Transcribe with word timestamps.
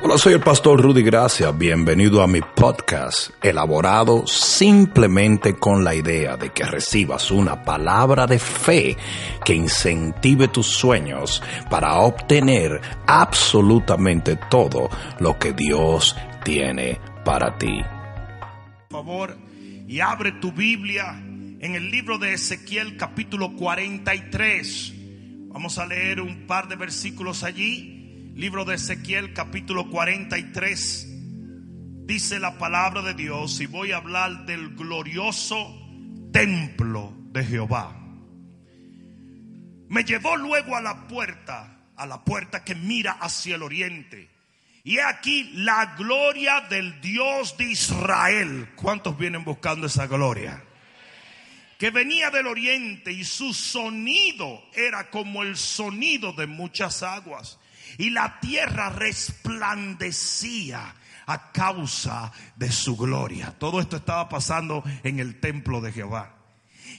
Hola, 0.00 0.16
soy 0.16 0.34
el 0.34 0.40
pastor 0.40 0.80
Rudy 0.80 1.02
Gracia. 1.02 1.50
Bienvenido 1.50 2.22
a 2.22 2.28
mi 2.28 2.40
podcast, 2.40 3.30
elaborado 3.42 4.28
simplemente 4.28 5.56
con 5.56 5.82
la 5.82 5.92
idea 5.92 6.36
de 6.36 6.50
que 6.50 6.62
recibas 6.64 7.32
una 7.32 7.64
palabra 7.64 8.28
de 8.28 8.38
fe 8.38 8.96
que 9.44 9.54
incentive 9.54 10.46
tus 10.46 10.68
sueños 10.68 11.42
para 11.68 11.96
obtener 11.96 12.80
absolutamente 13.08 14.36
todo 14.48 14.88
lo 15.18 15.36
que 15.36 15.52
Dios 15.52 16.14
tiene 16.44 17.00
para 17.24 17.58
ti. 17.58 17.82
Por 18.88 19.02
favor, 19.02 19.36
y 19.88 19.98
abre 19.98 20.30
tu 20.30 20.52
Biblia 20.52 21.20
en 21.20 21.74
el 21.74 21.90
libro 21.90 22.18
de 22.18 22.34
Ezequiel 22.34 22.96
capítulo 22.96 23.56
43. 23.56 24.94
Vamos 25.48 25.76
a 25.76 25.86
leer 25.86 26.20
un 26.20 26.46
par 26.46 26.68
de 26.68 26.76
versículos 26.76 27.42
allí. 27.42 27.97
Libro 28.38 28.64
de 28.64 28.76
Ezequiel 28.76 29.34
capítulo 29.34 29.90
43. 29.90 31.08
Dice 32.06 32.38
la 32.38 32.56
palabra 32.56 33.02
de 33.02 33.14
Dios 33.14 33.58
y 33.58 33.66
voy 33.66 33.90
a 33.90 33.96
hablar 33.96 34.46
del 34.46 34.76
glorioso 34.76 35.76
templo 36.32 37.12
de 37.32 37.44
Jehová. 37.44 38.00
Me 39.88 40.04
llevó 40.04 40.36
luego 40.36 40.76
a 40.76 40.80
la 40.80 41.08
puerta, 41.08 41.80
a 41.96 42.06
la 42.06 42.22
puerta 42.22 42.62
que 42.62 42.76
mira 42.76 43.10
hacia 43.10 43.56
el 43.56 43.64
oriente. 43.64 44.30
Y 44.84 45.00
aquí 45.00 45.50
la 45.54 45.96
gloria 45.96 46.60
del 46.60 47.00
Dios 47.00 47.56
de 47.56 47.64
Israel. 47.72 48.68
¿Cuántos 48.76 49.18
vienen 49.18 49.42
buscando 49.42 49.88
esa 49.88 50.06
gloria? 50.06 50.62
Que 51.76 51.90
venía 51.90 52.30
del 52.30 52.46
oriente 52.46 53.10
y 53.10 53.24
su 53.24 53.52
sonido 53.52 54.62
era 54.74 55.10
como 55.10 55.42
el 55.42 55.56
sonido 55.56 56.32
de 56.34 56.46
muchas 56.46 57.02
aguas 57.02 57.58
y 57.96 58.10
la 58.10 58.40
tierra 58.40 58.90
resplandecía 58.90 60.94
a 61.26 61.52
causa 61.52 62.32
de 62.56 62.72
su 62.72 62.96
gloria. 62.96 63.54
Todo 63.58 63.80
esto 63.80 63.96
estaba 63.96 64.28
pasando 64.28 64.82
en 65.02 65.20
el 65.20 65.40
templo 65.40 65.80
de 65.80 65.92
Jehová. 65.92 66.37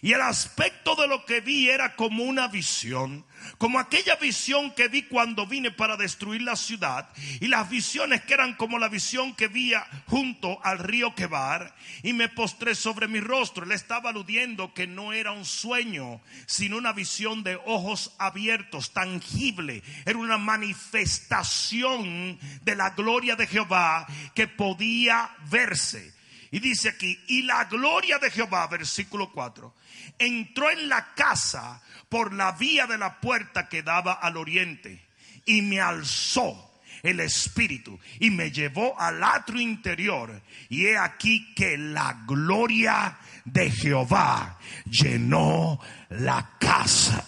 Y 0.01 0.13
el 0.13 0.21
aspecto 0.21 0.95
de 0.95 1.07
lo 1.07 1.25
que 1.25 1.41
vi 1.41 1.69
era 1.69 1.95
como 1.95 2.23
una 2.23 2.47
visión, 2.47 3.25
como 3.57 3.79
aquella 3.79 4.15
visión 4.15 4.71
que 4.71 4.87
vi 4.87 5.03
cuando 5.03 5.45
vine 5.45 5.71
para 5.71 5.97
destruir 5.97 6.41
la 6.41 6.55
ciudad, 6.55 7.09
y 7.39 7.47
las 7.47 7.69
visiones 7.69 8.21
que 8.21 8.33
eran 8.33 8.55
como 8.55 8.79
la 8.79 8.87
visión 8.87 9.35
que 9.35 9.47
vi 9.47 9.73
junto 10.07 10.59
al 10.63 10.79
río 10.79 11.15
Quebar, 11.15 11.75
y 12.03 12.13
me 12.13 12.29
postré 12.29 12.75
sobre 12.75 13.07
mi 13.07 13.19
rostro. 13.19 13.65
Le 13.65 13.75
estaba 13.75 14.11
aludiendo 14.11 14.73
que 14.73 14.87
no 14.87 15.11
era 15.11 15.31
un 15.31 15.45
sueño, 15.45 16.21
sino 16.45 16.77
una 16.77 16.93
visión 16.93 17.43
de 17.43 17.59
ojos 17.65 18.13
abiertos, 18.19 18.93
tangible. 18.93 19.83
Era 20.05 20.17
una 20.17 20.37
manifestación 20.37 22.39
de 22.61 22.75
la 22.75 22.91
gloria 22.91 23.35
de 23.35 23.47
Jehová 23.47 24.07
que 24.33 24.47
podía 24.47 25.29
verse. 25.49 26.18
Y 26.51 26.59
dice 26.59 26.89
aquí, 26.89 27.19
y 27.27 27.43
la 27.43 27.65
gloria 27.65 28.17
de 28.17 28.31
Jehová, 28.31 28.67
versículo 28.67 29.31
4, 29.31 29.73
entró 30.17 30.71
en 30.71 30.89
la 30.89 31.13
casa 31.13 31.81
por 32.09 32.33
la 32.33 32.53
vía 32.53 32.87
de 32.87 32.97
la 32.97 33.19
puerta 33.19 33.69
que 33.69 33.83
daba 33.83 34.13
al 34.13 34.37
oriente 34.37 35.05
y 35.45 35.61
me 35.61 35.79
alzó 35.79 36.69
el 37.03 37.19
espíritu 37.19 37.99
y 38.19 38.29
me 38.29 38.51
llevó 38.51 38.99
al 38.99 39.23
atrio 39.23 39.61
interior 39.61 40.41
y 40.69 40.87
he 40.87 40.97
aquí 40.97 41.53
que 41.53 41.77
la 41.77 42.23
gloria 42.27 43.17
de 43.45 43.71
Jehová 43.71 44.57
llenó 44.85 45.79
la 46.09 46.57
casa. 46.59 47.23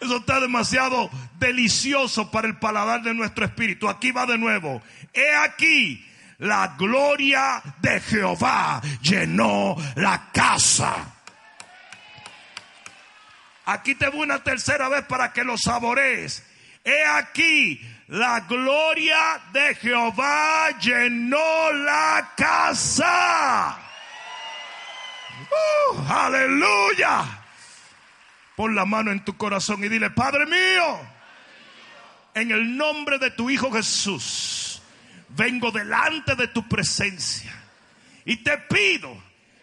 Eso 0.00 0.18
está 0.18 0.40
demasiado 0.40 1.10
delicioso 1.38 2.30
para 2.30 2.48
el 2.48 2.58
paladar 2.58 3.02
de 3.02 3.14
nuestro 3.14 3.44
espíritu. 3.44 3.88
Aquí 3.88 4.10
va 4.12 4.26
de 4.26 4.38
nuevo. 4.38 4.82
He 5.12 5.34
aquí 5.34 6.04
la 6.38 6.76
gloria 6.78 7.60
de 7.80 8.00
Jehová 8.00 8.80
llenó 9.02 9.76
la 9.96 10.30
casa. 10.32 11.14
Aquí 13.66 13.94
te 13.96 14.08
voy 14.08 14.20
una 14.20 14.42
tercera 14.42 14.88
vez 14.88 15.04
para 15.04 15.32
que 15.32 15.44
lo 15.44 15.58
saborees. 15.58 16.42
He 16.84 17.04
aquí, 17.04 17.80
la 18.06 18.40
gloria 18.40 19.42
de 19.52 19.74
Jehová 19.74 20.70
llenó 20.80 21.72
la 21.72 22.32
casa. 22.36 23.76
Uh, 25.50 26.12
aleluya. 26.12 27.37
Pon 28.58 28.74
la 28.74 28.84
mano 28.84 29.12
en 29.12 29.24
tu 29.24 29.36
corazón 29.36 29.84
y 29.84 29.88
dile, 29.88 30.10
Padre 30.10 30.44
mío, 30.44 30.98
en 32.34 32.50
el 32.50 32.76
nombre 32.76 33.16
de 33.20 33.30
tu 33.30 33.48
Hijo 33.48 33.70
Jesús, 33.70 34.82
vengo 35.28 35.70
delante 35.70 36.34
de 36.34 36.48
tu 36.48 36.66
presencia 36.66 37.54
y 38.24 38.38
te 38.38 38.58
pido 38.58 39.16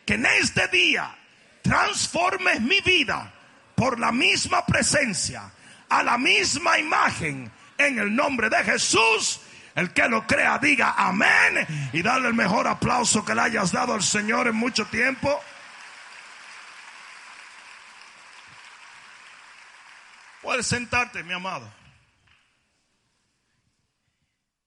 que 0.06 0.14
en 0.14 0.26
este 0.26 0.70
día 0.70 1.14
transformes 1.62 2.62
mi 2.62 2.80
vida 2.80 3.34
por 3.76 4.00
la 4.00 4.14
misma 4.14 4.66
presencia, 4.66 5.52
a 5.90 6.02
la 6.02 6.18
misma 6.18 6.80
imagen, 6.80 7.52
en 7.78 8.00
el 8.00 8.16
nombre 8.16 8.50
de 8.50 8.64
Jesús. 8.64 9.42
El 9.76 9.92
que 9.92 10.08
lo 10.08 10.26
crea, 10.26 10.58
diga 10.58 10.96
amén 10.98 11.68
y 11.92 12.02
dale 12.02 12.30
el 12.30 12.34
mejor 12.34 12.66
aplauso 12.66 13.26
que 13.26 13.36
le 13.36 13.42
hayas 13.42 13.74
dado 13.74 13.94
al 13.94 14.04
Señor 14.04 14.48
en 14.48 14.56
mucho 14.56 14.86
tiempo. 14.86 15.42
Puedes 20.56 20.68
sentarte, 20.68 21.22
mi 21.22 21.34
amado. 21.34 21.70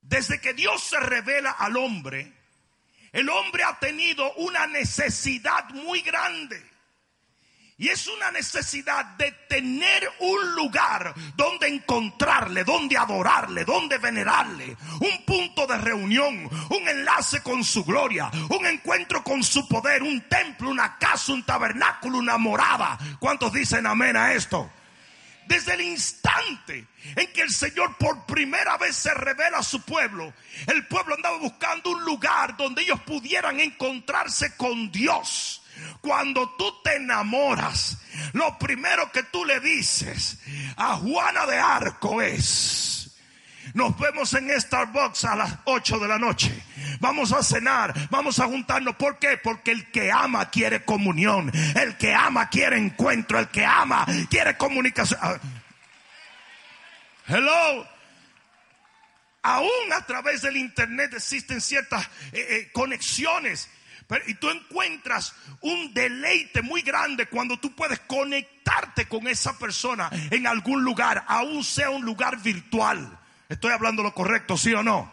Desde 0.03 0.38
que 0.38 0.53
Dios 0.53 0.82
se 0.82 1.00
revela 1.00 1.53
al 1.53 1.78
hombre, 1.78 2.31
el 3.10 3.26
hombre 3.31 3.65
ha 3.65 3.78
tenido 3.78 4.31
una 4.34 4.66
necesidad 4.66 5.66
muy 5.71 6.03
grande. 6.03 6.62
Y 7.78 7.88
es 7.88 8.06
una 8.06 8.31
necesidad 8.31 9.03
de 9.16 9.32
tener 9.48 10.10
un 10.19 10.54
lugar 10.56 11.15
donde 11.37 11.69
encontrarle, 11.69 12.65
donde 12.65 12.98
adorarle, 12.98 13.65
donde 13.65 13.97
venerarle. 13.97 14.77
Un 15.00 15.25
punto 15.25 15.66
de 15.66 15.78
reunión, 15.78 16.50
un 16.69 16.87
enlace 16.87 17.43
con 17.43 17.65
su 17.65 17.82
gloria, 17.82 18.31
un 18.50 18.66
encuentro 18.66 19.25
con 19.25 19.43
su 19.43 19.66
poder, 19.66 20.03
un 20.03 20.21
templo, 20.28 20.69
una 20.69 20.98
casa, 20.98 21.32
un 21.32 21.47
tabernáculo, 21.47 22.19
una 22.19 22.37
morada. 22.37 22.98
¿Cuántos 23.19 23.54
dicen 23.54 23.87
amén 23.87 24.19
a 24.19 24.34
esto? 24.34 24.71
Desde 25.48 25.72
el 25.72 25.81
instante 25.81 26.86
en 27.16 27.32
que 27.32 27.41
el 27.41 27.48
Señor 27.48 27.97
por 27.97 28.26
primera 28.26 28.76
vez 28.76 28.94
se 28.94 29.14
revela 29.14 29.59
a 29.59 29.62
su 29.62 29.81
pueblo, 29.81 30.34
el 30.66 30.86
pueblo 30.86 31.14
andaba 31.14 31.38
buscando 31.38 31.91
un 31.91 32.04
lugar 32.04 32.54
donde 32.59 32.82
ellos 32.82 33.00
pudieran 33.00 33.59
encontrarse 33.59 34.54
con 34.56 34.92
Dios. 34.92 35.62
Cuando 36.03 36.50
tú 36.56 36.82
te 36.82 36.97
enamoras, 36.97 37.97
lo 38.34 38.59
primero 38.59 39.10
que 39.10 39.22
tú 39.22 39.47
le 39.47 39.59
dices 39.60 40.38
a 40.76 40.97
Juana 40.97 41.47
de 41.47 41.56
Arco 41.56 42.20
es, 42.20 42.97
nos 43.78 43.97
vemos 43.97 44.34
en 44.34 44.61
Starbucks 44.61 45.25
a 45.25 45.37
las 45.37 45.55
8 45.62 46.00
de 46.00 46.09
la 46.09 46.19
noche. 46.19 46.53
Vamos 46.99 47.33
a 47.33 47.44
cenar, 47.44 47.94
vamos 48.11 48.41
a 48.41 48.47
juntarnos. 48.47 48.97
¿Por 48.97 49.21
qué? 49.21 49.39
Porque 49.39 49.71
el 49.71 49.89
que 49.93 50.11
ama 50.11 50.50
quiere 50.50 50.84
comunión. 50.84 51.53
El 51.77 51.97
que 51.97 52.12
ama 52.12 52.49
quiere 52.50 52.77
encuentro. 52.77 53.39
El 53.39 53.47
que 53.49 53.65
ama 53.65 54.05
quiere 54.28 54.56
comunicación. 54.56 55.21
Ah. 55.22 55.39
Hello. 57.28 57.87
Aún 59.43 59.93
a 59.93 60.05
través 60.05 60.43
del 60.43 60.56
internet 60.56 61.15
existen 61.15 61.60
ciertas 61.60 62.05
eh, 62.33 62.47
eh, 62.50 62.71
conexiones. 62.72 63.71
y 64.27 64.34
tú 64.34 64.50
encuentras 64.50 65.37
un 65.60 65.95
deleite 65.95 66.62
muy 66.62 66.83
grande 66.83 67.27
cuando 67.27 67.60
tú 67.60 67.77
puedes 67.77 68.00
conectarte 68.00 69.06
con 69.06 69.28
esa 69.28 69.56
persona 69.56 70.10
en 70.33 70.49
algún 70.49 70.83
lugar, 70.83 71.25
aún 71.28 71.62
sea 71.62 71.91
un 71.91 72.05
lugar 72.05 72.42
virtual. 72.42 73.17
¿Estoy 73.48 73.72
hablando 73.72 74.03
lo 74.03 74.12
correcto, 74.12 74.56
sí 74.56 74.74
o 74.74 74.83
no? 74.83 75.12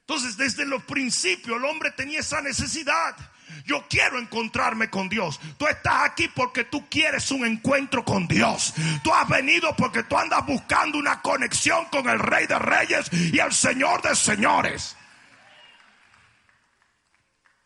Entonces, 0.00 0.36
desde 0.36 0.64
los 0.64 0.82
principios 0.84 1.58
el 1.58 1.64
hombre 1.66 1.92
tenía 1.92 2.20
esa 2.20 2.40
necesidad. 2.40 3.16
Yo 3.64 3.86
quiero 3.88 4.18
encontrarme 4.18 4.88
con 4.88 5.08
Dios. 5.08 5.38
Tú 5.58 5.66
estás 5.68 6.04
aquí 6.04 6.28
porque 6.28 6.64
tú 6.64 6.88
quieres 6.88 7.30
un 7.30 7.44
encuentro 7.44 8.04
con 8.04 8.26
Dios. 8.26 8.74
Tú 9.04 9.12
has 9.12 9.28
venido 9.28 9.74
porque 9.76 10.02
tú 10.04 10.16
andas 10.16 10.44
buscando 10.46 10.98
una 10.98 11.20
conexión 11.20 11.84
con 11.86 12.08
el 12.08 12.18
Rey 12.18 12.46
de 12.46 12.58
Reyes 12.58 13.12
y 13.12 13.38
el 13.38 13.52
Señor 13.52 14.02
de 14.02 14.16
Señores. 14.16 14.96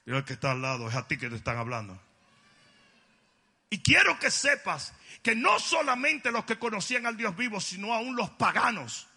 Y 0.05 0.11
el 0.11 0.25
que 0.25 0.35
está 0.35 0.51
al 0.51 0.61
lado 0.61 0.89
es 0.89 0.95
a 0.95 1.07
ti 1.07 1.17
que 1.17 1.31
te 1.31 1.37
están 1.37 1.57
hablando. 1.57 1.99
Y 3.71 3.83
quiero 3.83 4.19
que 4.19 4.31
sepas 4.31 4.93
que 5.23 5.35
no 5.35 5.59
solamente 5.59 6.31
los 6.31 6.45
que 6.45 6.59
conocían 6.59 7.07
al 7.07 7.17
Dios 7.17 7.35
vivo, 7.37 7.61
sino 7.61 7.95
aún 7.95 8.17
los 8.17 8.31
paganos 8.31 9.09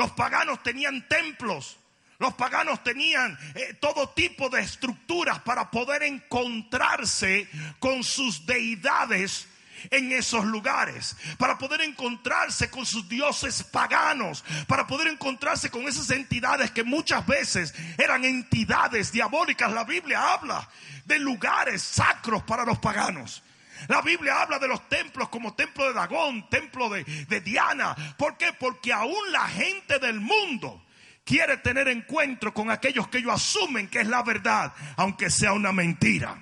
los 0.00 0.12
paganos 0.12 0.62
tenían 0.62 1.06
templos. 1.08 1.76
Los 2.18 2.32
paganos 2.32 2.82
tenían 2.82 3.38
eh, 3.54 3.76
todo 3.78 4.08
tipo 4.08 4.48
de 4.48 4.62
estructuras 4.62 5.40
para 5.40 5.70
poder 5.70 6.02
encontrarse 6.02 7.46
con 7.78 8.02
sus 8.02 8.46
deidades 8.46 9.46
en 9.90 10.12
esos 10.12 10.46
lugares, 10.46 11.16
para 11.38 11.58
poder 11.58 11.82
encontrarse 11.82 12.70
con 12.70 12.86
sus 12.86 13.08
dioses 13.10 13.62
paganos, 13.62 14.42
para 14.66 14.86
poder 14.86 15.08
encontrarse 15.08 15.70
con 15.70 15.86
esas 15.86 16.10
entidades 16.10 16.70
que 16.70 16.84
muchas 16.84 17.26
veces 17.26 17.74
eran 17.98 18.24
entidades 18.24 19.12
diabólicas. 19.12 19.70
La 19.70 19.84
Biblia 19.84 20.32
habla 20.32 20.66
de 21.04 21.18
lugares 21.18 21.82
sacros 21.82 22.42
para 22.44 22.64
los 22.64 22.78
paganos. 22.78 23.42
La 23.88 24.02
Biblia 24.02 24.42
habla 24.42 24.58
de 24.58 24.68
los 24.68 24.88
templos 24.88 25.28
como 25.28 25.54
templo 25.54 25.86
de 25.86 25.92
Dagón, 25.92 26.48
templo 26.48 26.88
de, 26.88 27.04
Diana. 27.40 27.96
¿Por 28.16 28.36
qué? 28.36 28.52
Porque 28.52 28.92
aún 28.92 29.32
la 29.32 29.48
gente 29.48 29.98
del 29.98 30.20
mundo 30.20 30.84
quiere 31.24 31.58
tener 31.58 31.88
encuentro 31.88 32.52
con 32.52 32.70
aquellos 32.70 33.08
que 33.08 33.18
ellos 33.18 33.34
asumen 33.34 33.88
que 33.88 34.00
es 34.00 34.06
la 34.06 34.22
verdad, 34.22 34.72
aunque 34.96 35.30
sea 35.30 35.52
una 35.52 35.72
mentira. 35.72 36.38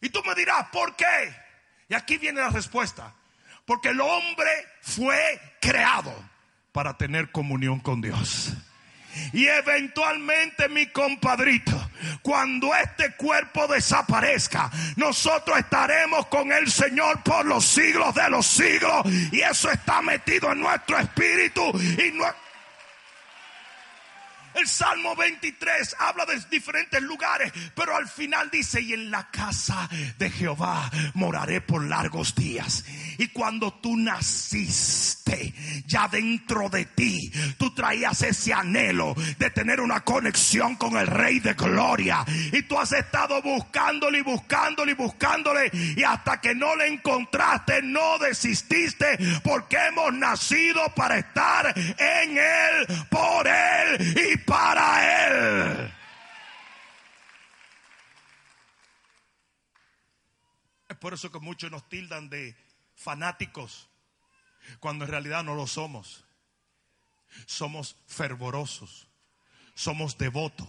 Y 0.00 0.10
tú 0.10 0.22
me 0.26 0.34
dirás, 0.34 0.68
¿por 0.72 0.94
qué? 0.96 1.34
Y 1.88 1.94
aquí 1.94 2.18
viene 2.18 2.40
la 2.40 2.50
respuesta. 2.50 3.14
Porque 3.64 3.88
el 3.88 4.00
hombre 4.00 4.50
fue 4.80 5.40
creado 5.60 6.14
para 6.72 6.96
tener 6.96 7.32
comunión 7.32 7.80
con 7.80 8.00
Dios. 8.00 8.52
Y 9.32 9.46
eventualmente 9.46 10.68
mi 10.68 10.86
compadrito, 10.86 11.85
cuando 12.22 12.74
este 12.74 13.14
cuerpo 13.16 13.66
desaparezca, 13.66 14.70
nosotros 14.96 15.58
estaremos 15.58 16.26
con 16.26 16.52
el 16.52 16.70
Señor 16.70 17.22
por 17.22 17.44
los 17.44 17.64
siglos 17.64 18.14
de 18.14 18.30
los 18.30 18.46
siglos. 18.46 19.06
Y 19.32 19.40
eso 19.40 19.70
está 19.70 20.02
metido 20.02 20.52
en 20.52 20.60
nuestro 20.60 20.98
espíritu 20.98 21.62
y 21.78 22.12
no 22.12 22.26
el 24.56 24.66
Salmo 24.66 25.14
23 25.14 25.96
habla 25.98 26.24
de 26.24 26.40
diferentes 26.50 27.02
lugares, 27.02 27.52
pero 27.74 27.94
al 27.94 28.08
final 28.08 28.50
dice, 28.50 28.80
y 28.80 28.94
en 28.94 29.10
la 29.10 29.30
casa 29.30 29.88
de 30.18 30.30
Jehová 30.30 30.90
moraré 31.12 31.60
por 31.60 31.84
largos 31.84 32.34
días. 32.34 32.84
Y 33.18 33.28
cuando 33.28 33.72
tú 33.74 33.96
naciste, 33.96 35.54
ya 35.86 36.08
dentro 36.08 36.68
de 36.68 36.84
ti, 36.86 37.32
tú 37.58 37.74
traías 37.74 38.22
ese 38.22 38.52
anhelo 38.52 39.14
de 39.38 39.50
tener 39.50 39.80
una 39.80 40.00
conexión 40.00 40.76
con 40.76 40.96
el 40.96 41.06
Rey 41.06 41.40
de 41.40 41.54
Gloria. 41.54 42.24
Y 42.52 42.62
tú 42.62 42.78
has 42.78 42.92
estado 42.92 43.40
buscándole 43.42 44.18
y 44.18 44.22
buscándole 44.22 44.92
y 44.92 44.94
buscándole. 44.94 45.70
Y 45.96 46.02
hasta 46.02 46.40
que 46.40 46.54
no 46.54 46.76
le 46.76 46.88
encontraste, 46.88 47.82
no 47.82 48.18
desististe, 48.18 49.18
porque 49.42 49.76
hemos 49.88 50.12
nacido 50.14 50.80
para 50.94 51.18
estar 51.18 51.74
en 51.76 52.38
Él, 52.38 52.86
por 53.10 53.46
Él 53.46 54.32
y 54.32 54.36
para 54.38 55.26
Él. 55.26 55.92
Es 60.88 60.96
por 60.96 61.14
eso 61.14 61.30
que 61.30 61.40
muchos 61.40 61.70
nos 61.70 61.88
tildan 61.88 62.30
de 62.30 62.56
fanáticos, 62.96 63.88
cuando 64.80 65.04
en 65.04 65.10
realidad 65.12 65.44
no 65.44 65.54
lo 65.54 65.66
somos. 65.66 66.24
Somos 67.46 67.96
fervorosos, 68.08 69.08
somos 69.74 70.18
devotos. 70.18 70.66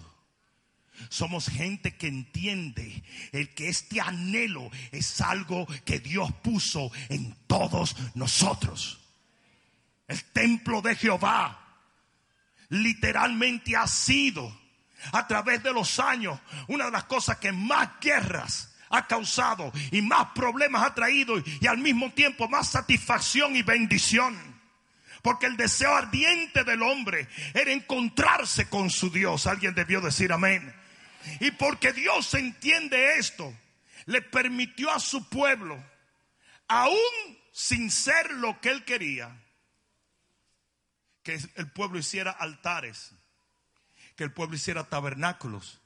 Somos 1.09 1.47
gente 1.47 1.95
que 1.95 2.07
entiende 2.07 3.03
el 3.31 3.53
que 3.53 3.69
este 3.69 4.01
anhelo 4.01 4.71
es 4.91 5.21
algo 5.21 5.68
que 5.85 6.00
Dios 6.00 6.31
puso 6.41 6.91
en 7.09 7.35
todos 7.45 7.95
nosotros. 8.15 9.00
El 10.07 10.24
templo 10.31 10.81
de 10.81 10.95
Jehová 10.95 11.83
literalmente 12.69 13.75
ha 13.75 13.88
sido 13.88 14.59
a 15.12 15.27
través 15.27 15.62
de 15.62 15.71
los 15.71 16.00
años 16.00 16.39
una 16.68 16.85
de 16.85 16.91
las 16.91 17.03
cosas 17.03 17.38
que 17.38 17.51
más 17.51 18.00
guerras 18.01 18.75
ha 18.89 19.07
causado 19.07 19.72
y 19.92 20.01
más 20.01 20.28
problemas 20.34 20.84
ha 20.84 20.94
traído 20.94 21.36
y 21.62 21.68
al 21.68 21.78
mismo 21.78 22.12
tiempo 22.12 22.48
más 22.48 22.69
satisfacción 22.69 23.56
y 23.56 23.63
bendición. 23.63 24.38
Porque 25.22 25.48
el 25.48 25.57
deseo 25.57 25.94
ardiente 25.94 26.63
del 26.63 26.81
hombre 26.81 27.28
era 27.54 27.72
encontrarse 27.72 28.69
con 28.69 28.89
su 28.89 29.10
Dios. 29.10 29.48
Alguien 29.48 29.74
debió 29.74 30.00
decir 30.00 30.31
amén. 30.31 30.74
Y 31.39 31.51
porque 31.51 31.92
Dios 31.92 32.34
entiende 32.34 33.18
esto, 33.18 33.54
le 34.06 34.22
permitió 34.22 34.92
a 34.92 35.00
su 35.00 35.28
pueblo, 35.28 35.84
aún 36.68 36.98
sin 37.51 37.92
ser 37.92 38.31
lo 38.31 38.62
que 38.62 38.69
él 38.69 38.86
quería, 38.86 39.36
que 41.24 41.38
el 41.56 41.69
pueblo 41.72 42.00
hiciera 42.00 42.31
altares, 42.31 43.13
que 44.16 44.24
el 44.24 44.31
pueblo 44.31 44.56
hiciera 44.56 44.86
tabernáculos 44.86 45.81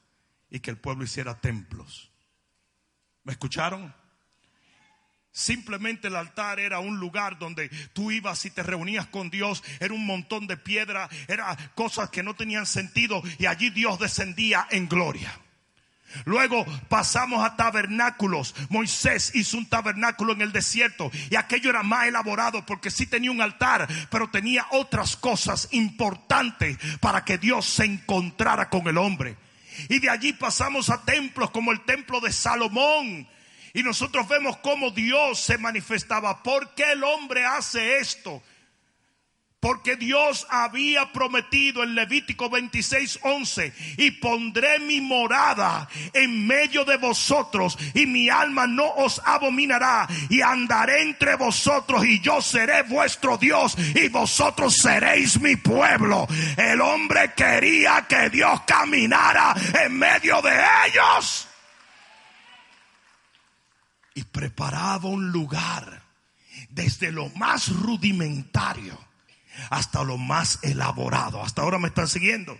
y 0.50 0.60
que 0.60 0.70
el 0.70 0.78
pueblo 0.78 1.02
hiciera 1.04 1.40
templos. 1.40 2.11
¿Me 3.24 3.32
escucharon? 3.32 3.94
Simplemente 5.30 6.08
el 6.08 6.16
altar 6.16 6.60
era 6.60 6.78
un 6.80 6.98
lugar 6.98 7.38
donde 7.38 7.70
tú 7.94 8.10
ibas 8.10 8.44
y 8.44 8.50
te 8.50 8.62
reunías 8.62 9.06
con 9.06 9.30
Dios. 9.30 9.64
Era 9.80 9.94
un 9.94 10.04
montón 10.04 10.46
de 10.46 10.58
piedra, 10.58 11.08
era 11.26 11.56
cosas 11.74 12.10
que 12.10 12.22
no 12.22 12.34
tenían 12.34 12.66
sentido 12.66 13.22
y 13.38 13.46
allí 13.46 13.70
Dios 13.70 13.98
descendía 13.98 14.66
en 14.70 14.88
gloria. 14.88 15.32
Luego 16.26 16.66
pasamos 16.90 17.42
a 17.42 17.56
tabernáculos. 17.56 18.54
Moisés 18.68 19.34
hizo 19.34 19.56
un 19.56 19.66
tabernáculo 19.66 20.34
en 20.34 20.42
el 20.42 20.52
desierto 20.52 21.10
y 21.30 21.36
aquello 21.36 21.70
era 21.70 21.82
más 21.82 22.06
elaborado 22.06 22.66
porque 22.66 22.90
sí 22.90 23.06
tenía 23.06 23.30
un 23.30 23.40
altar, 23.40 23.88
pero 24.10 24.28
tenía 24.28 24.66
otras 24.70 25.16
cosas 25.16 25.68
importantes 25.72 26.76
para 27.00 27.24
que 27.24 27.38
Dios 27.38 27.64
se 27.64 27.84
encontrara 27.84 28.68
con 28.68 28.86
el 28.86 28.98
hombre. 28.98 29.38
Y 29.88 29.98
de 29.98 30.10
allí 30.10 30.32
pasamos 30.32 30.90
a 30.90 31.04
templos 31.04 31.50
como 31.50 31.72
el 31.72 31.84
templo 31.84 32.20
de 32.20 32.32
Salomón. 32.32 33.28
Y 33.74 33.82
nosotros 33.82 34.28
vemos 34.28 34.58
cómo 34.58 34.90
Dios 34.90 35.40
se 35.40 35.58
manifestaba. 35.58 36.42
¿Por 36.42 36.74
qué 36.74 36.92
el 36.92 37.04
hombre 37.04 37.44
hace 37.44 37.98
esto? 37.98 38.42
Porque 39.62 39.94
Dios 39.94 40.44
había 40.50 41.12
prometido 41.12 41.84
en 41.84 41.94
Levítico 41.94 42.50
26, 42.50 43.20
11, 43.22 43.72
y 43.96 44.10
pondré 44.10 44.80
mi 44.80 45.00
morada 45.00 45.88
en 46.12 46.48
medio 46.48 46.84
de 46.84 46.96
vosotros, 46.96 47.78
y 47.94 48.06
mi 48.06 48.28
alma 48.28 48.66
no 48.66 48.86
os 48.86 49.22
abominará, 49.24 50.08
y 50.28 50.40
andaré 50.40 51.02
entre 51.02 51.36
vosotros, 51.36 52.04
y 52.04 52.18
yo 52.18 52.42
seré 52.42 52.82
vuestro 52.82 53.38
Dios, 53.38 53.76
y 53.78 54.08
vosotros 54.08 54.74
seréis 54.78 55.40
mi 55.40 55.54
pueblo. 55.54 56.26
El 56.56 56.80
hombre 56.80 57.32
quería 57.32 58.04
que 58.08 58.30
Dios 58.30 58.62
caminara 58.66 59.54
en 59.80 59.96
medio 59.96 60.42
de 60.42 60.60
ellos. 60.88 61.46
Y 64.16 64.24
preparaba 64.24 65.08
un 65.08 65.30
lugar 65.30 66.02
desde 66.68 67.12
lo 67.12 67.28
más 67.28 67.68
rudimentario 67.68 69.11
hasta 69.70 70.04
lo 70.04 70.18
más 70.18 70.58
elaborado. 70.62 71.42
Hasta 71.42 71.62
ahora 71.62 71.78
me 71.78 71.88
están 71.88 72.08
siguiendo. 72.08 72.58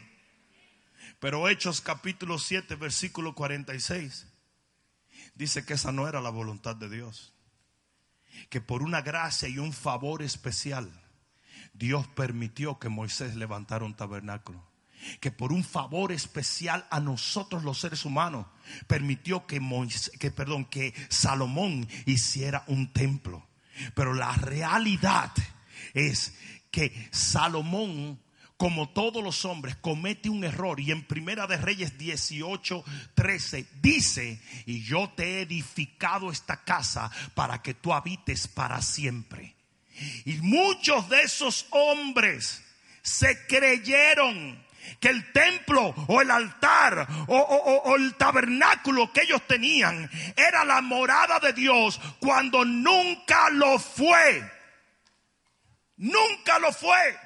Pero 1.21 1.49
Hechos 1.49 1.81
capítulo 1.81 2.39
7, 2.39 2.75
versículo 2.75 3.35
46, 3.35 4.27
dice 5.35 5.65
que 5.65 5.75
esa 5.75 5.93
no 5.93 6.09
era 6.09 6.21
la 6.21 6.31
voluntad 6.31 6.75
de 6.75 6.89
Dios. 6.89 7.33
Que 8.49 8.61
por 8.61 8.83
una 8.83 9.03
gracia 9.03 9.49
y 9.49 9.59
un 9.59 9.73
favor 9.73 10.23
especial, 10.23 10.91
Dios 11.75 12.09
permitió 12.09 12.79
que 12.79 12.89
Moisés 12.89 13.37
levantara 13.37 13.85
un 13.85 13.95
tabernáculo. 13.95 14.69
Que 15.21 15.31
por 15.31 15.53
un 15.53 15.65
favor 15.65 16.13
especial 16.13 16.87
a 16.91 17.01
nosotros 17.01 17.65
los 17.65 17.81
seres 17.81 18.05
humanos 18.05 18.47
permitió 18.87 19.47
que, 19.47 19.61
que, 20.19 20.31
perdón, 20.31 20.65
que 20.65 20.95
Salomón 21.09 21.89
hiciera 22.07 22.65
un 22.67 22.93
templo. 22.93 23.47
Pero 23.95 24.15
la 24.15 24.33
realidad 24.33 25.33
es 25.95 26.35
que 26.73 27.09
Salomón, 27.13 28.21
como 28.57 28.89
todos 28.89 29.23
los 29.23 29.45
hombres, 29.45 29.77
comete 29.77 30.29
un 30.29 30.43
error. 30.43 30.81
Y 30.81 30.91
en 30.91 31.05
Primera 31.05 31.47
de 31.47 31.59
Reyes 31.59 31.97
18, 31.99 32.85
13 33.15 33.67
dice, 33.81 34.41
y 34.67 34.83
yo 34.83 35.13
te 35.15 35.25
he 35.25 35.43
edificado 35.43 36.33
esta 36.33 36.65
casa 36.65 37.13
para 37.35 37.63
que 37.63 37.75
tú 37.75 37.93
habites 37.93 38.49
para 38.49 38.83
siempre. 38.83 39.55
Y 40.25 40.33
muchos 40.39 41.09
de 41.09 41.23
esos 41.23 41.67
hombres 41.71 42.65
se 43.03 43.47
creyeron 43.47 44.65
que 44.99 45.09
el 45.09 45.31
templo 45.33 45.95
o 46.09 46.21
el 46.21 46.31
altar 46.31 47.07
o, 47.29 47.37
o, 47.37 47.97
el 47.97 48.15
tabernáculo 48.15 49.13
que 49.13 49.23
ellos 49.23 49.43
tenían 49.47 50.11
era 50.37 50.65
la 50.65 50.81
morada 50.81 51.39
de 51.39 51.53
Dios 51.53 52.01
cuando 52.19 52.65
nunca 52.65 53.51
lo 53.51 53.79
fue. 53.79 54.62
Nunca 55.97 56.59
lo 56.59 56.73
fue. 56.73 57.19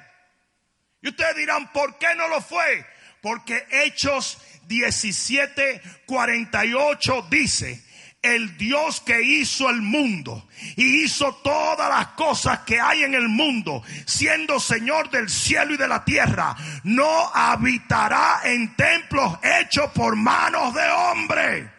Y 1.01 1.09
ustedes 1.09 1.35
dirán, 1.35 1.71
¿por 1.71 1.97
qué 1.97 2.13
no 2.15 2.27
lo 2.27 2.41
fue? 2.41 2.85
Porque 3.21 3.65
Hechos 3.71 4.37
17, 4.67 5.81
48 6.05 7.27
dice, 7.29 7.83
el 8.21 8.57
Dios 8.57 9.01
que 9.01 9.21
hizo 9.21 9.69
el 9.69 9.81
mundo 9.81 10.47
y 10.75 11.03
hizo 11.03 11.35
todas 11.35 11.89
las 11.89 12.07
cosas 12.09 12.59
que 12.59 12.79
hay 12.79 13.03
en 13.03 13.13
el 13.13 13.27
mundo, 13.27 13.83
siendo 14.05 14.59
Señor 14.59 15.09
del 15.09 15.29
cielo 15.29 15.73
y 15.73 15.77
de 15.77 15.87
la 15.87 16.03
tierra, 16.03 16.55
no 16.83 17.31
habitará 17.33 18.41
en 18.43 18.75
templos 18.75 19.37
hechos 19.43 19.91
por 19.91 20.15
manos 20.15 20.73
de 20.73 20.89
hombre. 20.89 21.76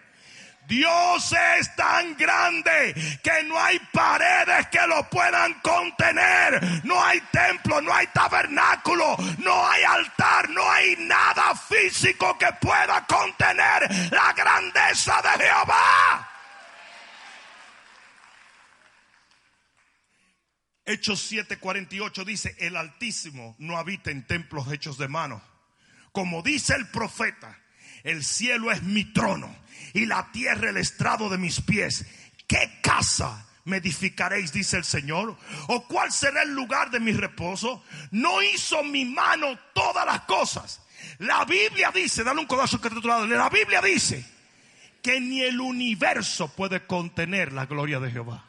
Dios 0.68 1.34
es 1.58 1.75
tan 1.76 2.14
grande 2.14 2.94
que 3.22 3.42
no 3.44 3.58
hay 3.58 3.78
paredes 3.90 4.66
que 4.66 4.87
lo 4.87 5.08
puedan 5.08 5.54
contener. 5.60 6.84
No 6.84 7.02
hay 7.02 7.22
templo, 7.32 7.80
no 7.80 7.92
hay 7.94 8.06
tabernáculo, 8.08 9.16
no 9.38 9.66
hay 9.66 9.82
altar, 9.84 10.50
no 10.50 10.70
hay 10.70 10.94
nada 10.98 11.54
físico 11.56 12.37
que 12.37 12.52
pueda 12.60 13.06
contener 13.06 14.12
la 14.12 14.34
grandeza 14.34 15.22
de 15.22 15.44
Jehová. 15.44 16.28
Hechos 20.84 21.32
7:48 21.32 22.25
dice, 22.26 22.54
el 22.58 22.76
Altísimo 22.76 23.56
no 23.58 23.78
habita 23.78 24.10
en 24.10 24.26
templos 24.26 24.70
hechos 24.70 24.98
de 24.98 25.08
mano. 25.08 25.42
Como 26.12 26.42
dice 26.42 26.75
el 26.75 26.88
profeta, 26.88 27.58
el 28.04 28.22
cielo 28.22 28.70
es 28.70 28.82
mi 28.82 29.06
trono 29.14 29.56
y 29.95 30.07
la 30.07 30.30
tierra 30.33 30.71
el 30.71 30.76
estrado 30.76 31.28
de 31.28 31.38
mis 31.38 31.61
pies. 31.61 32.07
¿Qué 32.47 32.80
casa 32.83 33.47
me 33.64 33.78
edificaréis, 33.78 34.52
dice 34.52 34.78
el 34.78 34.85
Señor? 34.85 35.37
¿O 35.68 35.85
cuál 35.87 36.11
será 36.12 36.42
el 36.42 36.54
lugar 36.54 36.90
de 36.90 37.00
mi 37.00 37.12
reposo? 37.12 37.85
No 38.11 38.42
hizo 38.42 38.83
mi 38.83 39.04
mano 39.04 39.59
todas 39.75 40.07
las 40.07 40.21
cosas. 40.23 40.83
La 41.18 41.45
Biblia 41.45 41.90
dice, 41.92 42.25
dale 42.25 42.40
un 42.40 42.47
codazo 42.47 42.80
que 42.80 42.90
te 42.90 43.07
lado, 43.07 43.26
la 43.26 43.49
Biblia 43.49 43.80
dice 43.80 44.25
que 45.02 45.21
ni 45.21 45.42
el 45.42 45.61
universo 45.61 46.49
puede 46.49 46.87
contener 46.87 47.52
la 47.52 47.66
gloria 47.66 48.00
de 48.00 48.11
Jehová. 48.11 48.45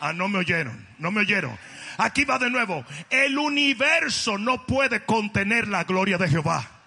Ah, 0.00 0.12
no 0.12 0.28
me 0.28 0.38
oyeron, 0.38 0.86
no 0.98 1.10
me 1.10 1.20
oyeron. 1.22 1.58
Aquí 1.98 2.24
va 2.24 2.38
de 2.38 2.50
nuevo. 2.50 2.84
El 3.10 3.36
universo 3.38 4.38
no 4.38 4.64
puede 4.64 5.04
contener 5.04 5.66
la 5.66 5.84
gloria 5.84 6.18
de 6.18 6.28
Jehová. 6.28 6.77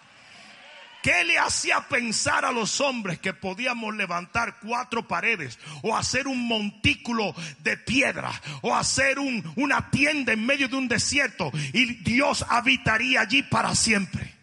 ¿Qué 1.01 1.23
le 1.23 1.39
hacía 1.39 1.87
pensar 1.87 2.45
a 2.45 2.51
los 2.51 2.79
hombres 2.79 3.19
que 3.19 3.33
podíamos 3.33 3.95
levantar 3.95 4.59
cuatro 4.59 5.07
paredes 5.07 5.57
o 5.81 5.97
hacer 5.97 6.27
un 6.27 6.47
montículo 6.47 7.33
de 7.59 7.77
piedra 7.77 8.31
o 8.61 8.75
hacer 8.75 9.17
una 9.19 9.89
tienda 9.89 10.33
en 10.33 10.45
medio 10.45 10.67
de 10.67 10.75
un 10.75 10.87
desierto 10.87 11.51
y 11.73 11.95
Dios 12.03 12.45
habitaría 12.47 13.21
allí 13.21 13.41
para 13.41 13.73
siempre? 13.73 14.35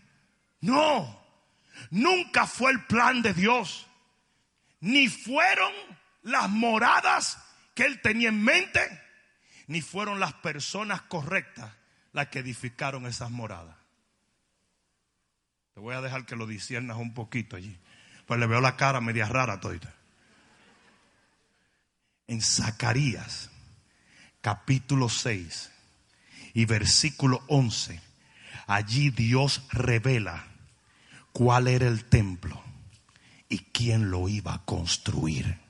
No, 0.60 1.22
nunca 1.90 2.46
fue 2.46 2.72
el 2.72 2.84
plan 2.84 3.22
de 3.22 3.34
Dios, 3.34 3.86
ni 4.80 5.06
fueron 5.08 5.72
las 6.22 6.50
moradas 6.50 7.38
que 7.74 7.84
él 7.84 8.00
tenía 8.00 8.30
en 8.30 8.42
mente, 8.42 8.80
ni 9.68 9.80
fueron 9.80 10.18
las 10.18 10.32
personas 10.34 11.02
correctas 11.02 11.70
las 12.12 12.28
que 12.28 12.40
edificaron 12.40 13.06
esas 13.06 13.30
moradas. 13.30 13.77
Te 15.78 15.82
voy 15.82 15.94
a 15.94 16.00
dejar 16.00 16.26
que 16.26 16.34
lo 16.34 16.48
disiernas 16.48 16.96
un 16.96 17.14
poquito 17.14 17.54
allí. 17.54 17.78
Pues 18.26 18.40
le 18.40 18.48
veo 18.48 18.60
la 18.60 18.74
cara 18.74 19.00
media 19.00 19.28
rara 19.28 19.60
todita. 19.60 19.94
En 22.26 22.42
Zacarías, 22.42 23.48
capítulo 24.40 25.08
6 25.08 25.70
y 26.54 26.64
versículo 26.64 27.44
11, 27.46 28.00
allí 28.66 29.10
Dios 29.10 29.68
revela 29.70 30.48
cuál 31.30 31.68
era 31.68 31.86
el 31.86 32.06
templo 32.06 32.60
y 33.48 33.60
quién 33.60 34.10
lo 34.10 34.28
iba 34.28 34.54
a 34.54 34.64
construir. 34.64 35.60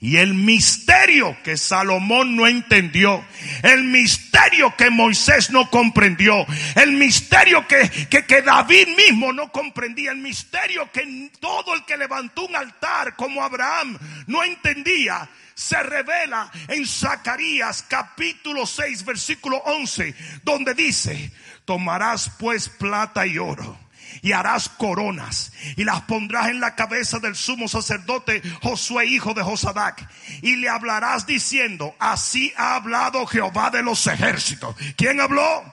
Y 0.00 0.16
el 0.16 0.34
misterio 0.34 1.36
que 1.44 1.56
Salomón 1.56 2.36
no 2.36 2.46
entendió, 2.46 3.24
el 3.62 3.84
misterio 3.84 4.74
que 4.76 4.90
Moisés 4.90 5.50
no 5.50 5.70
comprendió, 5.70 6.46
el 6.74 6.92
misterio 6.92 7.66
que, 7.66 7.88
que, 8.08 8.42
David 8.42 8.88
mismo 8.96 9.32
no 9.32 9.50
comprendía, 9.52 10.10
el 10.10 10.18
misterio 10.18 10.90
que 10.90 11.30
todo 11.40 11.74
el 11.74 11.84
que 11.84 11.96
levantó 11.96 12.46
un 12.46 12.56
altar 12.56 13.14
como 13.16 13.42
Abraham 13.42 13.98
no 14.26 14.42
entendía, 14.42 15.28
se 15.54 15.80
revela 15.82 16.50
en 16.68 16.86
Zacarías 16.86 17.84
capítulo 17.88 18.66
6 18.66 19.04
versículo 19.04 19.58
11, 19.58 20.14
donde 20.42 20.74
dice, 20.74 21.32
tomarás 21.64 22.30
pues 22.38 22.68
plata 22.68 23.26
y 23.26 23.38
oro 23.38 23.78
y 24.20 24.32
harás 24.32 24.68
coronas 24.68 25.52
y 25.76 25.84
las 25.84 26.02
pondrás 26.02 26.48
en 26.48 26.60
la 26.60 26.74
cabeza 26.74 27.18
del 27.18 27.34
sumo 27.34 27.68
sacerdote 27.68 28.42
Josué, 28.62 29.06
hijo 29.06 29.34
de 29.34 29.42
Josadac, 29.42 30.06
y 30.42 30.56
le 30.56 30.68
hablarás 30.68 31.26
diciendo, 31.26 31.94
así 31.98 32.52
ha 32.56 32.74
hablado 32.74 33.26
Jehová 33.26 33.70
de 33.70 33.82
los 33.82 34.06
ejércitos. 34.06 34.76
¿Quién 34.96 35.20
habló? 35.20 35.64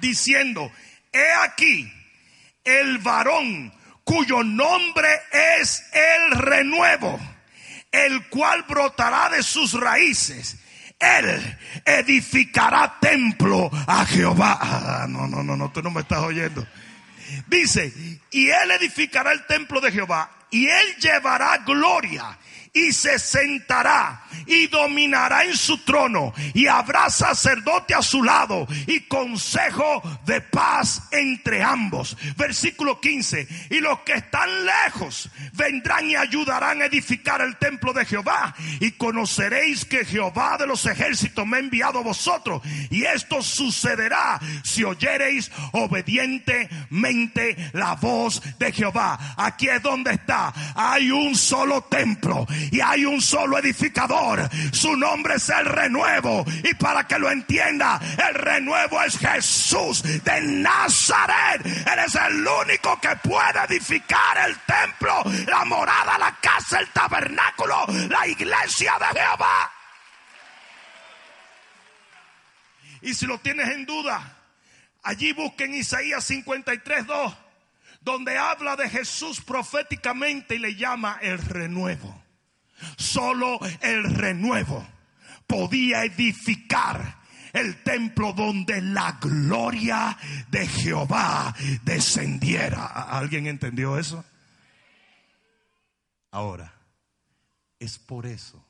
Diciendo, 0.00 0.70
he 1.12 1.32
aquí 1.44 1.92
el 2.64 2.98
varón 2.98 3.72
cuyo 4.04 4.42
nombre 4.42 5.08
es 5.60 5.84
el 5.92 6.38
renuevo, 6.38 7.20
el 7.90 8.28
cual 8.28 8.64
brotará 8.68 9.28
de 9.30 9.42
sus 9.42 9.78
raíces. 9.78 10.56
Él 10.98 11.58
edificará 11.84 12.98
templo 13.00 13.70
a 13.86 14.06
Jehová. 14.06 14.58
Ah, 14.60 15.06
no, 15.08 15.26
no, 15.26 15.42
no, 15.42 15.56
no, 15.56 15.70
tú 15.72 15.82
no 15.82 15.90
me 15.90 16.02
estás 16.02 16.20
oyendo. 16.20 16.64
Dice, 17.52 17.92
y 18.30 18.48
él 18.48 18.70
edificará 18.70 19.30
el 19.30 19.44
templo 19.44 19.78
de 19.82 19.92
Jehová 19.92 20.30
y 20.50 20.66
él 20.68 20.96
llevará 20.96 21.58
gloria 21.58 22.38
y 22.74 22.92
se 22.92 23.18
sentará 23.18 24.24
y 24.46 24.66
dominará 24.66 25.44
en 25.44 25.54
su 25.54 25.78
trono 25.78 26.32
y 26.54 26.66
habrá 26.66 27.10
sacerdote 27.10 27.94
a 27.94 28.00
su 28.00 28.22
lado 28.22 28.66
y 28.86 29.00
consejo 29.00 30.02
de 30.24 30.40
paz 30.40 31.02
entre 31.10 31.62
ambos. 31.62 32.16
Versículo 32.36 32.98
15. 32.98 33.46
Y 33.70 33.80
los 33.80 34.00
que 34.00 34.14
están 34.14 34.48
lejos 34.64 35.28
vendrán 35.52 36.08
y 36.08 36.16
ayudarán 36.16 36.80
a 36.80 36.86
edificar 36.86 37.42
el 37.42 37.56
templo 37.58 37.92
de 37.92 38.06
Jehová 38.06 38.54
y 38.80 38.92
conoceréis 38.92 39.84
que 39.84 40.06
Jehová 40.06 40.56
de 40.56 40.66
los 40.66 40.86
ejércitos 40.86 41.46
me 41.46 41.58
ha 41.58 41.60
enviado 41.60 41.98
a 41.98 42.02
vosotros 42.02 42.62
y 42.90 43.04
esto 43.04 43.42
sucederá 43.42 44.40
si 44.64 44.82
oyereis 44.82 45.50
obedientemente 45.72 47.56
la 47.74 47.96
voz 47.96 48.40
de 48.58 48.72
Jehová. 48.72 49.34
Aquí 49.36 49.68
es 49.68 49.82
donde 49.82 50.12
está. 50.12 50.54
Hay 50.74 51.10
un 51.10 51.34
solo 51.34 51.82
templo 51.82 52.46
y 52.70 52.80
hay 52.80 53.04
un 53.04 53.20
solo 53.20 53.58
edificador. 53.58 54.48
Su 54.72 54.96
nombre 54.96 55.34
es 55.34 55.48
el 55.48 55.66
renuevo. 55.66 56.44
Y 56.62 56.74
para 56.74 57.06
que 57.06 57.18
lo 57.18 57.30
entienda, 57.30 58.00
el 58.28 58.34
renuevo 58.34 59.02
es 59.02 59.18
Jesús 59.18 60.02
de 60.02 60.40
Nazaret. 60.40 61.64
Él 61.64 61.98
es 62.06 62.14
el 62.14 62.46
único 62.46 63.00
que 63.00 63.16
puede 63.16 63.64
edificar 63.68 64.48
el 64.48 64.56
templo, 64.60 65.22
la 65.46 65.64
morada, 65.64 66.18
la 66.18 66.36
casa, 66.40 66.78
el 66.78 66.88
tabernáculo, 66.88 67.86
la 68.08 68.26
iglesia 68.26 68.94
de 68.98 69.20
Jehová. 69.20 69.70
Y 73.02 73.14
si 73.14 73.26
lo 73.26 73.38
tienes 73.38 73.68
en 73.68 73.84
duda, 73.84 74.36
allí 75.02 75.32
busquen 75.32 75.74
Isaías 75.74 76.24
53, 76.24 77.06
2, 77.06 77.34
donde 78.00 78.38
habla 78.38 78.76
de 78.76 78.88
Jesús 78.88 79.40
proféticamente 79.40 80.54
y 80.54 80.58
le 80.58 80.76
llama 80.76 81.18
el 81.20 81.38
renuevo. 81.38 82.21
Solo 82.96 83.58
el 83.80 84.14
renuevo 84.14 84.86
podía 85.46 86.04
edificar 86.04 87.22
el 87.52 87.82
templo 87.82 88.32
donde 88.32 88.80
la 88.80 89.18
gloria 89.20 90.16
de 90.50 90.66
Jehová 90.66 91.54
descendiera. 91.84 92.86
¿Alguien 92.86 93.46
entendió 93.46 93.98
eso? 93.98 94.24
Ahora, 96.30 96.72
es 97.78 97.98
por 97.98 98.26
eso 98.26 98.64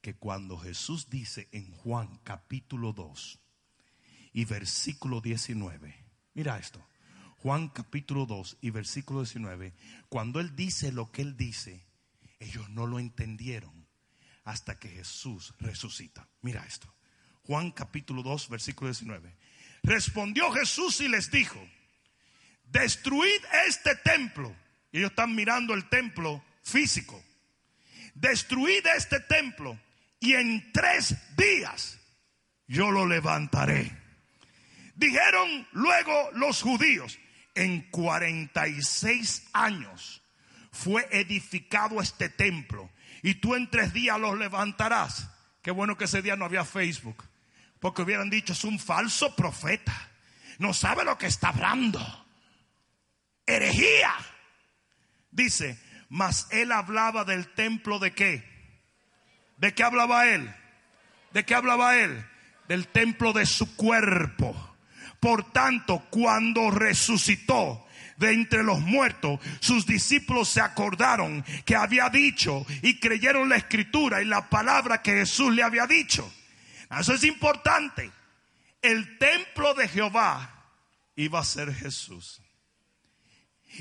que 0.00 0.14
cuando 0.14 0.56
Jesús 0.58 1.10
dice 1.10 1.48
en 1.52 1.70
Juan 1.72 2.20
capítulo 2.24 2.92
2 2.92 3.38
y 4.32 4.44
versículo 4.46 5.20
19, 5.20 5.94
mira 6.34 6.58
esto, 6.58 6.82
Juan 7.42 7.68
capítulo 7.68 8.24
2 8.24 8.58
y 8.62 8.70
versículo 8.70 9.20
19, 9.20 9.74
cuando 10.08 10.40
Él 10.40 10.56
dice 10.56 10.92
lo 10.92 11.10
que 11.10 11.22
Él 11.22 11.36
dice, 11.36 11.84
ellos 12.40 12.68
no 12.70 12.86
lo 12.86 12.98
entendieron 12.98 13.86
hasta 14.44 14.78
que 14.78 14.88
Jesús 14.88 15.54
resucita. 15.60 16.26
Mira 16.40 16.64
esto. 16.66 16.92
Juan 17.44 17.70
capítulo 17.70 18.22
2, 18.22 18.48
versículo 18.48 18.90
19. 18.90 19.36
Respondió 19.82 20.50
Jesús 20.50 21.00
y 21.00 21.08
les 21.08 21.30
dijo, 21.30 21.60
destruid 22.64 23.40
este 23.68 23.94
templo. 23.96 24.54
Y 24.90 24.98
ellos 24.98 25.10
están 25.10 25.34
mirando 25.34 25.74
el 25.74 25.88
templo 25.88 26.42
físico. 26.62 27.22
Destruid 28.14 28.84
este 28.96 29.20
templo 29.20 29.78
y 30.18 30.34
en 30.34 30.72
tres 30.72 31.14
días 31.36 31.98
yo 32.66 32.90
lo 32.90 33.06
levantaré. 33.06 33.96
Dijeron 34.94 35.66
luego 35.72 36.30
los 36.32 36.62
judíos, 36.62 37.18
en 37.54 37.90
46 37.90 39.48
años 39.52 40.19
fue 40.72 41.08
edificado 41.10 42.00
este 42.00 42.28
templo 42.28 42.90
y 43.22 43.34
tú 43.34 43.54
en 43.54 43.70
tres 43.70 43.92
días 43.92 44.18
los 44.18 44.38
levantarás. 44.38 45.30
Qué 45.62 45.70
bueno 45.70 45.96
que 45.96 46.04
ese 46.04 46.22
día 46.22 46.36
no 46.36 46.44
había 46.44 46.64
Facebook, 46.64 47.24
porque 47.80 48.02
hubieran 48.02 48.30
dicho 48.30 48.52
es 48.52 48.64
un 48.64 48.78
falso 48.78 49.34
profeta, 49.36 50.10
no 50.58 50.72
sabe 50.72 51.04
lo 51.04 51.18
que 51.18 51.26
está 51.26 51.48
hablando. 51.48 52.00
Herejía. 53.46 54.14
Dice, 55.30 55.78
Mas 56.10 56.48
él 56.50 56.72
hablaba 56.72 57.24
del 57.24 57.46
templo 57.54 58.00
de 58.00 58.12
qué? 58.12 58.44
¿De 59.58 59.72
qué 59.74 59.84
hablaba 59.84 60.26
él? 60.26 60.52
¿De 61.32 61.44
qué 61.44 61.54
hablaba 61.54 61.96
él? 61.96 62.26
Del 62.66 62.88
templo 62.88 63.32
de 63.32 63.46
su 63.46 63.76
cuerpo. 63.76 64.76
Por 65.20 65.52
tanto, 65.52 66.04
cuando 66.10 66.72
resucitó 66.72 67.86
de 68.20 68.32
entre 68.34 68.62
los 68.62 68.80
muertos, 68.80 69.40
sus 69.60 69.86
discípulos 69.86 70.50
se 70.50 70.60
acordaron 70.60 71.42
que 71.64 71.74
había 71.74 72.10
dicho 72.10 72.64
y 72.82 73.00
creyeron 73.00 73.48
la 73.48 73.56
escritura 73.56 74.20
y 74.20 74.26
la 74.26 74.48
palabra 74.48 75.02
que 75.02 75.12
Jesús 75.12 75.52
le 75.54 75.62
había 75.62 75.86
dicho. 75.86 76.30
Eso 76.98 77.14
es 77.14 77.24
importante. 77.24 78.12
El 78.82 79.18
templo 79.18 79.72
de 79.74 79.88
Jehová 79.88 80.66
iba 81.16 81.40
a 81.40 81.44
ser 81.44 81.74
Jesús. 81.74 82.42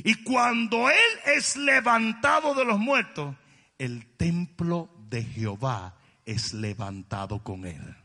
Y 0.04 0.16
cuando 0.24 0.90
Él 0.90 1.36
es 1.36 1.58
levantado 1.58 2.54
de 2.54 2.64
los 2.64 2.80
muertos, 2.80 3.36
el 3.78 4.06
templo 4.16 4.90
de 5.10 5.24
Jehová 5.24 5.96
es 6.26 6.54
levantado 6.54 7.44
con 7.44 7.66
Él. 7.66 7.96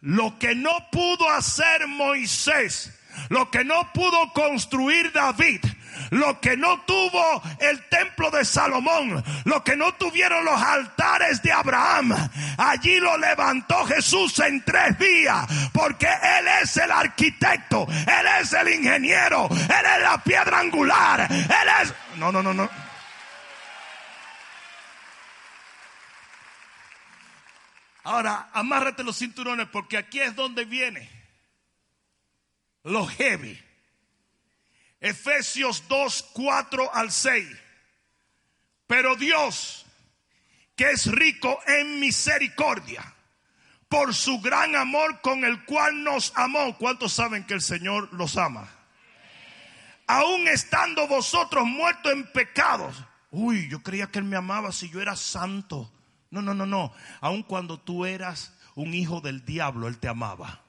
Lo 0.00 0.38
que 0.38 0.54
no 0.54 0.70
pudo 0.90 1.30
hacer 1.30 1.86
Moisés, 1.86 2.99
lo 3.28 3.50
que 3.50 3.64
no 3.64 3.92
pudo 3.92 4.32
construir 4.32 5.12
David, 5.12 5.60
lo 6.10 6.40
que 6.40 6.56
no 6.56 6.80
tuvo 6.82 7.42
el 7.60 7.88
templo 7.88 8.30
de 8.30 8.44
Salomón, 8.44 9.22
lo 9.44 9.62
que 9.62 9.76
no 9.76 9.94
tuvieron 9.94 10.44
los 10.44 10.60
altares 10.60 11.42
de 11.42 11.52
Abraham, 11.52 12.14
allí 12.58 12.98
lo 12.98 13.16
levantó 13.16 13.84
Jesús 13.84 14.38
en 14.40 14.64
tres 14.64 14.98
días, 14.98 15.46
porque 15.72 16.06
Él 16.06 16.46
es 16.62 16.76
el 16.76 16.90
arquitecto, 16.90 17.86
Él 17.88 18.26
es 18.40 18.52
el 18.52 18.68
ingeniero, 18.68 19.48
Él 19.50 19.86
es 19.96 20.02
la 20.02 20.22
piedra 20.22 20.58
angular, 20.58 21.26
Él 21.30 21.68
es... 21.82 21.94
No, 22.16 22.32
no, 22.32 22.42
no, 22.42 22.52
no. 22.52 22.68
Ahora, 28.02 28.48
amárrate 28.52 29.04
los 29.04 29.18
cinturones 29.18 29.68
porque 29.68 29.98
aquí 29.98 30.20
es 30.20 30.34
donde 30.34 30.64
viene 30.64 31.19
lo 32.84 33.06
heavy. 33.06 33.60
Efesios 35.00 35.84
2, 35.88 36.30
4 36.34 36.94
al 36.94 37.10
6. 37.10 37.48
Pero 38.86 39.16
Dios, 39.16 39.86
que 40.76 40.90
es 40.90 41.06
rico 41.06 41.58
en 41.66 42.00
misericordia, 42.00 43.14
por 43.88 44.14
su 44.14 44.40
gran 44.40 44.76
amor 44.76 45.20
con 45.20 45.44
el 45.44 45.64
cual 45.64 46.04
nos 46.04 46.32
amó. 46.36 46.76
¿Cuántos 46.78 47.12
saben 47.12 47.44
que 47.44 47.54
el 47.54 47.60
Señor 47.60 48.08
los 48.12 48.36
ama? 48.36 48.68
Aún 50.06 50.46
estando 50.48 51.06
vosotros 51.08 51.66
muertos 51.66 52.12
en 52.12 52.30
pecados. 52.32 53.04
Uy, 53.30 53.68
yo 53.68 53.82
creía 53.82 54.06
que 54.08 54.18
Él 54.18 54.24
me 54.24 54.36
amaba 54.36 54.72
si 54.72 54.88
yo 54.90 55.00
era 55.00 55.16
santo. 55.16 55.90
No, 56.30 56.40
no, 56.40 56.54
no, 56.54 56.66
no. 56.66 56.92
Aun 57.20 57.42
cuando 57.42 57.78
tú 57.78 58.06
eras 58.06 58.56
un 58.74 58.94
hijo 58.94 59.20
del 59.20 59.44
diablo, 59.44 59.88
Él 59.88 59.98
te 59.98 60.08
amaba. 60.08 60.62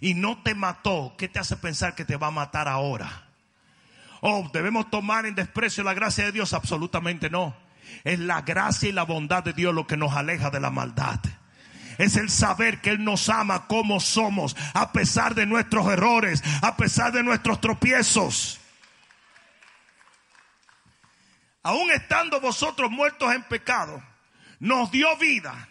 Y 0.00 0.14
no 0.14 0.42
te 0.42 0.54
mató. 0.54 1.14
¿Qué 1.18 1.28
te 1.28 1.38
hace 1.38 1.56
pensar 1.56 1.94
que 1.94 2.04
te 2.04 2.16
va 2.16 2.28
a 2.28 2.32
matar 2.32 2.68
ahora? 2.68 3.28
Oh, 4.20 4.48
debemos 4.52 4.90
tomar 4.90 5.26
en 5.26 5.34
desprecio 5.34 5.84
la 5.84 5.94
gracia 5.94 6.24
de 6.24 6.32
Dios. 6.32 6.52
Absolutamente 6.52 7.30
no. 7.30 7.56
Es 8.04 8.18
la 8.18 8.42
gracia 8.42 8.88
y 8.88 8.92
la 8.92 9.04
bondad 9.04 9.42
de 9.42 9.52
Dios 9.52 9.74
lo 9.74 9.86
que 9.86 9.96
nos 9.96 10.14
aleja 10.14 10.50
de 10.50 10.60
la 10.60 10.70
maldad. 10.70 11.20
Es 11.98 12.16
el 12.16 12.30
saber 12.30 12.80
que 12.80 12.90
Él 12.90 13.04
nos 13.04 13.28
ama 13.28 13.66
como 13.66 13.98
somos, 13.98 14.56
a 14.72 14.92
pesar 14.92 15.34
de 15.34 15.46
nuestros 15.46 15.86
errores, 15.88 16.42
a 16.62 16.76
pesar 16.76 17.12
de 17.12 17.24
nuestros 17.24 17.60
tropiezos. 17.60 18.60
Aún 21.64 21.90
estando 21.90 22.40
vosotros 22.40 22.90
muertos 22.90 23.34
en 23.34 23.42
pecado, 23.42 24.00
nos 24.60 24.90
dio 24.92 25.16
vida. 25.16 25.68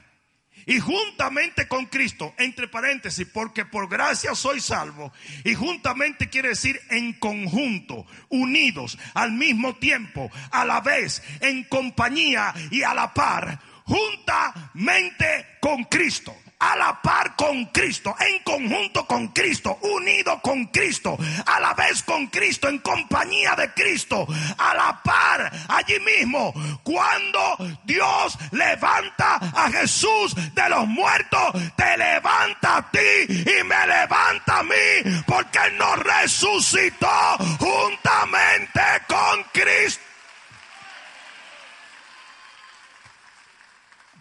Y 0.67 0.79
juntamente 0.79 1.67
con 1.67 1.85
Cristo, 1.85 2.35
entre 2.37 2.67
paréntesis, 2.67 3.25
porque 3.33 3.65
por 3.65 3.89
gracia 3.89 4.35
soy 4.35 4.59
salvo. 4.59 5.13
Y 5.43 5.55
juntamente 5.55 6.29
quiere 6.29 6.49
decir 6.49 6.79
en 6.89 7.13
conjunto, 7.13 8.05
unidos, 8.29 8.99
al 9.13 9.31
mismo 9.31 9.77
tiempo, 9.77 10.29
a 10.51 10.65
la 10.65 10.81
vez, 10.81 11.23
en 11.39 11.63
compañía 11.63 12.53
y 12.69 12.83
a 12.83 12.93
la 12.93 13.13
par, 13.13 13.59
juntamente 13.85 15.57
con 15.61 15.85
Cristo 15.85 16.35
a 16.59 16.75
la 16.75 17.01
par 17.01 17.35
con 17.35 17.65
Cristo, 17.67 18.15
en 18.19 18.39
conjunto 18.43 19.05
con 19.05 19.27
Cristo, 19.29 19.77
unido 19.81 20.39
con 20.41 20.65
Cristo, 20.67 21.17
a 21.45 21.59
la 21.59 21.73
vez 21.73 22.01
con 22.03 22.27
Cristo, 22.27 22.67
en 22.67 22.79
compañía 22.79 23.55
de 23.55 23.71
Cristo, 23.73 24.27
a 24.57 24.73
la 24.73 25.01
par, 25.03 25.51
allí 25.67 25.99
mismo, 25.99 26.53
cuando 26.83 27.57
Dios 27.83 28.37
levanta 28.51 29.35
a 29.35 29.69
Jesús 29.71 30.35
de 30.53 30.69
los 30.69 30.87
muertos, 30.87 31.53
te 31.75 31.97
levanta 31.97 32.77
a 32.77 32.91
ti 32.91 32.99
y 33.29 33.63
me 33.63 33.87
levanta 33.87 34.59
a 34.59 34.63
mí, 34.63 35.23
porque 35.25 35.59
Él 35.59 35.77
nos 35.77 35.99
resucitó 35.99 37.37
juntamente 37.59 38.81
con 39.07 39.43
Cristo. 39.53 40.06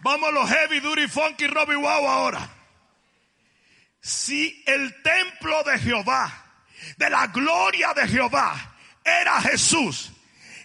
Vamos 0.07 0.29
a 0.29 0.31
los 0.31 0.49
heavy 0.49 0.79
duty 0.79 1.05
funky 1.09 1.47
Robbie 1.47 1.75
Wow 1.75 2.07
ahora. 2.07 2.49
Si 3.99 4.63
el 4.65 5.01
templo 5.03 5.61
de 5.63 5.77
Jehová, 5.79 6.31
de 6.95 7.09
la 7.09 7.27
gloria 7.27 7.93
de 7.93 8.07
Jehová, 8.07 8.55
era 9.03 9.41
Jesús 9.41 10.13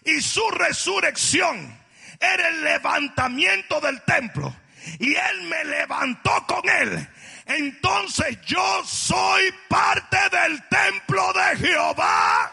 y 0.04 0.20
su 0.20 0.48
resurrección 0.52 1.76
era 2.20 2.50
el 2.50 2.62
levantamiento 2.62 3.80
del 3.80 4.00
templo 4.02 4.54
y 5.00 5.12
él 5.12 5.42
me 5.48 5.64
levantó 5.64 6.46
con 6.46 6.62
él. 6.68 7.08
Entonces 7.46 8.38
yo 8.42 8.84
soy 8.84 9.52
parte 9.66 10.18
del 10.30 10.68
templo 10.68 11.32
de 11.32 11.56
Jehová. 11.56 12.52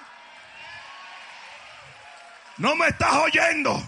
No 2.58 2.76
me 2.76 2.88
estás 2.88 3.14
oyendo. 3.14 3.80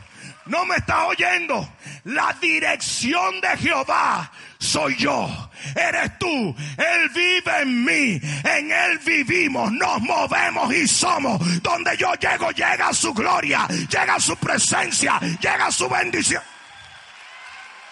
No 0.45 0.65
me 0.65 0.75
estás 0.75 1.05
oyendo. 1.07 1.67
La 2.05 2.35
dirección 2.41 3.39
de 3.41 3.57
Jehová 3.57 4.31
soy 4.59 4.95
yo. 4.97 5.49
Eres 5.75 6.17
tú. 6.17 6.55
Él 6.77 7.09
vive 7.09 7.61
en 7.61 7.85
mí. 7.85 8.21
En 8.43 8.71
Él 8.71 8.99
vivimos. 8.99 9.71
Nos 9.71 10.01
movemos 10.01 10.73
y 10.73 10.87
somos. 10.87 11.39
Donde 11.61 11.95
yo 11.97 12.13
llego, 12.15 12.51
llega 12.51 12.93
su 12.93 13.13
gloria. 13.13 13.67
Llega 13.67 14.19
su 14.19 14.35
presencia. 14.37 15.19
Llega 15.19 15.71
su 15.71 15.87
bendición. 15.87 16.43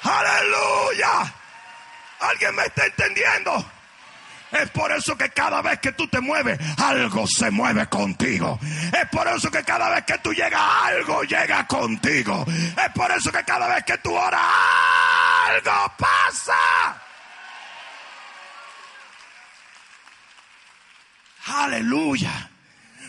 Aleluya. 0.04 1.34
¿Alguien 2.20 2.56
me 2.56 2.66
está 2.66 2.86
entendiendo? 2.86 3.79
Es 4.52 4.70
por 4.72 4.92
eso 4.92 5.16
que 5.16 5.30
cada 5.30 5.62
vez 5.62 5.80
que 5.80 5.92
tú 5.92 6.08
te 6.08 6.20
mueves, 6.20 6.60
algo 6.80 7.28
se 7.28 7.52
mueve 7.52 7.88
contigo. 7.88 8.60
Es 8.62 9.08
por 9.10 9.28
eso 9.28 9.52
que 9.52 9.64
cada 9.64 9.90
vez 9.90 10.04
que 10.06 10.18
tú 10.20 10.34
llegas, 10.34 10.62
algo 10.84 11.24
llega 11.24 11.68
contigo. 11.68 12.46
Es 12.48 12.92
por 12.94 13.12
eso 13.12 13.32
que 13.32 13.44
cada 13.44 13.68
vez 13.68 13.84
que 13.84 13.98
tú 14.00 14.16
oras, 14.16 14.42
algo 15.50 15.94
pasa. 15.98 17.00
Aleluya. 21.46 22.50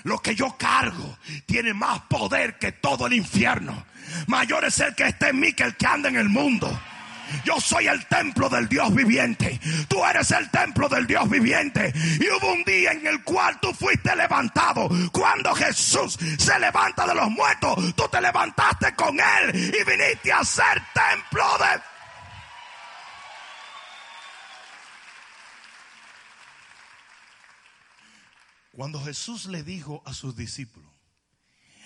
Lo 0.05 0.19
que 0.19 0.35
yo 0.35 0.57
cargo 0.57 1.19
tiene 1.47 1.75
más 1.75 2.01
poder 2.03 2.59
que 2.59 2.73
todo 2.73 3.07
el 3.07 3.15
infierno. 3.15 3.87
Mayor 4.27 4.65
es 4.65 4.79
el 4.81 4.95
que 4.95 5.09
está 5.09 5.29
en 5.29 5.41
mí 5.41 5.53
que 5.53 5.65
el 5.65 5.77
que 5.77 5.87
anda 5.87 6.09
en 6.09 6.17
el 6.17 6.29
mundo. 6.29 6.81
Yo 7.45 7.61
soy 7.61 7.87
el 7.87 8.07
templo 8.07 8.49
del 8.49 8.69
Dios 8.69 8.95
viviente. 8.95 9.61
Tú 9.89 10.05
eres 10.05 10.31
el 10.31 10.51
templo 10.51 10.89
del 10.89 11.07
Dios 11.07 11.29
viviente. 11.29 11.93
Y 12.21 12.29
hubo 12.31 12.53
un 12.53 12.65
día 12.65 12.93
en 12.93 13.07
el 13.07 13.23
cual 13.25 13.59
tú 13.61 13.73
fuiste 13.73 14.15
levantado. 14.17 14.89
Cuando 15.13 15.55
Jesús 15.55 16.19
se 16.39 16.59
levanta 16.59 17.07
de 17.07 17.15
los 17.15 17.31
muertos, 17.31 17.95
tú 17.95 18.05
te 18.11 18.21
levantaste 18.21 18.95
con 18.95 19.19
Él 19.19 19.57
y 19.57 19.85
viniste 19.91 20.33
a 20.33 20.45
ser 20.45 20.83
templo 20.93 21.45
de... 21.59 21.91
Cuando 28.73 29.03
Jesús 29.03 29.47
le 29.47 29.63
dijo 29.63 30.03
a 30.07 30.15
sus 30.15 30.37
discípulos, 30.37 30.91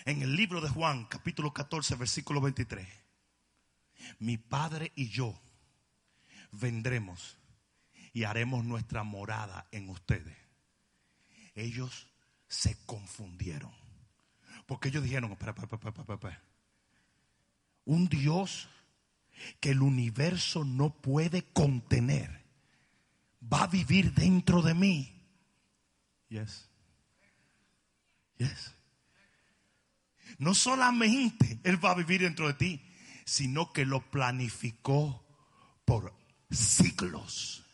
en 0.05 0.23
el 0.23 0.37
libro 0.37 0.61
de 0.61 0.69
Juan, 0.69 1.07
capítulo 1.07 1.53
14, 1.53 1.97
versículo 1.97 2.41
23, 2.41 2.87
mi 4.25 4.39
Padre 4.39 4.93
y 4.97 5.09
yo 5.09 5.39
vendremos 6.51 7.37
y 8.13 8.25
haremos 8.25 8.65
nuestra 8.65 9.03
morada 9.03 9.67
en 9.71 9.91
ustedes. 9.91 10.37
Ellos 11.55 12.09
se 12.49 12.77
confundieron. 12.87 13.73
Porque 14.67 14.89
ellos 14.89 15.03
dijeron, 15.03 15.31
espera, 15.33 15.51
espera, 15.51 15.67
espera, 15.67 15.91
espera, 15.91 16.15
espera. 16.15 16.43
Un 17.85 18.09
Dios 18.09 18.69
que 19.61 19.73
el 19.73 19.83
universo 19.83 20.65
no 20.65 20.91
puede 20.91 21.43
contener 21.53 22.45
va 23.53 23.65
a 23.65 23.67
vivir 23.67 24.15
dentro 24.15 24.63
de 24.63 24.75
mí. 24.75 25.23
Yes. 26.29 26.71
Yes. 28.39 28.75
No 30.39 30.55
solamente 30.55 31.61
Él 31.63 31.85
va 31.85 31.91
a 31.91 31.95
vivir 31.95 32.23
dentro 32.23 32.47
de 32.47 32.55
ti, 32.55 32.94
sino 33.25 33.73
que 33.73 33.85
lo 33.85 34.01
planificó 34.11 35.25
por 35.85 36.15
siglos. 36.51 37.65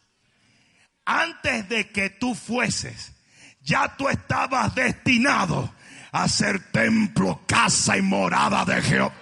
Antes 1.04 1.68
de 1.68 1.90
que 1.90 2.10
tú 2.10 2.34
fueses, 2.34 3.12
ya 3.60 3.96
tú 3.96 4.08
estabas 4.08 4.74
destinado 4.74 5.74
a 6.12 6.28
ser 6.28 6.70
templo, 6.70 7.42
casa 7.46 7.96
y 7.96 8.02
morada 8.02 8.64
de 8.64 8.82
Jehová. 8.82 9.14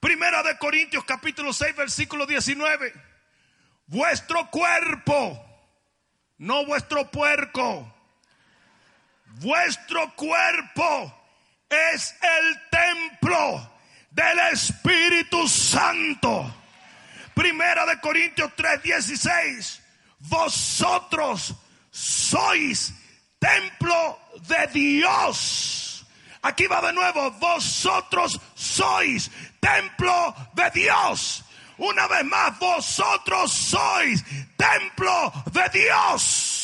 Primera 0.00 0.42
de 0.42 0.58
Corintios 0.58 1.02
capítulo 1.04 1.52
6 1.54 1.76
versículo 1.76 2.26
19. 2.26 2.92
Vuestro 3.86 4.50
cuerpo, 4.50 5.42
no 6.36 6.66
vuestro 6.66 7.10
puerco. 7.10 7.93
Vuestro 9.40 10.14
cuerpo 10.14 11.12
es 11.68 12.14
el 12.22 12.70
templo 12.70 13.70
del 14.10 14.38
Espíritu 14.52 15.48
Santo. 15.48 16.54
Primera 17.34 17.84
de 17.84 18.00
Corintios 18.00 18.52
3:16. 18.56 19.80
Vosotros 20.20 21.52
sois 21.90 22.94
templo 23.40 24.20
de 24.46 24.66
Dios. 24.68 26.06
Aquí 26.42 26.66
va 26.66 26.80
de 26.80 26.92
nuevo. 26.92 27.32
Vosotros 27.32 28.40
sois 28.54 29.30
templo 29.58 30.34
de 30.52 30.70
Dios. 30.70 31.44
Una 31.76 32.06
vez 32.06 32.24
más, 32.24 32.56
vosotros 32.60 33.52
sois 33.52 34.24
templo 34.56 35.32
de 35.50 35.68
Dios. 35.80 36.63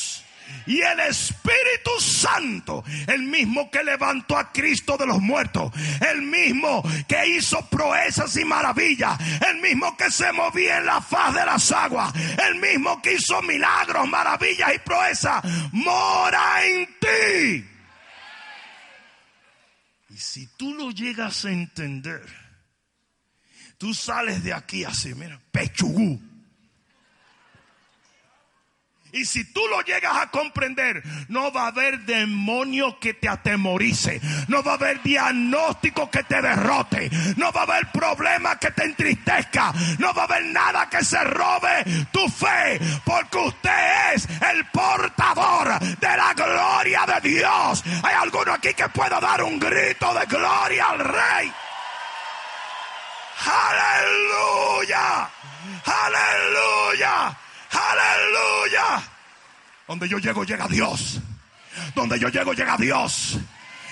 Y 0.67 0.81
el 0.81 1.01
Espíritu 1.01 1.91
Santo, 1.99 2.85
el 3.07 3.23
mismo 3.23 3.71
que 3.71 3.83
levantó 3.83 4.37
a 4.37 4.53
Cristo 4.53 4.97
de 4.97 5.07
los 5.07 5.21
muertos, 5.21 5.73
el 6.01 6.23
mismo 6.23 6.83
que 7.09 7.27
hizo 7.29 7.67
proezas 7.69 8.37
y 8.37 8.45
maravillas, 8.45 9.19
el 9.49 9.61
mismo 9.61 9.97
que 9.97 10.11
se 10.11 10.31
movía 10.33 10.79
en 10.79 10.87
la 10.87 11.01
faz 11.01 11.35
de 11.35 11.45
las 11.45 11.73
aguas, 11.73 12.13
el 12.47 12.57
mismo 12.57 13.01
que 13.03 13.15
hizo 13.15 13.43
milagros, 13.43 14.09
maravillas 14.09 14.75
y 14.75 14.79
proezas, 14.79 15.43
mora 15.73 16.65
en 16.65 16.87
ti. 16.87 17.67
Y 20.11 20.17
si 20.17 20.47
tú 20.57 20.75
lo 20.75 20.91
llegas 20.91 21.45
a 21.45 21.51
entender, 21.51 22.23
tú 23.79 23.95
sales 23.95 24.45
de 24.45 24.53
aquí 24.53 24.85
así, 24.85 25.15
mira, 25.15 25.41
pechugú. 25.51 26.30
Y 29.13 29.25
si 29.25 29.45
tú 29.45 29.61
lo 29.69 29.81
llegas 29.83 30.17
a 30.17 30.31
comprender, 30.31 31.03
no 31.29 31.53
va 31.53 31.65
a 31.65 31.69
haber 31.69 32.01
demonio 32.01 32.99
que 33.01 33.15
te 33.15 33.29
atemorice. 33.29 34.21
No 34.49 34.63
va 34.63 34.73
a 34.73 34.75
haber 34.75 35.03
diagnóstico 35.03 36.11
que 36.11 36.23
te 36.23 36.41
derrote. 36.41 37.11
No 37.37 37.51
va 37.53 37.61
a 37.61 37.65
haber 37.65 37.91
problema 37.91 38.57
que 38.59 38.71
te 38.71 38.85
entristezca. 38.85 39.73
No 39.99 40.15
va 40.15 40.23
a 40.23 40.25
haber 40.27 40.45
nada 40.47 40.89
que 40.89 41.05
se 41.05 41.23
robe 41.25 41.85
tu 42.13 42.29
fe. 42.29 42.81
Porque 43.05 43.39
usted 43.39 44.15
es 44.15 44.29
el 44.43 44.65
portador 44.67 45.79
de 45.81 46.17
la 46.17 46.33
gloria 46.35 47.05
de 47.07 47.29
Dios. 47.29 47.83
Hay 48.03 48.15
alguno 48.15 48.53
aquí 48.53 48.75
que 48.75 48.89
pueda 48.89 49.19
dar 49.21 49.43
un 49.43 49.59
grito 49.59 50.15
de 50.15 50.27
gloria 50.27 50.87
al 50.87 50.99
Rey. 51.01 51.53
Aleluya. 53.47 55.31
Aleluya. 55.85 57.37
Aleluya. 57.71 59.03
Donde 59.87 60.09
yo 60.09 60.19
llego, 60.19 60.45
llega 60.45 60.67
Dios. 60.69 61.21
Donde 61.95 62.19
yo 62.19 62.29
llego, 62.29 62.53
llega 62.53 62.77
Dios. 62.77 63.39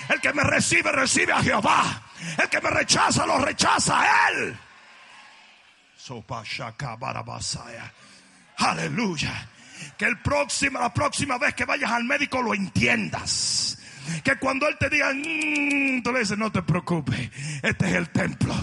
El 0.09 0.19
que 0.21 0.33
me 0.33 0.43
recibe, 0.43 0.91
recibe 0.91 1.33
a 1.33 1.41
Jehová. 1.41 2.01
El 2.37 2.49
que 2.49 2.59
me 2.61 2.69
rechaza, 2.69 3.25
lo 3.25 3.37
rechaza 3.37 3.99
a 3.99 4.29
Él. 4.29 4.57
Aleluya. 8.57 9.47
Que 9.97 10.05
el 10.05 10.19
próximo, 10.19 10.79
la 10.79 10.93
próxima 10.93 11.37
vez 11.37 11.53
que 11.53 11.65
vayas 11.65 11.91
al 11.91 12.03
médico 12.03 12.41
lo 12.41 12.53
entiendas. 12.53 13.77
Que 14.23 14.37
cuando 14.37 14.67
Él 14.67 14.77
te 14.79 14.89
diga, 14.89 15.11
mm", 15.13 16.01
tú 16.01 16.11
le 16.11 16.19
dices, 16.19 16.37
no 16.37 16.51
te 16.51 16.63
preocupes. 16.63 17.29
Este 17.61 17.89
es 17.89 17.95
el 17.95 18.09
templo. 18.09 18.55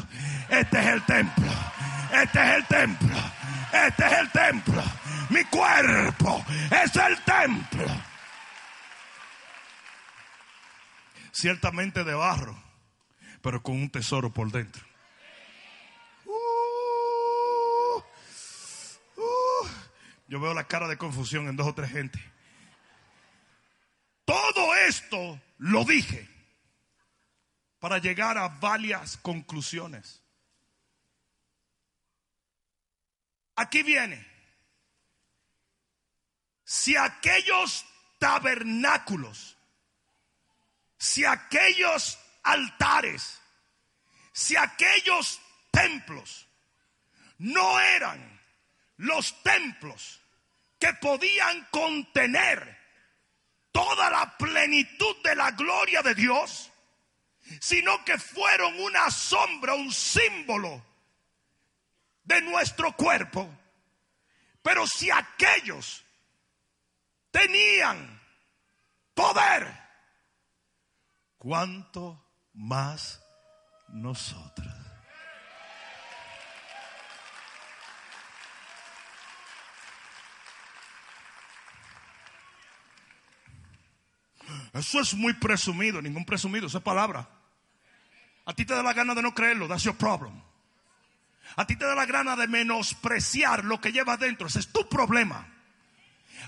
Este 0.49 0.81
es 0.81 0.87
el 0.87 1.03
templo. 1.03 1.53
Este 2.13 2.43
es 2.43 2.57
el 2.57 2.67
templo. 2.67 3.17
Este 3.73 4.07
es 4.07 4.13
el 4.13 4.31
templo. 4.31 4.83
Mi 5.31 5.45
cuerpo 5.45 6.45
es 6.71 6.97
el 6.97 7.23
templo. 7.25 7.87
Ciertamente 11.33 12.05
de 12.05 12.15
barro, 12.15 12.57
pero 13.43 13.63
con 13.63 13.77
un 13.77 13.91
tesoro 13.91 14.33
por 14.33 14.51
dentro. 14.51 14.85
Uh, 16.25 18.03
uh. 19.17 19.67
yo 20.29 20.41
veo 20.41 20.55
la 20.55 20.67
cara 20.67 20.89
de 20.89 20.97
confusión 20.97 21.49
en 21.49 21.57
dos 21.57 21.67
o 21.67 21.75
tres 21.75 21.91
gente. 21.91 22.19
Todo 24.25 24.75
esto 24.77 25.41
lo 25.59 25.85
dije 25.85 26.29
para 27.79 27.99
llegar 27.99 28.39
a 28.39 28.49
varias 28.49 29.17
conclusiones. 29.19 30.23
Aquí 33.57 33.83
viene. 33.83 34.36
Si 36.67 36.97
aquellos 36.97 37.87
tabernáculos, 38.19 39.57
si 40.99 41.25
aquellos 41.25 42.19
altares, 42.43 43.41
si 44.33 44.57
aquellos 44.57 45.41
templos 45.71 46.49
no 47.39 47.79
eran 47.79 48.41
los 48.97 49.41
templos 49.45 50.21
que 50.81 50.93
podían 50.95 51.69
contener 51.71 52.77
toda 53.71 54.11
la 54.11 54.37
plenitud 54.37 55.17
de 55.23 55.37
la 55.37 55.53
gloria 55.53 56.03
de 56.03 56.17
Dios, 56.17 56.73
sino 57.61 58.05
que 58.05 58.19
fueron 58.19 58.81
una 58.81 59.09
sombra, 59.09 59.75
un 59.75 59.93
símbolo 59.93 60.85
de 62.25 62.43
nuestro 62.43 62.91
cuerpo. 62.97 63.49
Pero 64.63 64.85
si 64.87 65.13
aquellos 65.13 66.05
tenían 67.37 68.21
poder, 69.15 69.71
¿cuánto 71.37 72.25
más 72.55 73.23
nosotros? 73.89 74.67
Eso 84.73 85.01
es 85.01 85.15
muy 85.15 85.33
presumido, 85.35 86.01
ningún 86.03 86.25
presumido, 86.25 86.67
esa 86.67 86.79
es 86.79 86.85
palabra. 86.85 87.29
A 88.45 88.55
ti 88.55 88.65
te 88.65 88.75
da 88.75 88.83
la 88.83 88.93
gana 88.93 89.15
de 89.15 89.23
no 89.23 89.35
creerlo, 89.35 89.67
that's 89.67 89.85
your 89.85 89.97
problem. 89.97 90.41
A 91.57 91.67
ti 91.67 91.77
te 91.77 91.85
da 91.85 91.95
la 91.95 92.07
gana 92.07 92.37
de 92.37 92.47
menospreciar 92.47 93.65
lo 93.65 93.81
que 93.81 93.93
llevas 93.93 94.19
dentro, 94.19 94.47
ese 94.47 94.61
es 94.61 94.73
tu 94.73 94.89
problema. 94.89 95.56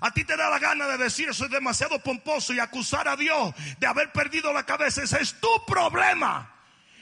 A 0.01 0.11
ti 0.11 0.25
te 0.25 0.37
da 0.37 0.49
la 0.49 0.59
gana 0.59 0.87
de 0.87 0.99
decir 0.99 1.29
eso 1.29 1.45
es 1.45 1.51
demasiado 1.51 1.99
pomposo 2.01 2.53
y 2.53 2.61
acusar 2.61 3.09
a 3.09 3.17
Dios 3.17 3.55
de 3.79 3.87
haber 3.87 4.13
perdido 4.13 4.53
la 4.53 4.65
cabeza. 4.65 5.03
Ese 5.03 5.21
es 5.21 5.35
tu 5.41 5.65
problema. 5.67 6.51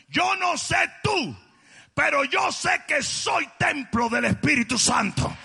Yo 0.09 0.37
no 0.37 0.57
sé 0.57 0.77
tú, 1.03 1.37
pero 1.95 2.25
yo 2.25 2.51
sé 2.53 2.83
que 2.87 3.03
soy 3.03 3.49
templo 3.59 4.09
del 4.09 4.27
Espíritu 4.27 4.79
Santo 4.79 5.37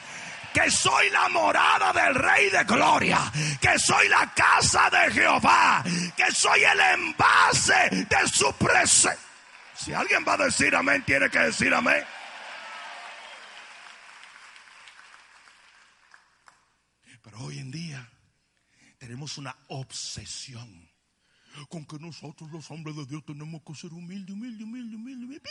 que 0.54 0.70
soy 0.70 1.10
la 1.12 1.30
morada 1.30 1.94
del 1.94 2.16
Rey 2.16 2.50
de 2.50 2.64
Gloria, 2.66 3.20
que 3.62 3.80
soy 3.80 4.10
la 4.10 4.30
casa 4.34 4.90
de 4.90 5.12
Jehová, 5.12 5.84
que 6.16 6.32
soy 6.32 6.62
el 6.64 6.80
envase 6.80 8.06
de 8.10 8.28
su 8.28 8.52
presencia. 8.54 9.18
Si 9.76 9.94
alguien 9.94 10.24
va 10.28 10.34
a 10.34 10.46
decir 10.46 10.76
amén, 10.76 11.04
tiene 11.04 11.30
que 11.30 11.40
decir 11.40 11.74
amén. 11.74 12.04
Hoy 17.42 17.60
en 17.60 17.72
día 17.72 18.10
tenemos 18.98 19.38
una 19.38 19.56
obsesión 19.68 20.90
con 21.70 21.86
que 21.86 22.00
nosotros 22.00 22.50
los 22.52 22.70
hombres 22.72 22.96
de 22.96 23.06
Dios 23.06 23.26
tenemos 23.26 23.62
que 23.66 23.76
ser 23.76 23.92
humildes, 23.92 24.34
humildes, 24.34 24.64
humildes, 24.64 24.96
humildes. 24.96 25.42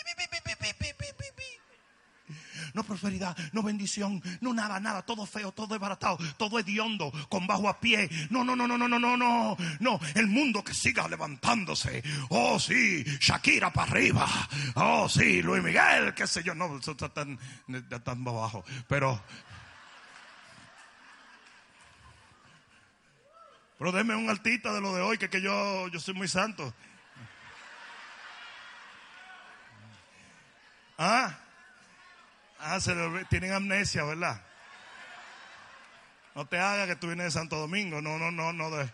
No 2.75 2.85
prosperidad, 2.85 3.37
no 3.53 3.63
bendición, 3.63 4.23
no 4.41 4.55
nada, 4.55 4.79
nada, 4.79 5.03
todo 5.03 5.27
feo, 5.27 5.51
todo 5.51 5.67
desbaratado, 5.67 6.19
todo 6.37 6.61
hediondo, 6.61 7.13
con 7.29 7.47
bajo 7.47 7.69
a 7.69 7.81
pie. 7.81 8.09
No, 8.31 8.45
no, 8.45 8.55
no, 8.55 8.69
no, 8.69 8.79
no, 8.79 8.89
no, 8.89 8.99
no, 8.99 9.17
no, 9.17 9.57
no. 9.81 10.01
El 10.15 10.29
mundo 10.29 10.63
que 10.63 10.73
siga 10.73 11.09
levantándose. 11.09 12.03
Oh, 12.29 12.61
sí, 12.61 13.03
Shakira 13.21 13.73
para 13.73 13.91
arriba. 13.91 14.29
Oh, 14.77 15.09
sí, 15.09 15.43
Luis 15.43 15.63
Miguel, 15.63 16.15
qué 16.15 16.27
sé 16.27 16.45
yo. 16.45 16.55
No, 16.55 16.79
eso 16.79 16.93
está 16.93 17.09
tan, 17.09 17.39
tan 18.05 18.25
bajo. 18.25 18.65
Pero 18.89 19.21
Pero 23.81 23.93
denme 23.93 24.15
un 24.15 24.29
altita 24.29 24.75
de 24.75 24.83
lo 24.83 24.95
de 24.95 25.01
hoy, 25.01 25.17
que, 25.17 25.31
que 25.31 25.41
yo, 25.41 25.89
yo 25.89 25.99
soy 26.01 26.13
muy 26.13 26.29
santo. 26.29 26.75
Ah, 30.99 31.39
ah 32.59 32.79
se 32.79 32.95
le, 32.95 33.25
tienen 33.25 33.55
amnesia, 33.55 34.05
¿verdad? 34.05 34.45
No 36.35 36.47
te 36.47 36.59
hagas 36.59 36.89
que 36.89 36.97
tú 36.97 37.07
vienes 37.07 37.25
de 37.25 37.31
Santo 37.31 37.57
Domingo. 37.57 38.03
No, 38.03 38.19
no, 38.19 38.31
no, 38.31 38.53
no. 38.53 38.71
De... 38.71 38.91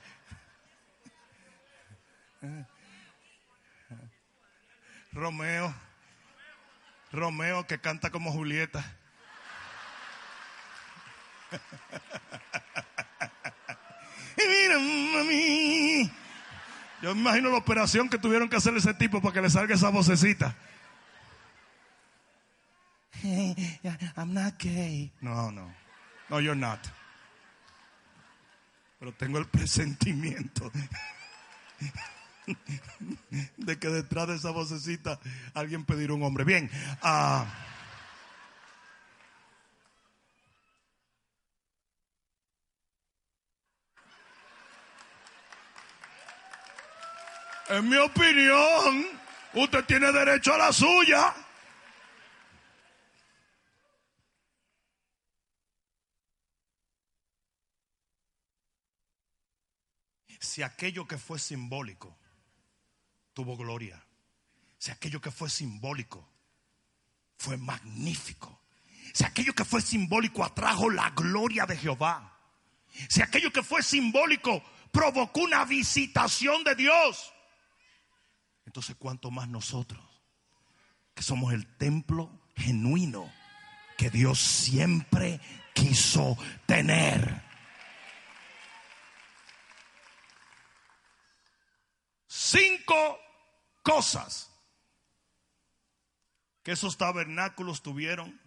Romeo. 5.11 5.75
Romeo 7.11 7.67
que 7.67 7.81
canta 7.81 8.11
como 8.11 8.31
Julieta. 8.31 8.85
Y 14.37 14.43
mira, 14.49 14.79
mami. 14.79 16.13
Yo 17.03 17.15
me 17.15 17.21
imagino 17.21 17.51
la 17.51 17.59
operación 17.59 18.09
que 18.09 18.19
tuvieron 18.19 18.49
que 18.49 18.57
hacer 18.57 18.77
ese 18.77 18.95
tipo 18.95 19.21
para 19.21 19.35
que 19.35 19.43
le 19.43 19.51
salga 19.51 19.75
esa 19.75 19.91
vocecita. 19.91 20.57
I'm 24.17 24.33
not 24.33 24.59
gay. 24.59 25.13
No, 25.21 25.51
no. 25.51 25.73
No, 26.29 26.41
you're 26.41 26.59
not. 26.59 26.81
Pero 28.99 29.13
tengo 29.13 29.39
el 29.39 29.47
presentimiento 29.47 30.71
de 33.57 33.79
que 33.79 33.89
detrás 33.89 34.29
de 34.29 34.37
esa 34.37 34.51
vocecita 34.51 35.21
alguien 35.55 35.85
pedirá 35.85 36.15
un 36.15 36.23
hombre. 36.23 36.45
Bien. 36.45 36.71
Uh, 37.03 37.45
en 47.69 47.89
mi 47.89 47.97
opinión, 47.97 49.07
usted 49.55 49.85
tiene 49.85 50.13
derecho 50.13 50.55
a 50.55 50.59
la 50.59 50.73
suya. 50.73 51.35
Si 60.39 60.63
aquello 60.63 61.07
que 61.07 61.19
fue 61.19 61.39
simbólico 61.39 62.17
tuvo 63.35 63.57
gloria, 63.57 64.03
si 64.79 64.91
aquello 64.91 65.21
que 65.21 65.31
fue 65.31 65.51
simbólico 65.51 66.27
fue 67.37 67.57
magnífico, 67.57 68.63
si 69.13 69.25
aquello 69.25 69.55
que 69.55 69.65
fue 69.65 69.83
simbólico 69.83 70.45
atrajo 70.45 70.89
la 70.89 71.11
gloria 71.11 71.67
de 71.67 71.77
Jehová, 71.77 72.39
si 73.09 73.21
aquello 73.23 73.53
que 73.53 73.63
fue 73.63 73.83
simbólico 73.83 74.63
provocó 74.93 75.41
una 75.41 75.65
visitación 75.65 76.65
de 76.65 76.75
Dios, 76.75 77.35
entonces 78.67 78.97
cuánto 78.99 79.31
más 79.31 79.49
nosotros, 79.49 80.05
que 81.15 81.23
somos 81.23 81.55
el 81.55 81.67
templo 81.79 82.31
genuino 82.57 83.33
que 83.97 84.11
Dios 84.11 84.39
siempre 84.39 85.41
quiso 85.75 86.37
tener. 86.67 87.43
Cinco 92.27 93.19
cosas 93.83 94.53
que 96.63 96.73
esos 96.73 96.99
tabernáculos 96.99 97.83
tuvieron, 97.83 98.41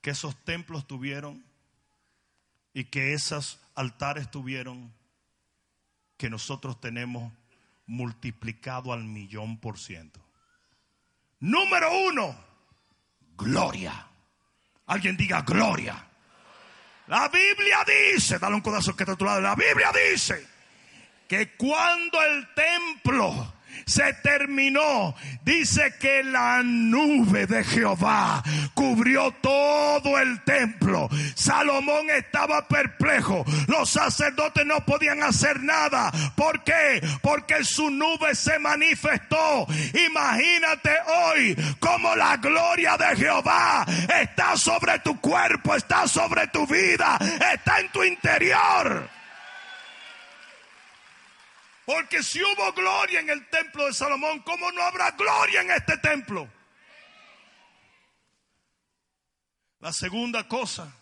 que 0.00 0.10
esos 0.10 0.36
templos 0.44 0.86
tuvieron 0.86 1.44
y 2.74 2.84
que 2.84 3.12
esos 3.12 3.60
altares 3.74 4.30
tuvieron, 4.30 4.92
que 6.16 6.30
nosotros 6.30 6.80
tenemos 6.80 7.32
multiplicado 7.86 8.92
al 8.92 9.04
millón 9.04 9.58
por 9.58 9.78
ciento. 9.78 10.20
Número 11.40 11.90
uno, 12.08 12.36
gloria. 13.36 14.08
Alguien 14.86 15.16
diga 15.16 15.42
gloria. 15.42 16.08
La 17.08 17.28
Biblia 17.28 17.84
dice, 18.14 18.38
dale 18.38 18.54
un 18.54 18.60
codazo 18.60 18.94
que 18.94 19.02
está 19.02 19.12
a 19.12 19.16
tu 19.16 19.24
lado, 19.24 19.40
la 19.40 19.54
Biblia 19.54 19.90
dice 20.10 20.46
que 21.28 21.56
cuando 21.56 22.22
el 22.22 22.48
templo 22.54 23.54
se 23.86 24.12
terminó. 24.14 25.14
Dice 25.44 25.94
que 25.98 26.22
la 26.22 26.62
nube 26.62 27.46
de 27.46 27.64
Jehová 27.64 28.42
cubrió 28.74 29.32
todo 29.40 30.18
el 30.18 30.42
templo. 30.44 31.08
Salomón 31.34 32.10
estaba 32.10 32.66
perplejo. 32.68 33.44
Los 33.66 33.90
sacerdotes 33.90 34.66
no 34.66 34.84
podían 34.84 35.22
hacer 35.22 35.60
nada. 35.62 36.12
¿Por 36.36 36.62
qué? 36.64 37.00
Porque 37.20 37.64
su 37.64 37.90
nube 37.90 38.34
se 38.34 38.58
manifestó. 38.58 39.66
Imagínate 40.06 40.90
hoy 41.06 41.56
como 41.78 42.14
la 42.14 42.36
gloria 42.36 42.96
de 42.96 43.16
Jehová 43.16 43.86
está 44.20 44.56
sobre 44.56 44.98
tu 45.00 45.20
cuerpo, 45.20 45.74
está 45.74 46.06
sobre 46.06 46.46
tu 46.48 46.66
vida, 46.66 47.18
está 47.52 47.80
en 47.80 47.90
tu 47.90 48.02
interior. 48.02 49.21
Porque 51.84 52.22
si 52.22 52.42
hubo 52.42 52.72
gloria 52.72 53.20
en 53.20 53.30
el 53.30 53.48
templo 53.48 53.86
de 53.86 53.92
Salomón, 53.92 54.40
¿cómo 54.40 54.70
no 54.72 54.82
habrá 54.82 55.10
gloria 55.12 55.62
en 55.62 55.70
este 55.72 55.96
templo? 55.98 56.48
La 59.80 59.92
segunda 59.92 60.46
cosa 60.46 60.94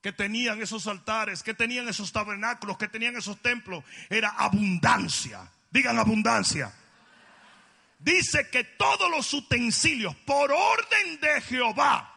que 0.00 0.12
tenían 0.12 0.60
esos 0.60 0.86
altares, 0.86 1.42
que 1.42 1.54
tenían 1.54 1.88
esos 1.88 2.12
tabernáculos, 2.12 2.76
que 2.76 2.88
tenían 2.88 3.16
esos 3.16 3.40
templos, 3.40 3.84
era 4.10 4.30
abundancia. 4.30 5.48
Digan 5.70 5.98
abundancia. 5.98 6.74
Dice 7.98 8.48
que 8.50 8.64
todos 8.64 9.08
los 9.10 9.32
utensilios, 9.32 10.16
por 10.16 10.50
orden 10.50 11.20
de 11.20 11.40
Jehová, 11.42 12.12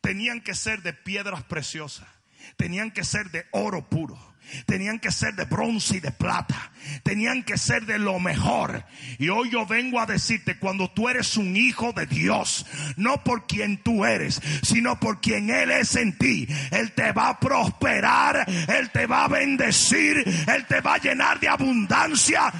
tenían 0.00 0.40
que 0.40 0.54
ser 0.54 0.82
de 0.82 0.92
piedras 0.92 1.44
preciosas, 1.44 2.08
tenían 2.56 2.90
que 2.90 3.04
ser 3.04 3.30
de 3.30 3.46
oro 3.52 3.88
puro 3.88 4.28
Tenían 4.66 4.98
que 4.98 5.10
ser 5.10 5.34
de 5.34 5.44
bronce 5.44 5.96
y 5.96 6.00
de 6.00 6.10
plata. 6.10 6.72
Tenían 7.02 7.42
que 7.42 7.58
ser 7.58 7.84
de 7.86 7.98
lo 7.98 8.18
mejor. 8.18 8.84
Y 9.18 9.28
hoy 9.28 9.50
yo 9.50 9.66
vengo 9.66 10.00
a 10.00 10.06
decirte, 10.06 10.58
cuando 10.58 10.90
tú 10.90 11.08
eres 11.08 11.36
un 11.36 11.56
hijo 11.56 11.92
de 11.92 12.06
Dios, 12.06 12.66
no 12.96 13.22
por 13.24 13.46
quien 13.46 13.82
tú 13.82 14.04
eres, 14.04 14.40
sino 14.62 14.98
por 14.98 15.20
quien 15.20 15.50
Él 15.50 15.70
es 15.70 15.96
en 15.96 16.16
ti, 16.16 16.48
Él 16.70 16.92
te 16.92 17.12
va 17.12 17.30
a 17.30 17.40
prosperar, 17.40 18.46
Él 18.68 18.90
te 18.90 19.06
va 19.06 19.24
a 19.24 19.28
bendecir, 19.28 20.24
Él 20.46 20.66
te 20.66 20.80
va 20.80 20.94
a 20.94 20.98
llenar 20.98 21.40
de 21.40 21.48
abundancia. 21.48 22.52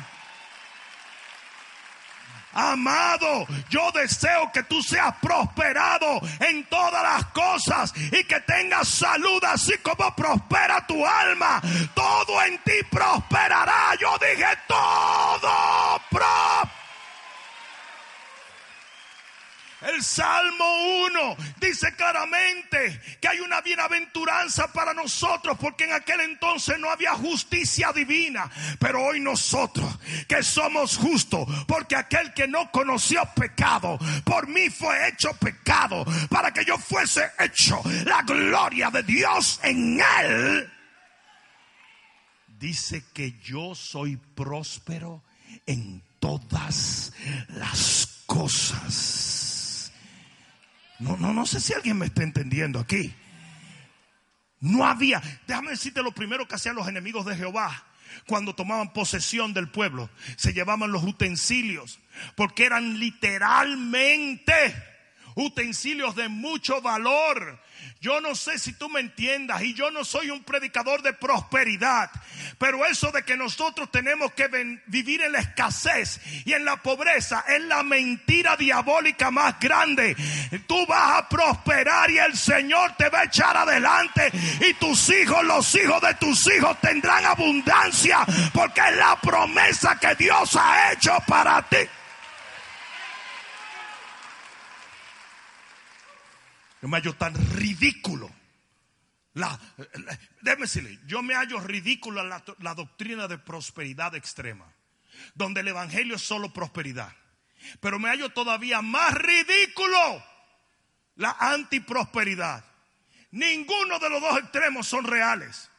Amado, 2.53 3.47
yo 3.69 3.91
deseo 3.93 4.51
que 4.53 4.63
tú 4.65 4.83
seas 4.83 5.15
prosperado 5.21 6.21
en 6.41 6.65
todas 6.65 7.03
las 7.03 7.25
cosas 7.27 7.93
y 7.97 8.25
que 8.25 8.41
tengas 8.41 8.89
salud 8.89 9.43
así 9.45 9.77
como 9.79 10.15
prospera 10.15 10.87
tu 10.87 11.05
alma. 11.07 11.61
Todo 11.95 12.43
en 12.43 12.59
ti 12.59 12.83
prosperará. 12.91 13.95
Yo 14.01 14.17
dije 14.19 14.47
todo 14.67 16.01
prosperará. 16.11 16.78
El 19.81 20.03
Salmo 20.03 20.65
1 21.07 21.37
dice 21.61 21.95
claramente 21.95 23.01
que 23.21 23.29
hay 23.29 23.39
una 23.39 23.61
bienaventuranza 23.61 24.73
para 24.73 24.93
nosotros 24.93 25.57
porque 25.61 25.85
en 25.85 25.93
aquel 25.93 26.21
entonces 26.21 26.79
no 26.81 26.91
había 26.91 27.15
justicia 27.15 27.93
divina. 27.93 28.51
Pero 28.81 29.05
hoy 29.05 29.21
nosotros 29.21 29.89
que 30.27 30.43
somos 30.43 30.97
justos 30.97 31.47
porque 31.69 31.95
aquel 31.95 32.35
que 32.35 32.49
no 32.49 32.73
conoció 32.73 33.23
pecado 33.37 33.99
por 34.25 34.49
mí 34.49 34.69
fue 34.69 35.09
hecho 35.09 35.33
pecado 35.35 36.05
para 36.29 36.53
que 36.53 36.65
yo 36.65 36.77
fuese 36.77 37.31
hecho 37.39 37.81
la 38.05 38.23
gloria 38.23 38.91
de 38.91 39.05
Dios 39.05 39.61
en 39.63 40.01
él. 40.21 40.73
Dice 42.59 43.05
que 43.15 43.39
yo 43.41 43.77
soy 43.77 44.17
próspero 44.17 45.23
en 45.67 46.03
todas 46.19 47.13
las 47.51 48.25
cosas 48.27 49.38
no, 50.99 51.17
no, 51.17 51.33
no 51.33 51.47
sé 51.47 51.61
si 51.61 51.73
alguien 51.73 51.99
me 51.99 52.07
está 52.07 52.23
entendiendo 52.23 52.79
aquí. 52.79 53.15
No 54.61 54.85
había, 54.85 55.23
déjame 55.47 55.71
decirte 55.71 56.03
lo 56.03 56.13
primero 56.13 56.49
que 56.49 56.57
hacían 56.57 56.75
los 56.75 56.89
enemigos 56.89 57.25
de 57.27 57.37
Jehová 57.37 57.85
cuando 58.27 58.55
tomaban 58.55 58.93
posesión 58.93 59.55
del 59.55 59.69
pueblo. 59.69 60.11
Se 60.37 60.53
llevaban 60.53 60.91
los 60.91 61.05
utensilios 61.05 62.01
porque 62.35 62.65
eran 62.65 62.99
literalmente 62.99 64.53
utensilios 65.39 66.17
de 66.17 66.29
mucho 66.29 66.83
valor. 66.83 67.59
Yo 68.01 68.21
no 68.21 68.35
sé 68.35 68.59
si 68.59 68.73
tú 68.73 68.89
me 68.89 69.01
entiendas 69.01 69.63
y 69.63 69.75
yo 69.75 69.91
no 69.91 70.05
soy 70.05 70.31
un 70.31 70.43
predicador 70.43 71.03
de 71.03 71.13
prosperidad, 71.13 72.11
pero 72.59 72.85
eso 72.87 73.11
de 73.11 73.23
que 73.25 73.37
nosotros 73.37 73.91
tenemos 73.91 74.33
que 74.33 74.49
vivir 74.87 75.23
en 75.23 75.33
la 75.33 75.41
escasez 75.41 76.21
y 76.45 76.53
en 76.53 76.65
la 76.65 76.77
pobreza 76.77 77.45
es 77.49 77.63
la 77.63 77.83
mentira 77.83 78.57
diabólica 78.57 79.31
más 79.31 79.59
grande. 79.61 80.17
Tú 80.67 80.87
vas 80.87 81.19
a 81.19 81.29
prosperar 81.29 82.11
y 82.11 82.19
el 82.19 82.37
Señor 82.37 82.97
te 82.97 83.09
va 83.09 83.21
a 83.21 83.25
echar 83.25 83.57
adelante 83.57 84.31
y 84.69 84.75
tus 84.75 85.09
hijos, 85.11 85.45
los 85.45 85.75
hijos 85.75 86.01
de 86.03 86.15
tus 86.15 86.47
hijos 86.53 86.81
tendrán 86.81 87.25
abundancia 87.25 88.25
porque 88.53 88.81
es 88.81 88.97
la 88.97 89.21
promesa 89.21 89.99
que 90.01 90.15
Dios 90.17 90.57
ha 90.57 90.93
hecho 90.93 91.17
para 91.27 91.63
ti. 91.69 91.79
Yo 96.81 96.89
me 96.89 96.99
hallo 96.99 97.15
tan 97.15 97.35
ridículo. 97.57 98.31
La, 99.35 99.59
déjeme 100.43 100.63
decirle, 100.63 100.99
yo 101.07 101.23
me 101.23 101.35
hallo 101.35 101.61
ridículo 101.61 102.25
la, 102.25 102.43
la 102.59 102.75
doctrina 102.75 103.29
de 103.29 103.39
prosperidad 103.39 104.15
extrema, 104.15 104.73
donde 105.35 105.61
el 105.61 105.69
evangelio 105.69 106.17
es 106.17 106.23
solo 106.23 106.53
prosperidad. 106.53 107.13
Pero 107.81 107.99
me 107.99 108.09
hallo 108.09 108.31
todavía 108.31 108.83
más 108.83 109.15
ridículo 109.15 110.25
la 111.17 111.37
antiprosperidad. 111.39 112.65
Ninguno 113.31 113.99
de 113.99 114.11
los 114.11 114.21
dos 114.21 114.39
extremos 114.39 114.87
son 114.87 115.05
reales. 115.05 115.71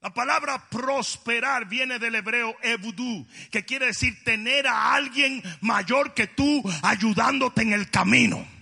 La 0.00 0.12
palabra 0.12 0.68
prosperar 0.68 1.66
viene 1.66 1.98
del 1.98 2.14
hebreo 2.14 2.56
evudu, 2.62 3.26
que 3.50 3.64
quiere 3.64 3.86
decir 3.86 4.22
tener 4.24 4.66
a 4.66 4.94
alguien 4.94 5.42
mayor 5.60 6.14
que 6.14 6.26
tú 6.26 6.62
ayudándote 6.82 7.62
en 7.62 7.72
el 7.72 7.90
camino. 7.90 8.55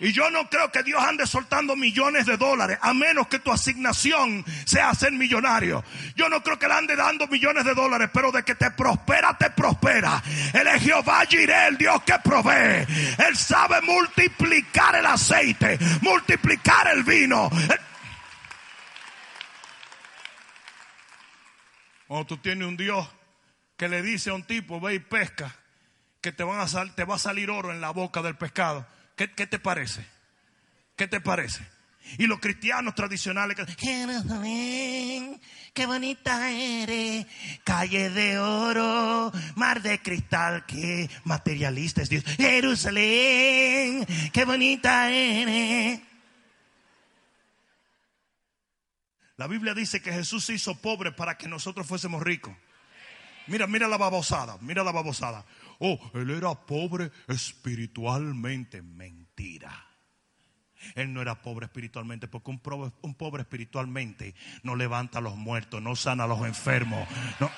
Y 0.00 0.12
yo 0.12 0.30
no 0.30 0.48
creo 0.48 0.72
que 0.72 0.82
Dios 0.82 1.02
ande 1.02 1.26
soltando 1.26 1.76
millones 1.76 2.24
de 2.24 2.38
dólares, 2.38 2.78
a 2.80 2.94
menos 2.94 3.28
que 3.28 3.38
tu 3.38 3.52
asignación 3.52 4.42
sea 4.64 4.94
ser 4.94 5.12
millonario. 5.12 5.84
Yo 6.16 6.30
no 6.30 6.42
creo 6.42 6.58
que 6.58 6.66
le 6.66 6.74
ande 6.74 6.96
dando 6.96 7.26
millones 7.26 7.66
de 7.66 7.74
dólares, 7.74 8.08
pero 8.12 8.32
de 8.32 8.42
que 8.42 8.54
te 8.54 8.70
prospera, 8.70 9.36
te 9.36 9.50
prospera. 9.50 10.22
Él 10.54 10.66
es 10.68 10.82
Jehová 10.82 11.26
Jireh, 11.28 11.68
el 11.68 11.76
Dios 11.76 12.02
que 12.02 12.14
provee. 12.24 12.86
Él 13.28 13.36
sabe 13.36 13.82
multiplicar 13.82 14.96
el 14.96 15.04
aceite, 15.04 15.78
multiplicar 16.00 16.88
el 16.88 17.04
vino. 17.04 17.50
Cuando 22.06 22.26
tú 22.26 22.38
tienes 22.38 22.66
un 22.66 22.76
Dios 22.78 23.06
que 23.76 23.86
le 23.86 24.00
dice 24.00 24.30
a 24.30 24.34
un 24.34 24.44
tipo, 24.44 24.80
ve 24.80 24.94
y 24.94 24.98
pesca, 24.98 25.54
que 26.22 26.32
te, 26.32 26.42
va 26.42 26.62
a 26.62 27.18
salir 27.18 27.50
oro 27.50 27.70
en 27.70 27.82
la 27.82 27.90
boca 27.90 28.22
del 28.22 28.36
pescado 28.36 28.86
¿Qué, 29.28 29.46
te 29.46 29.58
parece? 29.58 30.02
¿Qué 30.96 31.06
te 31.06 31.20
parece? 31.20 31.62
Y 32.16 32.26
los 32.26 32.40
cristianos 32.40 32.94
tradicionales 32.94 33.54
Jerusalén, 33.76 35.38
qué 35.74 35.84
bonita 35.84 36.50
eres, 36.50 37.26
calle 37.62 38.08
de 38.08 38.38
oro, 38.38 39.30
mar 39.56 39.82
de 39.82 40.00
cristal, 40.00 40.64
qué 40.64 41.10
materialista 41.24 42.00
es 42.00 42.08
Dios. 42.08 42.24
Jerusalén, 42.24 44.06
qué 44.32 44.44
bonita 44.46 45.10
eres. 45.10 46.00
La 49.36 49.46
Biblia 49.46 49.74
dice 49.74 50.00
que 50.00 50.14
Jesús 50.14 50.46
se 50.46 50.54
hizo 50.54 50.80
pobre 50.80 51.12
para 51.12 51.36
que 51.36 51.46
nosotros 51.46 51.86
fuésemos 51.86 52.22
ricos. 52.22 52.54
Mira, 53.48 53.66
mira 53.66 53.86
la 53.86 53.98
babosada, 53.98 54.56
mira 54.62 54.82
la 54.82 54.92
babosada. 54.92 55.44
Oh, 55.80 55.98
él 56.14 56.30
era 56.30 56.54
pobre 56.54 57.10
espiritualmente. 57.26 58.82
Mentira. 58.82 59.86
Él 60.94 61.12
no 61.12 61.20
era 61.20 61.42
pobre 61.42 61.66
espiritualmente 61.66 62.28
porque 62.28 62.50
un 62.50 63.14
pobre, 63.14 63.42
espiritualmente 63.42 64.34
no 64.62 64.76
levanta 64.76 65.18
a 65.18 65.20
los 65.20 65.36
muertos, 65.36 65.82
no 65.82 65.96
sana 65.96 66.24
a 66.24 66.26
los 66.26 66.46
enfermos. 66.46 67.06
No. 67.40 67.50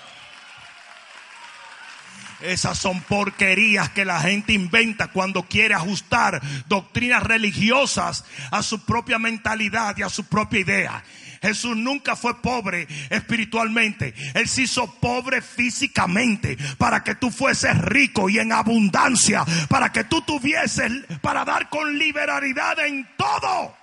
Esas 2.43 2.79
son 2.79 3.01
porquerías 3.03 3.91
que 3.91 4.05
la 4.05 4.21
gente 4.21 4.53
inventa 4.53 5.09
cuando 5.09 5.45
quiere 5.45 5.75
ajustar 5.75 6.41
doctrinas 6.67 7.23
religiosas 7.23 8.25
a 8.51 8.63
su 8.63 8.85
propia 8.85 9.19
mentalidad 9.19 9.97
y 9.97 10.03
a 10.03 10.09
su 10.09 10.25
propia 10.25 10.61
idea. 10.61 11.05
Jesús 11.41 11.77
nunca 11.77 12.15
fue 12.15 12.41
pobre 12.41 12.87
espiritualmente. 13.11 14.15
Él 14.35 14.49
se 14.49 14.63
hizo 14.63 14.95
pobre 15.01 15.43
físicamente 15.43 16.57
para 16.79 17.03
que 17.03 17.17
tú 17.17 17.31
fueses 17.31 17.77
rico 17.79 18.29
y 18.29 18.39
en 18.39 18.53
abundancia. 18.53 19.45
Para 19.69 19.91
que 19.91 20.05
tú 20.05 20.23
tuvieses 20.23 20.93
para 21.21 21.45
dar 21.45 21.69
con 21.69 21.99
liberalidad 21.99 22.79
en 22.87 23.09
todo. 23.17 23.77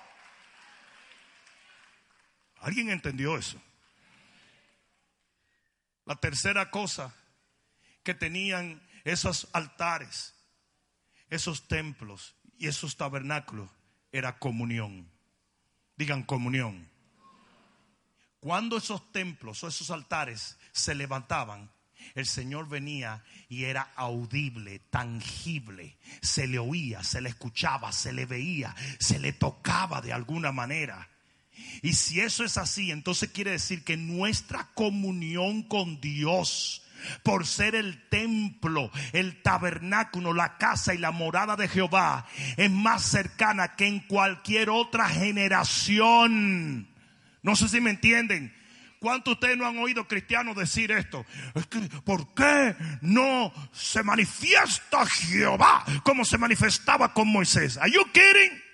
¿Alguien 2.62 2.90
entendió 2.90 3.36
eso? 3.36 3.60
La 6.06 6.16
tercera 6.16 6.70
cosa 6.70 7.14
que 8.02 8.14
tenían 8.14 8.82
esos 9.04 9.48
altares, 9.52 10.34
esos 11.28 11.68
templos 11.68 12.34
y 12.58 12.68
esos 12.68 12.96
tabernáculos 12.96 13.70
era 14.12 14.38
comunión. 14.38 15.10
Digan 15.96 16.22
comunión. 16.22 16.88
Cuando 18.40 18.78
esos 18.78 19.12
templos 19.12 19.62
o 19.62 19.68
esos 19.68 19.90
altares 19.90 20.58
se 20.72 20.94
levantaban, 20.94 21.70
el 22.14 22.26
Señor 22.26 22.68
venía 22.68 23.22
y 23.48 23.64
era 23.64 23.92
audible, 23.96 24.78
tangible. 24.90 25.98
Se 26.22 26.46
le 26.46 26.58
oía, 26.58 27.04
se 27.04 27.20
le 27.20 27.28
escuchaba, 27.28 27.92
se 27.92 28.12
le 28.12 28.26
veía, 28.26 28.74
se 28.98 29.18
le 29.18 29.32
tocaba 29.32 30.00
de 30.00 30.12
alguna 30.12 30.52
manera. 30.52 31.08
Y 31.82 31.92
si 31.92 32.20
eso 32.20 32.44
es 32.44 32.56
así, 32.56 32.90
entonces 32.90 33.30
quiere 33.30 33.52
decir 33.52 33.84
que 33.84 33.96
nuestra 33.96 34.70
comunión 34.74 35.62
con 35.62 36.00
Dios, 36.00 36.82
por 37.22 37.46
ser 37.46 37.74
el 37.74 38.08
templo, 38.08 38.90
el 39.12 39.42
tabernáculo, 39.42 40.32
la 40.32 40.56
casa 40.58 40.94
y 40.94 40.98
la 40.98 41.10
morada 41.10 41.56
de 41.56 41.68
Jehová, 41.68 42.26
es 42.56 42.70
más 42.70 43.02
cercana 43.02 43.76
que 43.76 43.86
en 43.86 44.00
cualquier 44.00 44.70
otra 44.70 45.08
generación. 45.08 46.88
No 47.42 47.56
sé 47.56 47.68
si 47.68 47.80
me 47.80 47.90
entienden. 47.90 48.54
¿Cuántos 49.00 49.24
de 49.24 49.32
ustedes 49.32 49.56
no 49.56 49.66
han 49.66 49.78
oído 49.78 50.06
cristianos 50.06 50.54
decir 50.54 50.92
esto? 50.92 51.24
Es 51.54 51.66
que, 51.66 51.78
¿por 52.04 52.34
qué 52.34 52.76
no 53.00 53.50
se 53.72 54.02
manifiesta 54.02 55.06
Jehová 55.06 55.84
como 56.02 56.22
se 56.26 56.36
manifestaba 56.36 57.14
con 57.14 57.28
Moisés? 57.28 57.78
¿Are 57.78 57.90
you 57.90 58.04
kidding? 58.12 58.69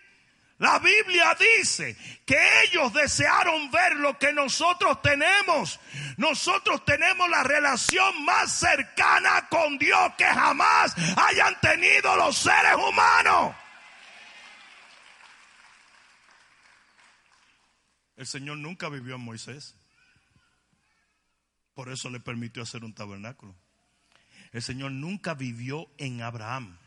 La 0.58 0.78
Biblia 0.78 1.36
dice 1.38 1.96
que 2.24 2.38
ellos 2.64 2.92
desearon 2.94 3.70
ver 3.70 3.96
lo 3.96 4.18
que 4.18 4.32
nosotros 4.32 5.02
tenemos. 5.02 5.78
Nosotros 6.16 6.82
tenemos 6.86 7.28
la 7.28 7.42
relación 7.42 8.24
más 8.24 8.52
cercana 8.52 9.48
con 9.50 9.76
Dios 9.76 10.12
que 10.16 10.24
jamás 10.24 10.94
hayan 11.18 11.60
tenido 11.60 12.16
los 12.16 12.38
seres 12.38 12.74
humanos. 12.74 13.54
El 18.16 18.26
Señor 18.26 18.56
nunca 18.56 18.88
vivió 18.88 19.16
en 19.16 19.20
Moisés. 19.20 19.74
Por 21.74 21.90
eso 21.90 22.08
le 22.08 22.18
permitió 22.18 22.62
hacer 22.62 22.82
un 22.82 22.94
tabernáculo. 22.94 23.54
El 24.52 24.62
Señor 24.62 24.92
nunca 24.92 25.34
vivió 25.34 25.86
en 25.98 26.22
Abraham. 26.22 26.78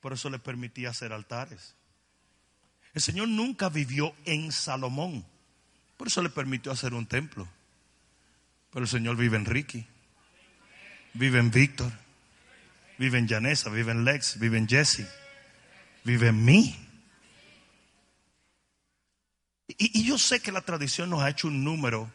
Por 0.00 0.12
eso 0.12 0.28
le 0.28 0.38
permitía 0.38 0.90
hacer 0.90 1.14
altares. 1.14 1.74
El 2.94 3.02
Señor 3.02 3.28
nunca 3.28 3.68
vivió 3.68 4.14
en 4.24 4.52
Salomón. 4.52 5.24
Por 5.96 6.06
eso 6.06 6.22
le 6.22 6.30
permitió 6.30 6.70
hacer 6.70 6.94
un 6.94 7.06
templo. 7.06 7.48
Pero 8.70 8.84
el 8.84 8.88
Señor 8.88 9.16
vive 9.16 9.36
en 9.36 9.44
Ricky. 9.44 9.84
Vive 11.12 11.40
en 11.40 11.50
Víctor. 11.50 11.92
Vive 12.98 13.18
en 13.18 13.28
Janessa. 13.28 13.68
Vive 13.70 13.90
en 13.90 14.04
Lex. 14.04 14.38
Vive 14.38 14.58
en 14.58 14.68
Jesse. 14.68 15.08
Vive 16.04 16.28
en 16.28 16.44
mí. 16.44 16.78
Y, 19.66 20.04
yo 20.04 20.18
sé 20.18 20.40
que 20.40 20.52
la 20.52 20.60
tradición 20.60 21.10
nos 21.10 21.22
ha 21.22 21.30
hecho 21.30 21.48
un 21.48 21.64
número 21.64 22.12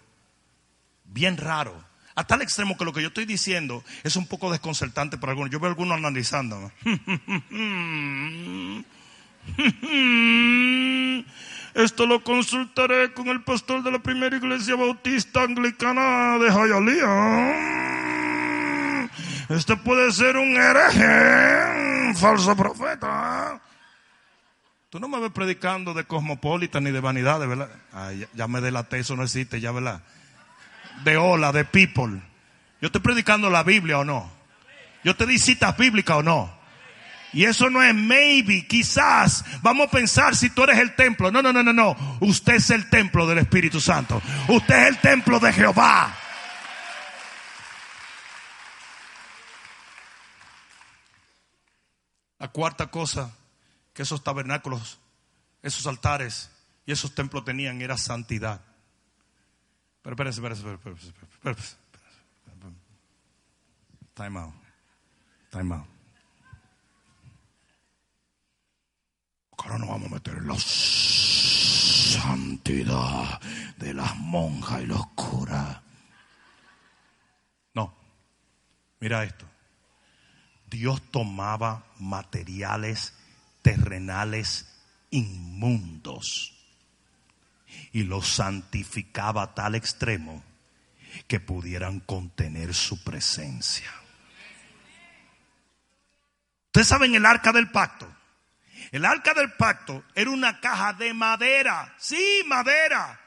bien 1.04 1.36
raro. 1.36 1.84
A 2.16 2.26
tal 2.26 2.42
extremo 2.42 2.78
que 2.78 2.86
lo 2.86 2.94
que 2.94 3.02
yo 3.02 3.10
estoy 3.10 3.26
diciendo 3.26 3.84
es 4.04 4.16
un 4.16 4.28
poco 4.28 4.52
desconcertante 4.52 5.18
para 5.18 5.32
algunos. 5.32 5.52
Yo 5.52 5.60
veo 5.60 5.70
algunos 5.70 5.98
analizando. 5.98 6.72
Esto 11.74 12.06
lo 12.06 12.24
consultaré 12.24 13.14
con 13.14 13.28
el 13.28 13.42
pastor 13.44 13.84
de 13.84 13.92
la 13.92 14.00
primera 14.00 14.36
iglesia 14.36 14.76
bautista 14.76 15.44
anglicana 15.44 16.38
de 16.38 16.50
Hialeah. 16.50 17.80
Este 19.50 19.78
puede 19.78 20.12
ser 20.12 20.36
un 20.38 20.56
hereje, 20.56 22.08
un 22.08 22.16
falso 22.16 22.56
profeta. 22.56 23.62
Tú 24.90 25.00
no 25.00 25.08
me 25.08 25.20
ves 25.20 25.32
predicando 25.32 25.94
de 25.94 26.04
cosmopolita 26.04 26.80
ni 26.80 26.92
de 26.92 27.00
vanidad, 27.00 27.40
¿verdad? 27.40 27.70
ya, 28.34 28.48
me 28.48 28.60
delaté, 28.60 29.00
eso 29.00 29.16
no 29.16 29.24
existe, 29.24 29.62
ya, 29.62 29.72
¿verdad? 29.72 30.02
De 31.04 31.18
hola, 31.18 31.52
de 31.52 31.64
people. 31.64 32.22
Yo 32.82 32.88
estoy 32.88 33.02
predicando 33.02 33.50
la 33.50 33.64
Biblia 33.64 34.00
o 34.00 34.04
no. 34.04 34.32
Yo 35.04 35.16
te 35.16 35.26
di 35.26 35.38
citas 35.38 35.78
bíblicas 35.78 36.18
o 36.18 36.24
no. 36.24 36.59
Y 37.32 37.46
eso 37.46 37.70
no 37.70 37.84
es 37.84 37.94
maybe, 37.94 38.66
quizás. 38.66 39.46
Vamos 39.62 39.88
a 39.88 39.92
pensar 39.92 40.36
si 40.36 40.50
tú 40.50 40.64
eres 40.64 40.80
el 40.80 40.96
templo. 40.96 41.32
No, 41.32 41.42
no, 41.42 41.54
no, 41.54 41.62
no, 41.62 41.74
no. 41.74 41.96
Usted 42.22 42.56
es 42.56 42.70
el 42.72 42.90
templo 42.90 43.28
del 43.28 43.40
Espíritu 43.40 43.80
Santo. 43.80 44.22
Usted 44.48 44.76
es 44.76 44.88
el 44.90 44.98
templo 44.98 45.40
de 45.40 45.54
Jehová. 45.54 46.16
La 52.40 52.48
cuarta 52.48 52.88
cosa 52.88 53.36
que 53.94 54.04
esos 54.04 54.24
tabernáculos, 54.24 55.00
esos 55.62 55.86
altares 55.86 56.50
y 56.86 56.92
esos 56.92 57.14
templos 57.14 57.44
tenían 57.44 57.82
era 57.82 57.98
santidad. 57.98 58.62
Pero 60.02 60.14
espérense, 60.14 60.40
espérense, 60.40 60.74
espérense, 60.74 61.14
espérense, 61.34 61.76
Time 64.16 64.38
out. 64.38 64.54
Time 65.52 65.76
out. 65.76 65.99
Ahora 69.64 69.78
nos 69.78 69.90
vamos 69.90 70.10
a 70.10 70.16
meter 70.16 70.38
en 70.38 70.48
la 70.48 70.58
santidad 72.18 73.42
de 73.78 73.94
las 73.94 74.16
monjas 74.18 74.82
y 74.82 74.86
los 74.86 75.06
curas. 75.08 75.82
No, 77.74 77.94
mira 79.02 79.24
esto. 79.26 79.46
Dios 80.70 81.02
tomaba 81.12 81.84
materiales 82.00 83.14
terrenales 83.62 84.66
inmundos 85.12 86.54
y 87.92 88.04
los 88.04 88.28
santificaba 88.28 89.44
a 89.44 89.54
tal 89.56 89.76
extremo 89.76 90.42
que 91.28 91.40
pudieran 91.42 92.00
contener 92.00 92.74
su 92.74 93.04
presencia. 93.04 93.92
Ustedes 96.68 96.88
saben 96.88 97.16
el 97.16 97.26
arca 97.26 97.52
del 97.52 97.70
pacto. 97.72 98.19
El 98.92 99.06
arca 99.06 99.34
del 99.34 99.54
pacto 99.54 100.04
era 100.16 100.30
una 100.30 100.60
caja 100.60 100.94
de 100.94 101.14
madera, 101.14 101.94
sí, 101.98 102.44
madera, 102.46 103.20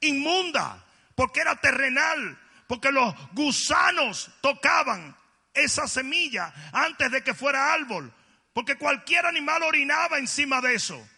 inmunda, 0.00 0.84
porque 1.14 1.40
era 1.40 1.56
terrenal, 1.56 2.38
porque 2.66 2.92
los 2.92 3.14
gusanos 3.32 4.30
tocaban 4.40 5.16
esa 5.54 5.88
semilla 5.88 6.52
antes 6.72 7.10
de 7.10 7.22
que 7.22 7.34
fuera 7.34 7.72
árbol, 7.72 8.12
porque 8.52 8.76
cualquier 8.76 9.26
animal 9.26 9.62
orinaba 9.62 10.18
encima 10.18 10.60
de 10.60 10.74
eso. 10.74 11.08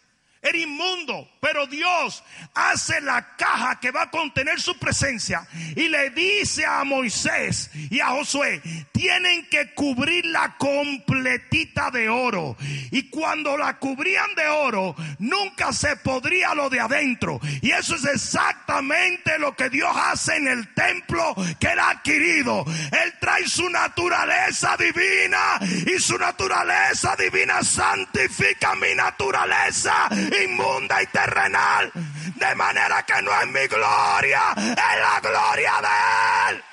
Era 0.41 0.57
inmundo, 0.57 1.27
pero 1.41 1.67
Dios 1.67 2.23
hace 2.53 3.01
la 3.01 3.35
caja 3.35 3.77
que 3.81 3.91
va 3.91 4.03
a 4.03 4.09
contener 4.09 4.61
su 4.61 4.79
presencia 4.79 5.45
y 5.75 5.89
le 5.89 6.11
dice 6.11 6.65
a 6.65 6.85
Moisés 6.85 7.69
y 7.89 7.99
a 7.99 8.07
Josué, 8.07 8.61
tienen 8.93 9.45
que 9.49 9.73
cubrirla 9.73 10.55
completita 10.57 11.91
de 11.91 12.07
oro. 12.07 12.55
Y 12.91 13.09
cuando 13.09 13.57
la 13.57 13.79
cubrían 13.79 14.33
de 14.35 14.47
oro, 14.47 14.95
nunca 15.19 15.73
se 15.73 15.97
podría 15.97 16.55
lo 16.55 16.69
de 16.69 16.79
adentro. 16.79 17.41
Y 17.61 17.71
eso 17.71 17.95
es 17.95 18.05
exactamente 18.05 19.37
lo 19.39 19.57
que 19.57 19.69
Dios 19.69 19.91
hace 19.93 20.37
en 20.37 20.47
el 20.47 20.73
templo 20.73 21.35
que 21.59 21.67
él 21.67 21.79
ha 21.79 21.89
adquirido. 21.89 22.63
Él 22.91 23.13
trae 23.19 23.45
su 23.45 23.69
naturaleza 23.69 24.77
divina 24.77 25.59
y 25.85 25.99
su 25.99 26.17
naturaleza 26.17 27.17
divina 27.17 27.61
santifica 27.61 28.75
mi 28.75 28.95
naturaleza 28.95 30.07
inmunda 30.45 31.01
y 31.01 31.07
terrenal. 31.07 31.91
De 32.35 32.55
manera 32.55 33.03
que 33.03 33.21
no 33.21 33.31
es 33.41 33.47
mi 33.47 33.67
gloria, 33.67 34.53
es 34.55 34.75
la 34.75 35.19
gloria 35.21 35.73
de 35.81 36.55
Él. 36.55 36.63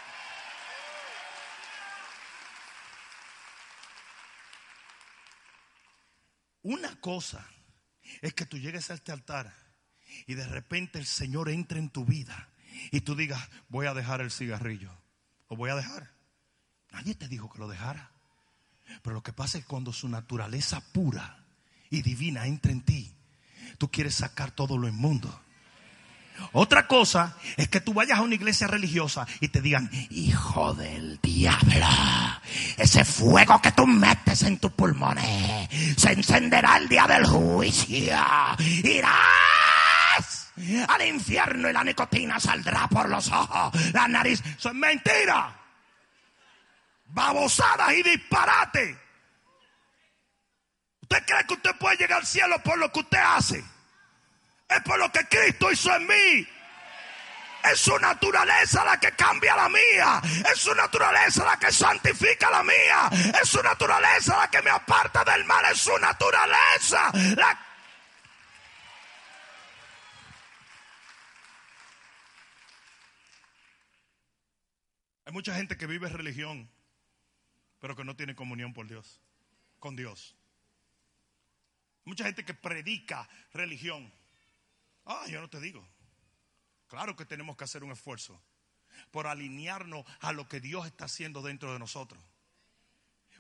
Una 6.62 7.00
cosa 7.00 7.46
es 8.20 8.34
que 8.34 8.46
tú 8.46 8.58
llegues 8.58 8.90
a 8.90 8.94
este 8.94 9.12
altar 9.12 9.54
y 10.26 10.34
de 10.34 10.46
repente 10.46 10.98
el 10.98 11.06
Señor 11.06 11.48
entre 11.48 11.78
en 11.78 11.90
tu 11.90 12.04
vida 12.04 12.48
y 12.90 13.02
tú 13.02 13.14
digas, 13.14 13.48
voy 13.68 13.86
a 13.86 13.94
dejar 13.94 14.20
el 14.20 14.30
cigarrillo 14.30 14.90
o 15.48 15.56
voy 15.56 15.70
a 15.70 15.76
dejar. 15.76 16.10
Nadie 16.90 17.14
te 17.14 17.28
dijo 17.28 17.50
que 17.50 17.58
lo 17.58 17.68
dejara. 17.68 18.10
Pero 19.02 19.14
lo 19.14 19.22
que 19.22 19.32
pasa 19.32 19.58
es 19.58 19.64
cuando 19.64 19.92
su 19.92 20.08
naturaleza 20.08 20.80
pura 20.92 21.44
y 21.90 22.02
divina 22.02 22.46
entra 22.46 22.72
en 22.72 22.84
ti, 22.84 23.15
tú 23.76 23.90
quieres 23.90 24.14
sacar 24.14 24.50
todo 24.50 24.76
lo 24.78 24.88
inmundo. 24.88 25.40
Otra 26.52 26.86
cosa 26.86 27.36
es 27.56 27.68
que 27.68 27.80
tú 27.80 27.94
vayas 27.94 28.18
a 28.18 28.22
una 28.22 28.34
iglesia 28.34 28.66
religiosa 28.66 29.26
y 29.40 29.48
te 29.48 29.60
digan, 29.60 29.90
hijo 30.10 30.74
del 30.74 31.18
diablo, 31.22 31.86
ese 32.76 33.04
fuego 33.04 33.60
que 33.60 33.72
tú 33.72 33.86
metes 33.86 34.42
en 34.42 34.58
tus 34.58 34.72
pulmones 34.72 35.68
se 35.96 36.12
encenderá 36.12 36.76
el 36.76 36.88
día 36.88 37.06
del 37.06 37.26
juicio. 37.26 38.16
Irás 38.84 40.52
al 40.88 41.06
infierno 41.06 41.68
y 41.70 41.72
la 41.72 41.84
nicotina 41.84 42.40
saldrá 42.40 42.88
por 42.88 43.08
los 43.08 43.30
ojos, 43.30 43.92
la 43.92 44.08
nariz. 44.08 44.42
Eso 44.58 44.68
es 44.68 44.74
mentira. 44.74 45.54
Babosadas 47.08 47.92
y 47.92 48.02
disparate. 48.02 49.05
¿Usted 51.08 51.24
cree 51.24 51.46
que 51.46 51.54
usted 51.54 51.76
puede 51.76 51.96
llegar 51.98 52.18
al 52.18 52.26
cielo 52.26 52.60
por 52.64 52.76
lo 52.78 52.90
que 52.90 52.98
usted 52.98 53.20
hace? 53.24 53.64
Es 54.68 54.80
por 54.82 54.98
lo 54.98 55.10
que 55.12 55.24
Cristo 55.28 55.70
hizo 55.70 55.94
en 55.94 56.04
mí. 56.04 56.48
Es 57.62 57.78
su 57.78 57.96
naturaleza 57.96 58.84
la 58.84 58.98
que 58.98 59.12
cambia 59.12 59.54
la 59.54 59.68
mía. 59.68 60.20
Es 60.52 60.58
su 60.58 60.74
naturaleza 60.74 61.44
la 61.44 61.56
que 61.58 61.70
santifica 61.70 62.50
la 62.50 62.64
mía. 62.64 63.08
Es 63.40 63.48
su 63.48 63.62
naturaleza 63.62 64.36
la 64.36 64.50
que 64.50 64.60
me 64.62 64.70
aparta 64.70 65.22
del 65.22 65.44
mal. 65.44 65.64
Es 65.70 65.78
su 65.78 65.96
naturaleza 65.96 67.12
Hay 75.24 75.32
mucha 75.32 75.54
gente 75.54 75.76
que 75.76 75.86
vive 75.86 76.08
religión, 76.08 76.68
pero 77.80 77.94
que 77.94 78.04
no 78.04 78.16
tiene 78.16 78.34
comunión 78.34 78.72
por 78.72 78.88
Dios, 78.88 79.20
con 79.80 79.94
Dios. 79.94 80.36
Mucha 82.06 82.24
gente 82.24 82.44
que 82.44 82.54
predica 82.54 83.28
religión. 83.52 84.10
Ah, 85.04 85.26
yo 85.28 85.40
no 85.40 85.50
te 85.50 85.60
digo. 85.60 85.86
Claro 86.86 87.16
que 87.16 87.26
tenemos 87.26 87.56
que 87.56 87.64
hacer 87.64 87.82
un 87.82 87.90
esfuerzo 87.90 88.40
por 89.10 89.26
alinearnos 89.26 90.06
a 90.20 90.32
lo 90.32 90.48
que 90.48 90.60
Dios 90.60 90.86
está 90.86 91.06
haciendo 91.06 91.42
dentro 91.42 91.72
de 91.72 91.80
nosotros. 91.80 92.22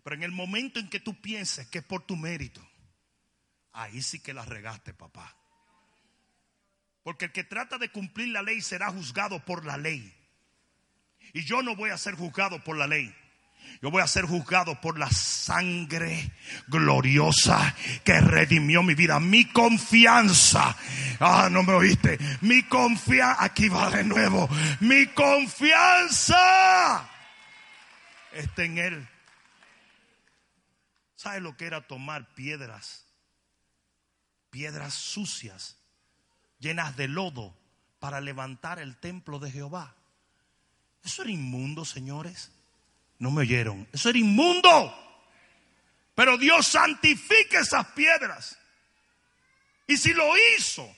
Pero 0.02 0.16
en 0.16 0.24
el 0.24 0.32
momento 0.32 0.80
en 0.80 0.90
que 0.90 1.00
tú 1.00 1.20
pienses 1.20 1.68
que 1.68 1.78
es 1.78 1.84
por 1.84 2.04
tu 2.04 2.16
mérito, 2.16 2.60
ahí 3.72 4.02
sí 4.02 4.20
que 4.20 4.34
la 4.34 4.44
regaste, 4.44 4.92
papá. 4.92 5.36
Porque 7.04 7.26
el 7.26 7.32
que 7.32 7.44
trata 7.44 7.78
de 7.78 7.92
cumplir 7.92 8.28
la 8.28 8.42
ley 8.42 8.60
será 8.60 8.90
juzgado 8.90 9.44
por 9.44 9.64
la 9.64 9.76
ley. 9.76 10.12
Y 11.32 11.44
yo 11.44 11.62
no 11.62 11.76
voy 11.76 11.90
a 11.90 11.98
ser 11.98 12.16
juzgado 12.16 12.62
por 12.64 12.76
la 12.76 12.88
ley. 12.88 13.14
Yo 13.82 13.90
voy 13.90 14.02
a 14.02 14.06
ser 14.06 14.24
juzgado 14.24 14.80
por 14.80 14.98
la 14.98 15.10
sangre 15.10 16.32
gloriosa 16.68 17.74
que 18.04 18.20
redimió 18.20 18.82
mi 18.82 18.94
vida. 18.94 19.20
Mi 19.20 19.44
confianza. 19.44 20.76
Ah, 21.20 21.48
no 21.50 21.62
me 21.62 21.72
oíste. 21.72 22.18
Mi 22.40 22.62
confianza. 22.62 23.44
Aquí 23.44 23.68
va 23.68 23.90
de 23.90 24.04
nuevo. 24.04 24.48
Mi 24.80 25.06
confianza 25.08 26.36
está 28.32 28.64
en 28.64 28.78
Él. 28.78 29.08
¿Sabe 31.16 31.40
lo 31.40 31.56
que 31.56 31.66
era 31.66 31.86
tomar 31.86 32.34
piedras? 32.34 33.04
Piedras 34.50 34.94
sucias, 34.94 35.76
llenas 36.58 36.96
de 36.96 37.08
lodo, 37.08 37.56
para 37.98 38.20
levantar 38.20 38.78
el 38.78 38.96
templo 38.96 39.38
de 39.38 39.50
Jehová. 39.50 39.96
Eso 41.02 41.22
era 41.22 41.30
inmundo, 41.30 41.84
señores. 41.84 42.52
No 43.18 43.30
me 43.30 43.42
oyeron. 43.42 43.88
Eso 43.92 44.10
era 44.10 44.18
inmundo. 44.18 44.94
Pero 46.14 46.38
Dios 46.38 46.66
santifica 46.66 47.60
esas 47.60 47.86
piedras. 47.88 48.58
Y 49.86 49.96
si 49.96 50.12
lo 50.12 50.32
hizo 50.36 50.94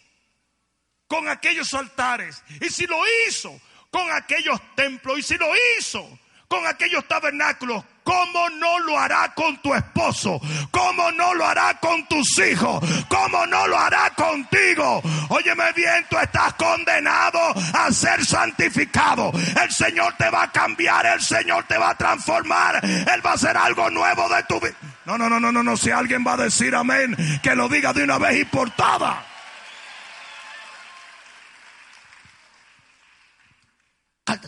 con 1.06 1.28
aquellos 1.28 1.72
altares, 1.74 2.42
y 2.60 2.68
si 2.70 2.86
lo 2.86 3.00
hizo 3.26 3.60
con 3.90 4.10
aquellos 4.12 4.60
templos, 4.74 5.18
y 5.18 5.22
si 5.22 5.36
lo 5.36 5.48
hizo 5.78 6.18
con 6.49 6.66
aquellos 6.66 7.07
tabernáculos, 7.07 7.84
¿cómo 8.03 8.49
no 8.59 8.78
lo 8.80 8.99
hará 8.99 9.34
con 9.34 9.61
tu 9.61 9.74
esposo? 9.74 10.40
¿Cómo 10.70 11.12
no 11.12 11.34
lo 11.34 11.46
hará 11.46 11.78
con 11.78 12.09
tus 12.09 12.38
hijos? 12.38 12.82
¿Cómo 13.07 13.46
no 13.46 13.68
lo 13.68 13.78
hará 13.78 14.11
contigo? 14.16 15.03
Óyeme 15.28 15.72
bien, 15.74 16.07
tú 16.09 16.16
estás 16.16 16.55
condenado 16.55 17.38
a 17.74 17.92
ser 17.92 18.24
santificado. 18.24 19.30
El 19.62 19.70
Señor 19.70 20.14
te 20.16 20.30
va 20.30 20.44
a 20.44 20.53
cambiar, 20.53 21.05
el 21.05 21.20
Señor 21.20 21.64
te 21.64 21.76
va 21.76 21.90
a 21.90 21.94
transformar, 21.94 22.80
Él 22.82 23.24
va 23.24 23.32
a 23.32 23.34
hacer 23.34 23.55
algo 23.55 23.90
nuevo 23.90 24.26
de 24.30 24.42
tu 24.44 24.59
vida. 24.59 24.74
No, 25.05 25.18
no, 25.18 25.28
no, 25.28 25.38
no, 25.38 25.53
no, 25.53 25.62
no, 25.62 25.76
si 25.76 25.90
alguien 25.90 26.24
va 26.26 26.32
a 26.32 26.38
decir 26.38 26.74
amén, 26.74 27.14
que 27.42 27.55
lo 27.55 27.68
diga 27.68 27.92
de 27.92 28.05
una 28.05 28.18
vez 28.18 28.40
y 28.40 28.44
por 28.46 28.70
todas. 28.70 29.16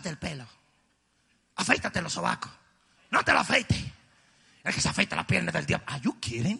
El 0.04 0.18
pelo. 0.18 0.59
Afeítate 1.60 2.00
los 2.00 2.14
sobacos. 2.14 2.50
No 3.10 3.22
te 3.22 3.32
lo 3.34 3.40
afeites. 3.40 3.84
Es 4.64 4.74
que 4.74 4.80
se 4.80 4.88
afeita 4.88 5.14
la 5.14 5.26
pierna 5.26 5.52
del 5.52 5.66
diablo. 5.66 5.86
¿Are 5.90 6.00
you 6.00 6.18
kidding? 6.18 6.58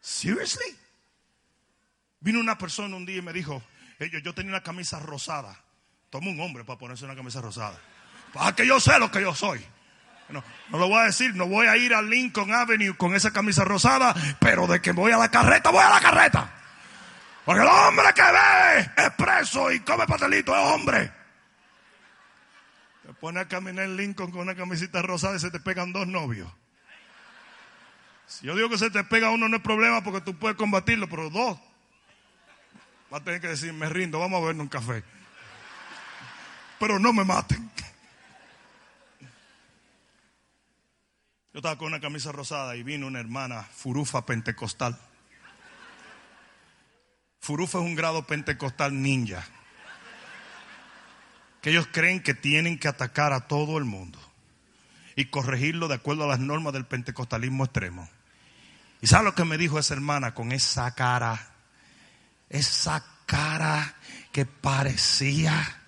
Seriously? 0.00 0.76
Vino 2.20 2.38
una 2.38 2.56
persona 2.56 2.94
un 2.94 3.04
día 3.04 3.16
y 3.16 3.22
me 3.22 3.32
dijo, 3.32 3.60
yo, 3.98 4.18
yo 4.20 4.34
tenía 4.34 4.52
una 4.52 4.62
camisa 4.62 5.00
rosada. 5.00 5.58
Toma 6.10 6.30
un 6.30 6.40
hombre 6.40 6.64
para 6.64 6.78
ponerse 6.78 7.04
una 7.06 7.16
camisa 7.16 7.40
rosada. 7.40 7.76
Para 8.32 8.54
que 8.54 8.64
yo 8.64 8.78
sé 8.78 9.00
lo 9.00 9.10
que 9.10 9.20
yo 9.20 9.34
soy. 9.34 9.64
No, 10.28 10.44
no 10.68 10.78
lo 10.78 10.88
voy 10.88 11.00
a 11.00 11.04
decir, 11.06 11.34
no 11.34 11.46
voy 11.48 11.66
a 11.66 11.76
ir 11.76 11.92
a 11.92 12.02
Lincoln 12.02 12.52
Avenue 12.52 12.96
con 12.96 13.16
esa 13.16 13.32
camisa 13.32 13.64
rosada, 13.64 14.14
pero 14.38 14.68
de 14.68 14.80
que 14.80 14.92
voy 14.92 15.10
a 15.10 15.16
la 15.16 15.28
carreta, 15.28 15.70
voy 15.70 15.82
a 15.82 15.90
la 15.90 16.00
carreta. 16.00 16.52
Porque 17.44 17.62
el 17.62 17.68
hombre 17.68 18.06
que 18.14 18.22
ve 18.22 19.06
expreso 19.06 19.72
y 19.72 19.80
come 19.80 20.06
pastelito 20.06 20.54
es 20.54 20.72
hombre. 20.72 21.15
Te 23.16 23.20
pone 23.20 23.40
a 23.40 23.48
caminar 23.48 23.86
en 23.86 23.96
Lincoln 23.96 24.30
con 24.30 24.42
una 24.42 24.54
camisita 24.54 25.00
rosada 25.00 25.36
y 25.36 25.40
se 25.40 25.50
te 25.50 25.58
pegan 25.58 25.90
dos 25.90 26.06
novios. 26.06 26.52
Si 28.26 28.46
yo 28.46 28.54
digo 28.54 28.68
que 28.68 28.76
se 28.76 28.90
te 28.90 29.02
pega 29.04 29.30
uno 29.30 29.48
no 29.48 29.56
es 29.56 29.62
problema 29.62 30.04
porque 30.04 30.20
tú 30.20 30.38
puedes 30.38 30.56
combatirlo, 30.56 31.08
pero 31.08 31.30
dos. 31.30 31.58
Va 33.12 33.18
a 33.18 33.24
tener 33.24 33.40
que 33.40 33.48
decir, 33.48 33.72
me 33.72 33.88
rindo, 33.88 34.18
vamos 34.18 34.42
a 34.42 34.46
vernos 34.46 34.64
un 34.64 34.68
café. 34.68 35.02
Pero 36.78 36.98
no 36.98 37.14
me 37.14 37.24
maten. 37.24 37.70
Yo 41.54 41.60
estaba 41.60 41.78
con 41.78 41.86
una 41.86 42.00
camisa 42.00 42.32
rosada 42.32 42.76
y 42.76 42.82
vino 42.82 43.06
una 43.06 43.18
hermana 43.18 43.62
furufa 43.62 44.26
pentecostal. 44.26 44.98
Furufa 47.40 47.78
es 47.78 47.84
un 47.84 47.94
grado 47.94 48.26
pentecostal 48.26 49.00
ninja. 49.00 49.42
Que 51.66 51.70
ellos 51.70 51.88
creen 51.90 52.22
que 52.22 52.32
tienen 52.32 52.78
que 52.78 52.86
atacar 52.86 53.32
a 53.32 53.48
todo 53.48 53.76
el 53.76 53.84
mundo 53.84 54.20
y 55.16 55.24
corregirlo 55.24 55.88
de 55.88 55.96
acuerdo 55.96 56.22
a 56.22 56.28
las 56.28 56.38
normas 56.38 56.72
del 56.72 56.86
pentecostalismo 56.86 57.64
extremo. 57.64 58.08
¿Y 59.02 59.08
sabe 59.08 59.24
lo 59.24 59.34
que 59.34 59.44
me 59.44 59.58
dijo 59.58 59.76
esa 59.76 59.94
hermana 59.94 60.32
con 60.32 60.52
esa 60.52 60.94
cara? 60.94 61.44
Esa 62.50 63.04
cara 63.26 63.96
que 64.30 64.46
parecía 64.46 65.82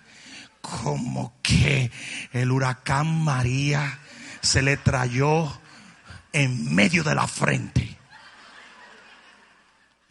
como 0.59 1.39
que 1.41 1.89
el 2.33 2.51
huracán 2.51 3.23
María 3.23 3.99
se 4.41 4.61
le 4.61 4.75
trayó 4.75 5.61
en 6.33 6.75
medio 6.75 7.05
de 7.05 7.15
la 7.15 7.25
frente. 7.25 7.98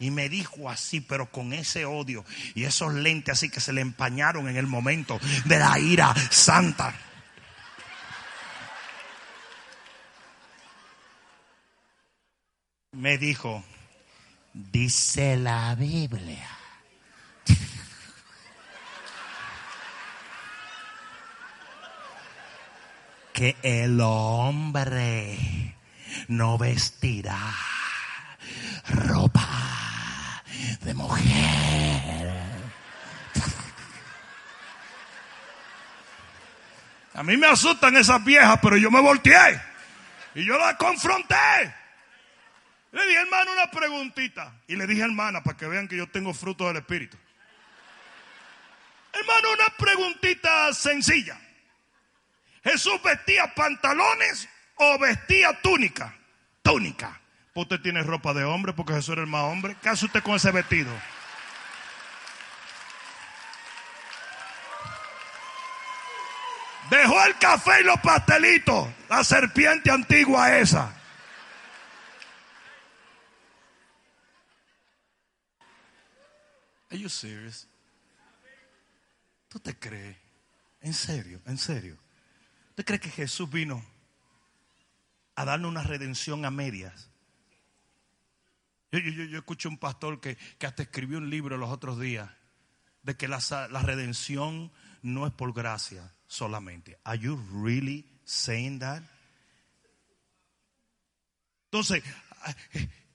Y 0.01 0.11
me 0.11 0.29
dijo 0.29 0.69
así, 0.69 1.01
pero 1.01 1.29
con 1.29 1.51
ese 1.51 1.83
odio 1.83 2.23
y 2.55 2.63
esos 2.63 2.93
lentes 2.93 3.33
así 3.33 3.49
que 3.49 3.59
se 3.59 3.73
le 3.73 3.81
empañaron 3.81 4.47
en 4.47 4.55
el 4.55 4.65
momento 4.65 5.19
de 5.43 5.59
la 5.59 5.77
ira 5.77 6.15
santa. 6.31 6.95
Me 12.93 13.17
dijo, 13.17 13.61
dice 14.53 15.35
la 15.35 15.75
Biblia. 15.75 16.47
que 23.33 23.57
el 23.63 23.99
hombre 23.99 25.75
no 26.29 26.57
vestirá 26.57 27.53
ropa 28.87 29.69
de 30.81 30.93
mujer. 30.93 32.29
A 37.13 37.23
mí 37.23 37.35
me 37.35 37.47
asustan 37.47 37.97
esas 37.97 38.23
viejas, 38.23 38.59
pero 38.61 38.77
yo 38.77 38.89
me 38.89 39.01
volteé 39.01 39.61
y 40.35 40.45
yo 40.45 40.57
las 40.57 40.75
confronté. 40.75 41.35
Le 42.91 43.05
dije, 43.05 43.19
hermano, 43.19 43.51
una 43.51 43.69
preguntita. 43.69 44.53
Y 44.67 44.75
le 44.75 44.87
dije, 44.87 45.01
hermana, 45.01 45.43
para 45.43 45.57
que 45.57 45.67
vean 45.67 45.87
que 45.87 45.97
yo 45.97 46.07
tengo 46.07 46.33
fruto 46.33 46.67
del 46.67 46.77
Espíritu. 46.77 47.17
Hermano, 49.13 49.53
una 49.53 49.75
preguntita 49.77 50.73
sencilla. 50.73 51.37
¿Jesús 52.63 53.01
vestía 53.03 53.53
pantalones 53.53 54.47
o 54.75 54.97
vestía 54.97 55.59
túnica? 55.61 56.15
Túnica. 56.61 57.19
Usted 57.59 57.81
tiene 57.81 58.03
ropa 58.03 58.33
de 58.33 58.45
hombre 58.45 58.71
porque 58.71 58.93
Jesús 58.93 59.09
era 59.09 59.21
el 59.21 59.27
más 59.27 59.43
hombre. 59.43 59.75
¿Qué 59.81 59.89
hace 59.89 60.05
usted 60.05 60.23
con 60.23 60.35
ese 60.35 60.49
vestido? 60.49 60.89
Dejó 66.89 67.21
el 67.25 67.37
café 67.37 67.81
y 67.81 67.83
los 67.83 67.99
pastelitos. 67.99 68.87
La 69.09 69.25
serpiente 69.25 69.91
antigua 69.91 70.57
esa. 70.57 70.95
Are 76.89 76.97
you 76.97 77.09
serious? 77.09 77.67
¿Tú 79.49 79.59
te 79.59 79.77
crees? 79.77 80.15
¿En 80.79 80.93
serio? 80.93 81.41
¿En 81.45 81.57
serio? 81.57 81.97
¿Usted 82.69 82.85
cree 82.85 82.99
que 83.01 83.09
Jesús 83.09 83.49
vino 83.51 83.83
a 85.35 85.43
darnos 85.43 85.69
una 85.69 85.83
redención 85.83 86.45
a 86.45 86.51
medias? 86.51 87.08
Yo, 88.91 88.99
yo, 88.99 89.23
yo 89.25 89.37
escuché 89.39 89.67
un 89.67 89.77
pastor 89.77 90.19
que, 90.19 90.37
que, 90.57 90.65
hasta 90.65 90.83
escribió 90.83 91.19
un 91.19 91.29
libro 91.29 91.57
los 91.57 91.69
otros 91.69 91.99
días 91.99 92.29
de 93.03 93.15
que 93.15 93.27
la, 93.27 93.39
la 93.71 93.81
redención 93.81 94.71
no 95.01 95.27
es 95.27 95.33
por 95.33 95.53
gracia 95.53 96.13
solamente. 96.27 96.99
Are 97.03 97.19
you 97.19 97.37
really 97.63 98.05
saying 98.25 98.79
that? 98.79 99.03
Entonces, 101.65 102.03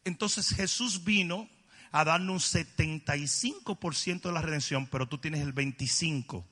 entonces 0.05 0.49
Jesús 0.51 1.05
vino 1.05 1.49
a 1.91 2.05
darnos 2.05 2.55
un 2.55 2.63
75% 2.63 4.23
de 4.23 4.33
la 4.33 4.43
redención, 4.43 4.87
pero 4.87 5.09
tú 5.09 5.19
tienes 5.19 5.41
el 5.41 5.55
25%. 5.55 6.45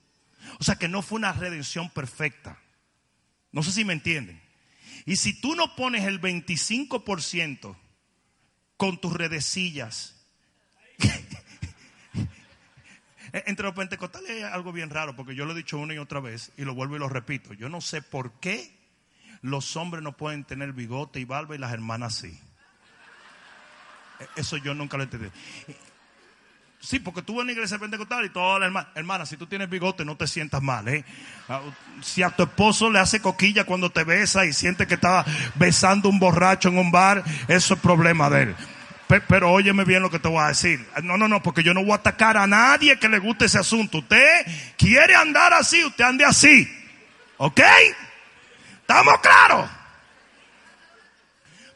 O 0.58 0.64
sea 0.64 0.74
que 0.76 0.88
no 0.88 1.02
fue 1.02 1.18
una 1.18 1.32
redención 1.32 1.90
perfecta. 1.90 2.60
No 3.52 3.62
sé 3.62 3.70
si 3.70 3.84
me 3.84 3.92
entienden. 3.92 4.42
Y 5.06 5.16
si 5.16 5.40
tú 5.40 5.54
no 5.54 5.76
pones 5.76 6.04
el 6.04 6.20
25% 6.20 7.76
con 8.82 8.98
tus 8.98 9.12
redecillas, 9.12 10.16
entre 13.32 13.64
los 13.64 13.76
pentecostales 13.76 14.28
es 14.28 14.42
algo 14.42 14.72
bien 14.72 14.90
raro, 14.90 15.14
porque 15.14 15.36
yo 15.36 15.44
lo 15.44 15.52
he 15.52 15.54
dicho 15.54 15.78
una 15.78 15.94
y 15.94 15.98
otra 15.98 16.18
vez 16.18 16.50
y 16.56 16.64
lo 16.64 16.74
vuelvo 16.74 16.96
y 16.96 16.98
lo 16.98 17.08
repito. 17.08 17.54
Yo 17.54 17.68
no 17.68 17.80
sé 17.80 18.02
por 18.02 18.32
qué 18.40 18.76
los 19.40 19.76
hombres 19.76 20.02
no 20.02 20.16
pueden 20.16 20.42
tener 20.42 20.72
bigote 20.72 21.20
y 21.20 21.24
barba 21.24 21.54
y 21.54 21.58
las 21.58 21.72
hermanas 21.72 22.16
sí. 22.16 22.36
Eso 24.34 24.56
yo 24.56 24.74
nunca 24.74 24.96
lo 24.96 25.04
entendí. 25.04 25.28
Sí, 26.80 26.98
porque 26.98 27.22
tú 27.22 27.40
en 27.40 27.46
la 27.46 27.52
iglesia 27.52 27.78
pentecostal 27.78 28.24
y 28.24 28.30
todas 28.30 28.58
las 28.58 28.66
hermanas, 28.66 28.90
hermana, 28.96 29.26
si 29.26 29.36
tú 29.36 29.46
tienes 29.46 29.70
bigote 29.70 30.04
no 30.04 30.16
te 30.16 30.26
sientas 30.26 30.60
mal, 30.60 30.88
¿eh? 30.88 31.04
Si 32.00 32.24
a 32.24 32.30
tu 32.30 32.42
esposo 32.42 32.90
le 32.90 32.98
hace 32.98 33.22
coquilla 33.22 33.62
cuando 33.62 33.90
te 33.90 34.02
besa 34.02 34.44
y 34.44 34.52
siente 34.52 34.88
que 34.88 34.94
está 34.94 35.24
besando 35.54 36.08
un 36.08 36.18
borracho 36.18 36.68
en 36.68 36.78
un 36.78 36.90
bar, 36.90 37.22
eso 37.46 37.74
es 37.74 37.80
problema 37.80 38.28
de 38.28 38.42
él. 38.42 38.56
Pero 39.20 39.50
óyeme 39.50 39.84
bien 39.84 40.02
lo 40.02 40.10
que 40.10 40.18
te 40.18 40.28
voy 40.28 40.42
a 40.42 40.48
decir. 40.48 40.86
No, 41.02 41.16
no, 41.16 41.28
no, 41.28 41.42
porque 41.42 41.62
yo 41.62 41.74
no 41.74 41.82
voy 41.82 41.92
a 41.92 41.96
atacar 41.96 42.36
a 42.36 42.46
nadie 42.46 42.98
que 42.98 43.08
le 43.08 43.18
guste 43.18 43.46
ese 43.46 43.58
asunto. 43.58 43.98
Usted 43.98 44.46
quiere 44.76 45.14
andar 45.14 45.52
así, 45.52 45.84
usted 45.84 46.04
ande 46.04 46.24
así. 46.24 46.68
¿Ok? 47.36 47.60
¿Estamos 48.80 49.14
claros? 49.20 49.70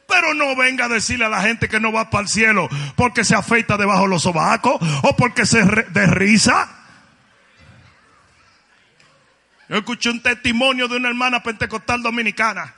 Pero 0.08 0.34
no 0.34 0.54
venga 0.54 0.84
a 0.84 0.88
decirle 0.88 1.24
a 1.24 1.28
la 1.28 1.42
gente 1.42 1.68
que 1.68 1.80
no 1.80 1.92
va 1.92 2.10
para 2.10 2.22
el 2.22 2.28
cielo 2.28 2.68
porque 2.94 3.24
se 3.24 3.34
afeita 3.34 3.76
debajo 3.76 4.06
los 4.06 4.22
sobacos 4.22 4.76
o 5.02 5.16
porque 5.16 5.44
se 5.44 5.64
risa. 5.64 6.68
Yo 9.68 9.76
escuché 9.76 10.10
un 10.10 10.22
testimonio 10.22 10.86
de 10.86 10.96
una 10.96 11.08
hermana 11.08 11.42
pentecostal 11.42 12.02
dominicana 12.02 12.72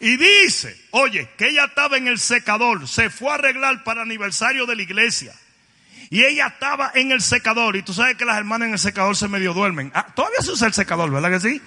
y 0.00 0.16
dice, 0.16 0.74
oye, 0.92 1.28
que 1.36 1.48
ella 1.48 1.66
estaba 1.66 1.98
en 1.98 2.08
el 2.08 2.18
secador, 2.18 2.88
se 2.88 3.10
fue 3.10 3.30
a 3.30 3.34
arreglar 3.34 3.84
para 3.84 4.02
aniversario 4.02 4.64
de 4.64 4.74
la 4.74 4.82
iglesia. 4.82 5.34
Y 6.08 6.24
ella 6.24 6.48
estaba 6.48 6.90
en 6.94 7.12
el 7.12 7.20
secador. 7.20 7.76
Y 7.76 7.82
tú 7.82 7.92
sabes 7.92 8.16
que 8.16 8.24
las 8.24 8.36
hermanas 8.36 8.66
en 8.66 8.72
el 8.72 8.78
secador 8.78 9.16
se 9.16 9.28
medio 9.28 9.52
duermen. 9.54 9.92
Ah, 9.94 10.06
todavía 10.12 10.40
se 10.40 10.50
usa 10.50 10.66
el 10.66 10.72
secador, 10.72 11.10
¿verdad 11.10 11.30
que 11.30 11.40
sí? 11.40 11.62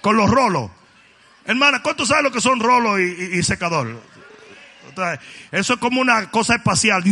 Con 0.00 0.16
los 0.16 0.30
rolos. 0.30 0.70
Hermana, 1.44 1.82
¿cuánto 1.82 2.06
sabes 2.06 2.24
lo 2.24 2.32
que 2.32 2.40
son 2.40 2.60
rolos 2.60 3.00
y, 3.00 3.38
y 3.38 3.42
secador? 3.42 4.00
Eso 5.52 5.74
es 5.74 5.80
como 5.80 6.00
una 6.00 6.30
cosa 6.30 6.54
espacial. 6.54 7.02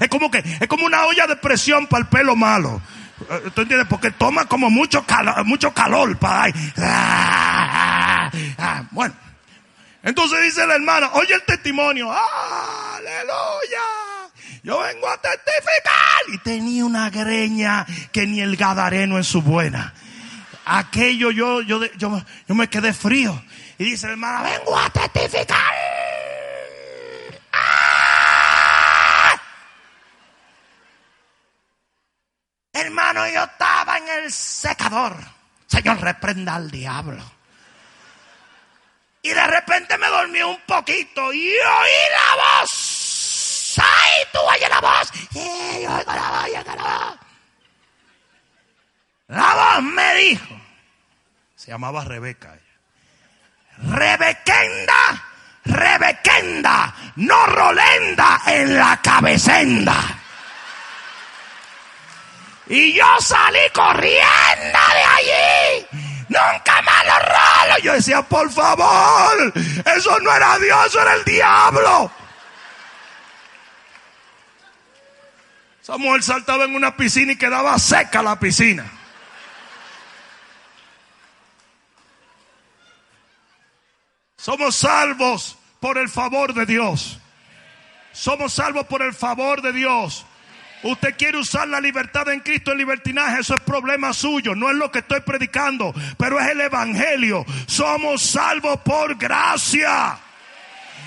Es 0.00 0.08
como 0.08 0.30
que, 0.30 0.38
es 0.60 0.68
como 0.68 0.86
una 0.86 1.04
olla 1.06 1.26
de 1.26 1.36
presión 1.36 1.86
para 1.86 2.02
el 2.02 2.08
pelo 2.08 2.36
malo. 2.36 2.80
¿Tú 3.54 3.60
entiendes? 3.62 3.86
Porque 3.88 4.10
toma 4.12 4.46
como 4.46 4.70
mucho 4.70 5.04
calor, 5.04 5.44
mucho 5.44 5.72
calor 5.72 6.16
para 6.18 6.44
ahí. 6.44 6.52
Bueno. 8.90 9.14
Entonces 10.02 10.40
dice 10.42 10.66
la 10.66 10.76
hermana, 10.76 11.10
oye 11.12 11.34
el 11.34 11.42
testimonio. 11.42 12.10
Aleluya. 12.10 13.82
Yo 14.62 14.80
vengo 14.80 15.08
a 15.08 15.16
testificar. 15.18 16.22
Y 16.32 16.38
tenía 16.38 16.84
una 16.84 17.10
greña 17.10 17.86
que 18.10 18.26
ni 18.26 18.40
el 18.40 18.56
gadareno 18.56 19.18
en 19.18 19.24
su 19.24 19.42
buena. 19.42 19.92
Aquello 20.64 21.30
yo, 21.30 21.60
yo, 21.62 21.84
yo, 21.96 22.22
yo 22.48 22.54
me 22.54 22.68
quedé 22.68 22.92
frío. 22.94 23.42
Y 23.78 23.84
dice 23.84 24.06
hermana, 24.06 24.42
vengo 24.42 24.78
a 24.78 24.88
testificar. 24.90 25.89
Yo 33.32 33.44
estaba 33.44 33.98
en 33.98 34.08
el 34.08 34.32
secador, 34.32 35.16
Señor, 35.66 36.00
reprenda 36.00 36.54
al 36.54 36.70
diablo. 36.70 37.22
Y 39.22 39.30
de 39.30 39.46
repente 39.46 39.98
me 39.98 40.06
dormí 40.06 40.42
un 40.42 40.60
poquito 40.66 41.32
y 41.32 41.48
oí 41.48 41.56
la 41.58 42.60
voz. 42.62 43.76
¡Ay, 43.78 44.26
tú 44.32 44.38
oyes 44.38 44.68
la 44.68 44.80
voz! 44.80 45.12
Y 45.32 45.82
yo 45.82 45.94
oigo 45.94 46.12
la 46.12 46.42
oigo 46.42 46.62
la 46.64 46.82
voz. 46.82 47.18
La 49.28 49.54
voz 49.54 49.82
me 49.82 50.14
dijo. 50.14 50.60
Se 51.54 51.70
llamaba 51.70 52.04
Rebeca. 52.04 52.58
Rebequenda, 53.82 55.24
Rebequenda, 55.64 56.94
no 57.16 57.46
rolenda 57.46 58.40
en 58.46 58.76
la 58.76 59.00
cabecenda. 59.02 60.20
Y 62.70 62.92
yo 62.92 63.04
salí 63.18 63.58
corriendo 63.74 64.78
de 64.92 65.02
allí. 65.02 65.86
Nunca 66.28 66.80
más 66.82 67.04
lo 67.04 67.18
rolo. 67.18 67.78
Yo 67.82 67.92
decía, 67.94 68.22
por 68.22 68.48
favor, 68.52 69.52
eso 69.96 70.20
no 70.20 70.32
era 70.32 70.56
Dios, 70.56 70.86
eso 70.86 71.02
era 71.02 71.14
el 71.14 71.24
diablo. 71.24 72.12
Samuel 75.82 76.22
saltaba 76.22 76.62
en 76.62 76.76
una 76.76 76.96
piscina 76.96 77.32
y 77.32 77.36
quedaba 77.36 77.76
seca 77.76 78.22
la 78.22 78.38
piscina. 78.38 78.88
Somos 84.36 84.76
salvos 84.76 85.58
por 85.80 85.98
el 85.98 86.08
favor 86.08 86.54
de 86.54 86.66
Dios. 86.66 87.18
Somos 88.12 88.52
salvos 88.52 88.86
por 88.86 89.02
el 89.02 89.12
favor 89.12 89.60
de 89.60 89.72
Dios. 89.72 90.24
Usted 90.82 91.14
quiere 91.16 91.38
usar 91.38 91.68
la 91.68 91.80
libertad 91.80 92.28
en 92.30 92.40
Cristo 92.40 92.72
en 92.72 92.78
libertinaje, 92.78 93.40
eso 93.40 93.54
es 93.54 93.60
problema 93.60 94.12
suyo, 94.14 94.54
no 94.54 94.70
es 94.70 94.76
lo 94.76 94.90
que 94.90 95.00
estoy 95.00 95.20
predicando, 95.20 95.94
pero 96.16 96.40
es 96.40 96.48
el 96.48 96.60
Evangelio. 96.60 97.44
Somos 97.66 98.22
salvos 98.22 98.80
por 98.80 99.16
gracia. 99.16 100.18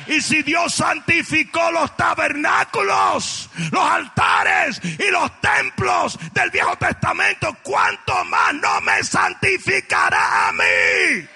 Y 0.08 0.22
si 0.22 0.44
Dios 0.44 0.74
santificó 0.76 1.72
los 1.72 1.96
tabernáculos, 1.96 3.50
los 3.72 3.84
altares 3.84 4.82
y 4.84 5.10
los 5.10 5.40
templos 5.40 6.20
del 6.34 6.50
Viejo 6.52 6.76
Testamento, 6.76 7.56
¿cuánto 7.64 8.24
más 8.26 8.54
no 8.56 8.82
me 8.82 9.04
santificará 9.04 10.50
a 10.50 10.52
mí? 10.52 11.28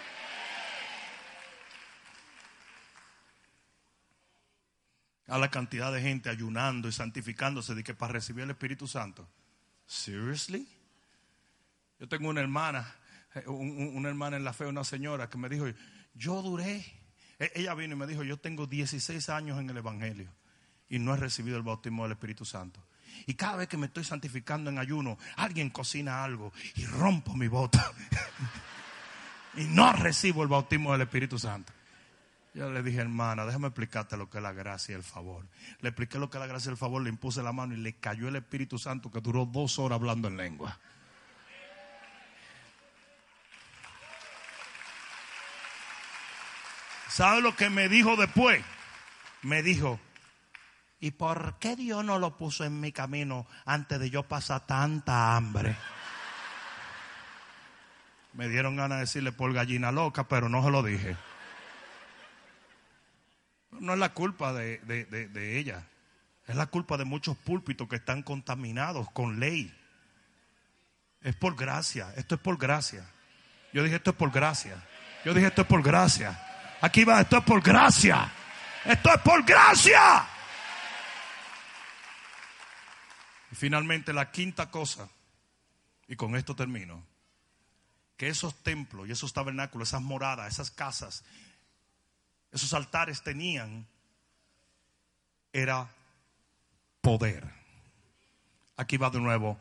A 5.28 5.38
la 5.38 5.50
cantidad 5.50 5.92
de 5.92 6.02
gente 6.02 6.30
ayunando 6.30 6.88
y 6.88 6.92
santificándose 6.92 7.76
de 7.76 7.84
que 7.84 7.94
para 7.94 8.14
recibir 8.14 8.44
el 8.44 8.52
Espíritu 8.52 8.88
Santo. 8.88 9.28
Seriously? 9.86 10.68
Yo 12.00 12.08
tengo 12.08 12.30
una 12.30 12.42
hermana, 12.42 12.96
eh, 13.36 13.48
una 13.48 14.10
hermana 14.10 14.38
en 14.38 14.44
la 14.44 14.54
fe, 14.54 14.66
una 14.66 14.84
señora 14.84 15.30
que 15.30 15.38
me 15.38 15.50
dijo, 15.50 15.66
yo 16.14 16.42
duré. 16.42 16.86
E, 17.40 17.52
ella 17.56 17.74
vino 17.74 17.96
y 17.96 17.98
me 17.98 18.08
dijo, 18.08 18.24
yo 18.24 18.38
tengo 18.38 18.68
16 18.68 19.30
años 19.30 19.60
en 19.60 19.70
el 19.70 19.78
Evangelio 19.78 20.34
y 20.90 21.00
no 21.00 21.14
he 21.14 21.18
recibido 21.18 21.58
el 21.58 21.64
bautismo 21.64 22.04
del 22.04 22.14
Espíritu 22.14 22.46
Santo. 22.46 22.82
Y 23.26 23.34
cada 23.34 23.58
vez 23.58 23.68
que 23.68 23.78
me 23.78 23.88
estoy 23.88 24.04
santificando 24.04 24.70
en 24.70 24.78
ayuno, 24.78 25.18
alguien 25.36 25.70
cocina 25.70 26.24
algo 26.24 26.54
y 26.76 26.86
rompo 26.86 27.36
mi 27.36 27.48
bota. 27.48 27.92
y 29.56 29.66
no 29.66 29.92
recibo 29.94 30.44
el 30.44 30.50
bautismo 30.50 30.92
del 30.92 31.02
Espíritu 31.02 31.40
Santo. 31.40 31.74
Yo 32.58 32.72
le 32.72 32.82
dije, 32.82 33.02
hermana, 33.02 33.46
déjame 33.46 33.68
explicarte 33.68 34.18
lo 34.18 34.32
que 34.32 34.38
es 34.38 34.44
la 34.44 34.52
gracia 34.52 34.94
y 34.94 34.96
el 34.96 35.04
favor. 35.04 35.46
Le 35.80 35.90
expliqué 35.90 36.18
lo 36.18 36.32
que 36.32 36.38
es 36.38 36.42
la 36.42 36.48
gracia 36.48 36.70
y 36.70 36.72
el 36.72 36.78
favor, 36.78 37.04
le 37.04 37.10
impuse 37.10 37.44
la 37.44 37.52
mano 37.52 37.76
y 37.76 37.78
le 37.78 37.94
cayó 37.98 38.30
el 38.30 38.36
Espíritu 38.36 38.80
Santo 38.80 39.12
que 39.12 39.22
duró 39.22 39.46
dos 39.46 39.78
horas 39.78 40.00
hablando 40.00 40.28
en 40.28 40.38
lengua. 40.38 40.80
¿Sabe 47.10 47.42
lo 47.42 47.56
que 47.56 47.70
me 47.70 47.90
dijo 47.90 48.16
después? 48.16 48.66
Me 49.44 49.62
dijo, 49.62 50.00
¿y 51.00 51.12
por 51.12 51.60
qué 51.60 51.76
Dios 51.76 52.04
no 52.04 52.18
lo 52.18 52.38
puso 52.38 52.64
en 52.64 52.82
mi 52.82 52.92
camino 52.92 53.46
antes 53.66 54.00
de 54.00 54.10
yo 54.10 54.24
pasar 54.24 54.66
tanta 54.66 55.36
hambre? 55.36 55.76
Me 58.34 58.50
dieron 58.50 58.76
ganas 58.76 58.98
de 58.98 59.02
decirle 59.02 59.32
por 59.32 59.54
gallina 59.54 59.92
loca, 59.92 60.28
pero 60.28 60.50
no 60.50 60.64
se 60.64 60.72
lo 60.72 60.82
dije. 60.82 61.16
No 63.72 63.94
es 63.94 64.00
la 64.00 64.14
culpa 64.14 64.54
de, 64.54 65.60
ella. 65.60 65.88
Es 66.46 66.56
la 66.56 66.68
culpa 66.68 66.98
de 66.98 67.06
muchos 67.06 67.38
púlpitos 67.38 67.88
que 67.88 67.98
están 67.98 68.24
contaminados 68.24 69.10
con 69.12 69.40
ley. 69.40 69.74
Es 71.22 71.36
por 71.36 71.56
gracia. 71.56 72.14
Esto 72.16 72.36
es 72.36 72.42
por 72.42 72.58
gracia. 72.58 73.06
Yo 73.74 73.84
dije 73.84 73.98
esto 73.98 74.12
es 74.12 74.18
por 74.18 74.32
gracia. 74.32 74.84
Yo 75.26 75.34
dije 75.34 75.48
esto 75.48 75.62
es 75.62 75.68
por 75.68 75.84
gracia. 75.84 76.40
Aquí 76.82 77.04
va, 77.04 77.22
esto 77.22 77.38
es 77.38 77.44
por 77.44 77.62
gracia. 77.62 78.32
Esto 78.86 79.14
es 79.14 79.22
por 79.22 79.44
gracia. 79.44 80.28
Y 83.52 83.56
finalmente 83.56 84.14
la 84.14 84.32
quinta 84.32 84.70
cosa, 84.70 85.10
y 86.08 86.16
con 86.16 86.36
esto 86.36 86.56
termino, 86.56 87.04
que 88.16 88.30
esos 88.30 88.56
templos 88.64 89.08
y 89.08 89.12
esos 89.12 89.34
tabernáculos, 89.34 89.90
esas 89.90 90.02
moradas, 90.02 90.52
esas 90.52 90.72
casas, 90.72 91.24
esos 92.52 92.74
altares 92.74 93.22
tenían 93.22 93.88
era 95.54 95.90
poder. 97.02 97.44
Aquí 98.76 98.98
va 98.98 99.10
de 99.10 99.20
nuevo, 99.20 99.60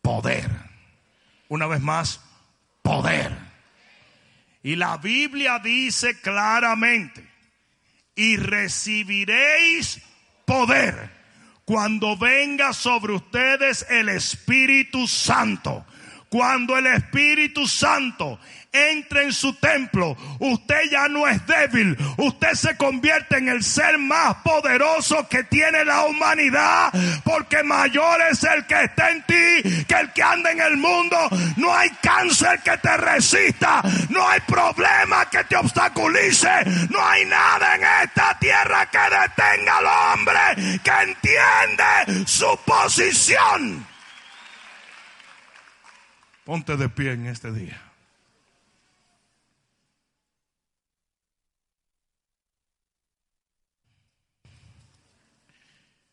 poder. 0.00 0.50
Una 1.48 1.66
vez 1.66 1.80
más, 1.80 2.20
poder. 2.82 3.36
Y 4.62 4.76
la 4.76 4.96
Biblia 4.98 5.58
dice 5.58 6.20
claramente, 6.20 7.28
y 8.14 8.36
recibiréis 8.36 10.00
poder 10.44 11.10
cuando 11.64 12.16
venga 12.16 12.72
sobre 12.72 13.14
ustedes 13.14 13.86
el 13.88 14.08
Espíritu 14.08 15.06
Santo. 15.08 15.86
Cuando 16.28 16.76
el 16.78 16.86
Espíritu 16.86 17.66
Santo 17.66 18.38
entre 18.72 19.24
en 19.24 19.32
su 19.32 19.54
templo, 19.54 20.16
usted 20.38 20.90
ya 20.90 21.06
no 21.06 21.28
es 21.28 21.46
débil, 21.46 21.96
usted 22.16 22.52
se 22.54 22.76
convierte 22.76 23.36
en 23.36 23.48
el 23.48 23.62
ser 23.62 23.98
más 23.98 24.36
poderoso 24.36 25.28
que 25.28 25.44
tiene 25.44 25.84
la 25.84 26.06
humanidad, 26.06 26.90
porque 27.22 27.62
mayor 27.62 28.20
es 28.30 28.42
el 28.44 28.66
que 28.66 28.84
está 28.84 29.10
en 29.10 29.22
ti 29.24 29.84
que 29.86 29.94
el 29.94 30.12
que 30.12 30.22
anda 30.22 30.50
en 30.52 30.60
el 30.60 30.76
mundo. 30.78 31.16
No 31.56 31.74
hay 31.74 31.90
cáncer 32.02 32.60
que 32.64 32.76
te 32.78 32.96
resista, 32.96 33.82
no 34.08 34.26
hay 34.26 34.40
problema 34.40 35.28
que 35.28 35.44
te 35.44 35.56
obstaculice, 35.56 36.64
no 36.88 37.06
hay 37.06 37.26
nada 37.26 37.74
en 37.74 37.82
esta 38.04 38.38
tierra 38.38 38.88
que 38.90 38.98
detenga 38.98 39.78
al 39.78 39.86
hombre 39.86 40.80
que 40.82 40.90
entiende 40.90 42.26
su 42.26 42.58
posición. 42.64 43.86
Ponte 46.44 46.76
de 46.76 46.88
pie 46.88 47.12
en 47.12 47.26
este 47.26 47.52
día. 47.52 47.91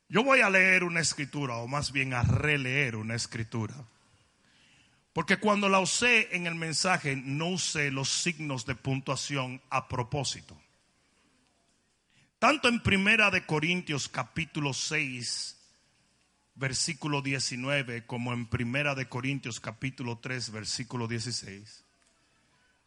Yo 0.10 0.24
voy 0.24 0.42
a 0.42 0.50
leer 0.50 0.84
una 0.84 1.02
escritura, 1.02 1.58
o 1.58 1.68
más 1.68 1.92
bien 1.92 2.16
a 2.16 2.24
releer 2.24 2.96
una 2.96 3.14
escritura. 3.14 3.76
Porque 5.14 5.38
cuando 5.38 5.70
la 5.70 5.80
usé 5.80 6.36
en 6.36 6.48
el 6.48 6.56
mensaje, 6.56 7.16
no 7.16 7.50
usé 7.50 7.92
los 7.92 8.10
signos 8.10 8.66
de 8.66 8.74
puntuación 8.74 9.62
a 9.70 9.88
propósito. 9.88 10.60
Tanto 12.40 12.70
en 12.70 12.82
Primera 12.82 13.30
de 13.30 13.46
Corintios 13.46 14.10
capítulo 14.10 14.74
6, 14.74 15.58
versículo 16.56 17.22
19, 17.22 18.08
como 18.08 18.34
en 18.34 18.48
Primera 18.48 18.96
de 18.96 19.08
Corintios 19.08 19.60
capítulo 19.60 20.18
3, 20.18 20.52
versículo 20.52 21.08
16. 21.08 21.86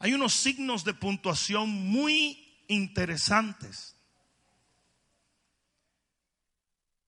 Hay 0.00 0.14
unos 0.14 0.32
signos 0.32 0.84
de 0.84 0.94
puntuación 0.94 1.68
muy 1.68 2.64
interesantes. 2.66 3.94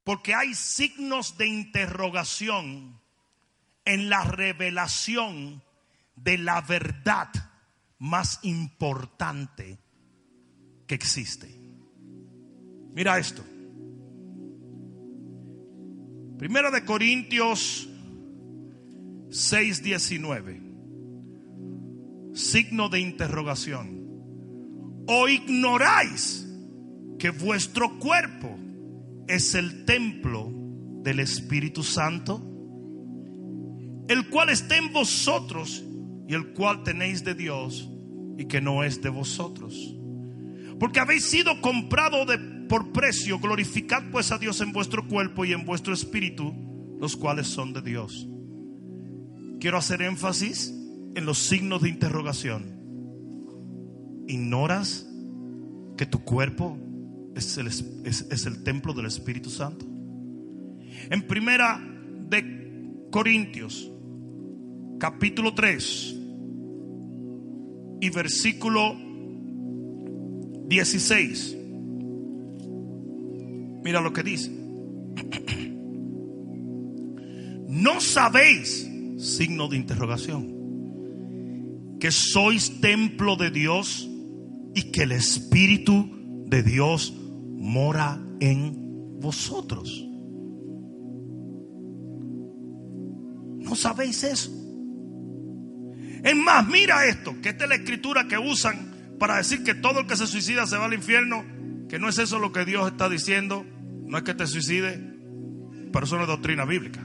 Porque 0.05 0.34
hay 0.34 0.55
signos 0.55 1.38
de 1.38 1.46
interrogación 1.46 3.00
en 3.86 4.11
la 4.11 4.24
revelación 4.24 5.62
de 6.16 6.38
la 6.38 6.61
verdad 6.61 7.28
más 7.98 8.38
importante 8.42 9.78
que 10.86 10.94
existe. 10.94 11.59
Mira 12.94 13.18
esto. 13.18 13.42
Primera 16.38 16.70
de 16.70 16.84
Corintios 16.84 17.88
6:19. 19.30 20.61
Signo 22.34 22.88
de 22.88 23.00
interrogación. 23.00 24.05
¿O 25.07 25.28
ignoráis 25.28 26.46
que 27.18 27.30
vuestro 27.30 27.98
cuerpo 27.98 28.59
es 29.28 29.54
el 29.54 29.84
templo 29.84 30.52
del 31.02 31.20
Espíritu 31.20 31.82
Santo, 31.82 32.42
el 34.08 34.28
cual 34.28 34.50
está 34.50 34.76
en 34.76 34.92
vosotros 34.92 35.84
y 36.28 36.34
el 36.34 36.52
cual 36.52 36.82
tenéis 36.82 37.24
de 37.24 37.34
Dios 37.34 37.90
y 38.38 38.46
que 38.46 38.60
no 38.60 38.84
es 38.84 39.00
de 39.02 39.10
vosotros. 39.10 39.96
Porque 40.78 41.00
habéis 41.00 41.24
sido 41.24 41.60
comprado 41.60 42.26
por 42.68 42.92
precio, 42.92 43.38
glorificad 43.38 44.02
pues 44.10 44.32
a 44.32 44.38
Dios 44.38 44.60
en 44.60 44.72
vuestro 44.72 45.06
cuerpo 45.06 45.44
y 45.44 45.52
en 45.52 45.64
vuestro 45.64 45.94
espíritu, 45.94 46.52
los 47.00 47.16
cuales 47.16 47.46
son 47.46 47.72
de 47.72 47.82
Dios. 47.82 48.28
Quiero 49.60 49.78
hacer 49.78 50.02
énfasis 50.02 50.74
en 51.14 51.26
los 51.26 51.38
signos 51.38 51.82
de 51.82 51.88
interrogación. 51.88 52.74
¿Ignoras 54.26 55.06
que 55.96 56.06
tu 56.06 56.24
cuerpo 56.24 56.78
es 57.35 57.59
el, 57.59 57.68
es, 57.68 58.26
es 58.30 58.47
el 58.47 58.62
templo 58.62 58.93
del 58.93 59.07
Espíritu 59.07 59.51
Santo? 59.51 59.85
En 61.11 61.26
primera 61.26 61.80
de 62.28 63.09
Corintios, 63.11 63.91
capítulo 64.99 65.55
3 65.55 66.16
y 68.01 68.11
versículo 68.11 68.97
16. 70.68 71.57
Mira 73.85 74.01
lo 74.01 74.12
que 74.12 74.22
dice. 74.22 74.51
No 77.66 78.01
sabéis, 78.01 78.89
signo 79.18 79.68
de 79.68 79.76
interrogación, 79.76 81.99
que 81.99 82.12
sois 82.12 82.80
templo 82.80 83.37
de 83.37 83.51
Dios 83.51 84.09
y 84.76 84.93
que 84.93 85.03
el 85.03 85.12
Espíritu 85.12 86.09
de 86.47 86.62
Dios 86.62 87.12
mora 87.64 88.20
en 88.40 89.18
vosotros. 89.20 90.06
¿No 93.58 93.74
sabéis 93.74 94.22
eso? 94.22 94.50
Es 96.22 96.36
más, 96.36 96.68
mira 96.68 97.06
esto, 97.06 97.34
que 97.40 97.48
esta 97.48 97.64
es 97.64 97.70
la 97.70 97.76
escritura 97.76 98.28
que 98.28 98.36
usan 98.36 99.16
para 99.18 99.38
decir 99.38 99.64
que 99.64 99.74
todo 99.74 100.00
el 100.00 100.06
que 100.06 100.14
se 100.14 100.26
suicida 100.26 100.66
se 100.66 100.76
va 100.76 100.84
al 100.84 100.92
infierno, 100.92 101.42
que 101.88 101.98
no 101.98 102.10
es 102.10 102.18
eso 102.18 102.38
lo 102.38 102.52
que 102.52 102.66
Dios 102.66 102.86
está 102.86 103.08
diciendo, 103.08 103.64
no 104.04 104.18
es 104.18 104.24
que 104.24 104.34
te 104.34 104.46
suicide, 104.46 105.16
pero 105.90 106.04
eso 106.04 106.16
no 106.16 106.22
es 106.22 106.28
doctrina 106.28 106.66
bíblica. 106.66 107.00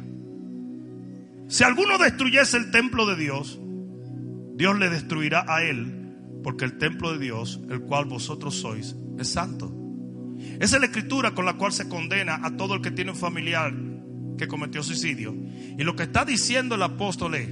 Si 1.47 1.63
alguno 1.63 1.97
destruyese 1.97 2.57
el 2.57 2.69
templo 2.71 3.05
de 3.05 3.15
Dios, 3.15 3.57
Dios 4.55 4.77
le 4.77 4.89
destruirá 4.89 5.45
a 5.47 5.63
él, 5.63 6.15
porque 6.43 6.65
el 6.65 6.77
templo 6.77 7.13
de 7.13 7.19
Dios, 7.19 7.61
el 7.69 7.79
cual 7.79 8.05
vosotros 8.05 8.55
sois, 8.55 8.97
es 9.17 9.29
santo. 9.29 9.78
Esa 10.59 10.75
es 10.75 10.79
la 10.81 10.87
escritura 10.87 11.31
con 11.31 11.45
la 11.45 11.53
cual 11.53 11.71
se 11.71 11.87
condena 11.87 12.39
a 12.43 12.55
todo 12.57 12.75
el 12.75 12.81
que 12.81 12.91
tiene 12.91 13.11
un 13.11 13.17
familiar 13.17 13.73
que 14.37 14.47
cometió 14.47 14.83
suicidio. 14.83 15.35
Y 15.77 15.83
lo 15.83 15.95
que 15.95 16.03
está 16.03 16.25
diciendo 16.25 16.75
el 16.75 16.83
apóstol 16.83 17.35
es 17.35 17.47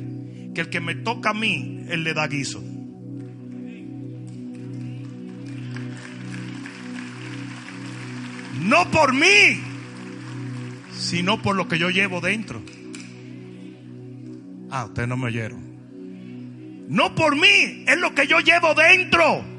que 0.54 0.62
el 0.62 0.70
que 0.70 0.80
me 0.80 0.96
toca 0.96 1.32
a 1.32 1.34
mí, 1.34 1.86
él 1.90 2.04
le 2.04 2.14
da 2.14 2.28
guiso. 2.28 2.64
No 8.62 8.90
por 8.92 9.14
mí, 9.14 9.62
sino 10.98 11.42
por 11.42 11.56
lo 11.56 11.68
que 11.68 11.78
yo 11.78 11.90
llevo 11.90 12.22
dentro. 12.22 12.62
Ah, 14.70 14.86
ustedes 14.86 15.08
no 15.08 15.16
me 15.16 15.28
oyeron. 15.28 16.88
No 16.90 17.16
por 17.16 17.36
mí, 17.36 17.86
es 17.88 17.98
lo 18.00 18.14
que 18.16 18.28
yo 18.28 18.40
llevo 18.40 18.74
dentro. 18.74 19.57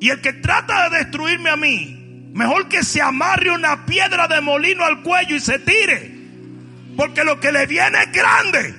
Y 0.00 0.10
el 0.10 0.20
que 0.20 0.32
trata 0.34 0.88
de 0.88 0.98
destruirme 0.98 1.50
a 1.50 1.56
mí, 1.56 2.30
mejor 2.32 2.68
que 2.68 2.82
se 2.82 3.00
amarre 3.00 3.50
una 3.50 3.86
piedra 3.86 4.28
de 4.28 4.40
molino 4.40 4.84
al 4.84 5.02
cuello 5.02 5.36
y 5.36 5.40
se 5.40 5.58
tire. 5.58 6.14
Porque 6.96 7.24
lo 7.24 7.40
que 7.40 7.52
le 7.52 7.66
viene 7.66 7.98
es 8.02 8.12
grande. 8.12 8.74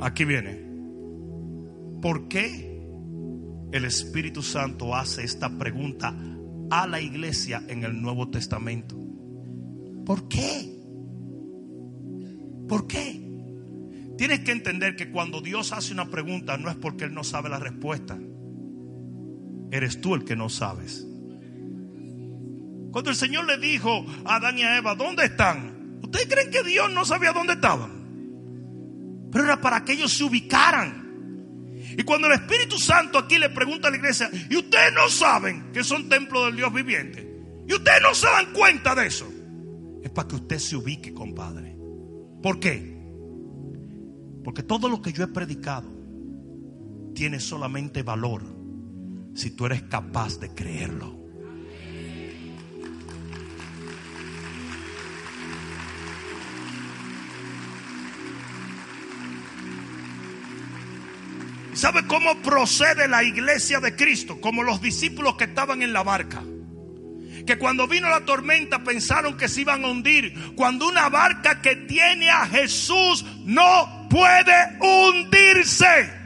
Aquí 0.00 0.24
viene. 0.24 0.68
¿Por 2.00 2.28
qué 2.28 2.80
el 3.72 3.84
Espíritu 3.84 4.42
Santo 4.42 4.94
hace 4.94 5.24
esta 5.24 5.50
pregunta 5.58 6.14
a 6.70 6.86
la 6.86 7.00
iglesia 7.00 7.62
en 7.68 7.82
el 7.84 8.00
Nuevo 8.00 8.30
Testamento? 8.30 8.96
¿Por 10.06 10.28
qué? 10.28 10.78
¿Por 12.68 12.86
qué? 12.86 13.27
Tienes 14.18 14.40
que 14.40 14.50
entender 14.50 14.96
que 14.96 15.12
cuando 15.12 15.40
Dios 15.40 15.72
hace 15.72 15.92
una 15.92 16.10
pregunta 16.10 16.58
no 16.58 16.68
es 16.68 16.76
porque 16.76 17.04
Él 17.04 17.14
no 17.14 17.22
sabe 17.22 17.48
la 17.48 17.60
respuesta. 17.60 18.18
Eres 19.70 20.00
tú 20.00 20.16
el 20.16 20.24
que 20.24 20.34
no 20.34 20.48
sabes. 20.48 21.06
Cuando 22.90 23.10
el 23.10 23.16
Señor 23.16 23.46
le 23.46 23.58
dijo 23.58 24.04
a 24.24 24.34
Adán 24.34 24.58
y 24.58 24.62
a 24.64 24.76
Eva, 24.76 24.96
¿dónde 24.96 25.24
están? 25.24 26.00
¿Ustedes 26.02 26.26
creen 26.26 26.50
que 26.50 26.64
Dios 26.64 26.90
no 26.90 27.04
sabía 27.04 27.32
dónde 27.32 27.52
estaban? 27.52 29.28
Pero 29.30 29.44
era 29.44 29.60
para 29.60 29.84
que 29.84 29.92
ellos 29.92 30.12
se 30.12 30.24
ubicaran. 30.24 31.06
Y 31.96 32.02
cuando 32.02 32.26
el 32.26 32.32
Espíritu 32.32 32.76
Santo 32.76 33.18
aquí 33.18 33.38
le 33.38 33.50
pregunta 33.50 33.86
a 33.86 33.92
la 33.92 33.98
iglesia, 33.98 34.28
¿y 34.50 34.56
ustedes 34.56 34.92
no 34.94 35.08
saben 35.08 35.70
que 35.72 35.84
son 35.84 36.08
templos 36.08 36.46
del 36.46 36.56
Dios 36.56 36.72
viviente? 36.74 37.24
¿Y 37.68 37.72
ustedes 37.72 38.02
no 38.02 38.12
se 38.16 38.26
dan 38.26 38.52
cuenta 38.52 38.96
de 38.96 39.06
eso? 39.06 39.28
Es 40.02 40.10
para 40.10 40.26
que 40.26 40.34
usted 40.34 40.58
se 40.58 40.74
ubique, 40.74 41.14
compadre. 41.14 41.76
¿Por 42.42 42.58
qué? 42.58 42.97
Porque 44.48 44.62
todo 44.62 44.88
lo 44.88 45.02
que 45.02 45.12
yo 45.12 45.24
he 45.24 45.26
predicado 45.26 45.94
tiene 47.14 47.38
solamente 47.38 48.02
valor 48.02 48.42
si 49.34 49.50
tú 49.50 49.66
eres 49.66 49.82
capaz 49.82 50.40
de 50.40 50.54
creerlo. 50.54 51.18
¿Sabe 61.74 62.06
cómo 62.06 62.40
procede 62.40 63.06
la 63.06 63.22
iglesia 63.22 63.80
de 63.80 63.94
Cristo? 63.94 64.40
Como 64.40 64.62
los 64.62 64.80
discípulos 64.80 65.34
que 65.34 65.44
estaban 65.44 65.82
en 65.82 65.92
la 65.92 66.02
barca. 66.02 66.42
Que 67.46 67.58
cuando 67.58 67.86
vino 67.86 68.08
la 68.08 68.24
tormenta 68.24 68.82
pensaron 68.82 69.36
que 69.36 69.46
se 69.46 69.60
iban 69.60 69.84
a 69.84 69.88
hundir. 69.88 70.54
Cuando 70.56 70.88
una 70.88 71.10
barca 71.10 71.60
que 71.60 71.76
tiene 71.76 72.30
a 72.30 72.46
Jesús 72.46 73.26
no 73.44 73.97
puede 74.08 74.78
hundirse. 74.80 76.18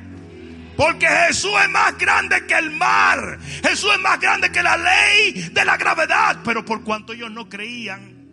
Porque 0.76 1.06
Jesús 1.06 1.52
es 1.62 1.68
más 1.70 1.96
grande 1.98 2.46
que 2.46 2.54
el 2.54 2.70
mar. 2.70 3.38
Jesús 3.62 3.90
es 3.94 4.00
más 4.00 4.18
grande 4.18 4.50
que 4.50 4.62
la 4.62 4.76
ley 4.76 5.50
de 5.52 5.64
la 5.64 5.76
gravedad. 5.76 6.38
Pero 6.44 6.64
por 6.64 6.82
cuanto 6.82 7.12
ellos 7.12 7.30
no 7.30 7.48
creían, 7.48 8.26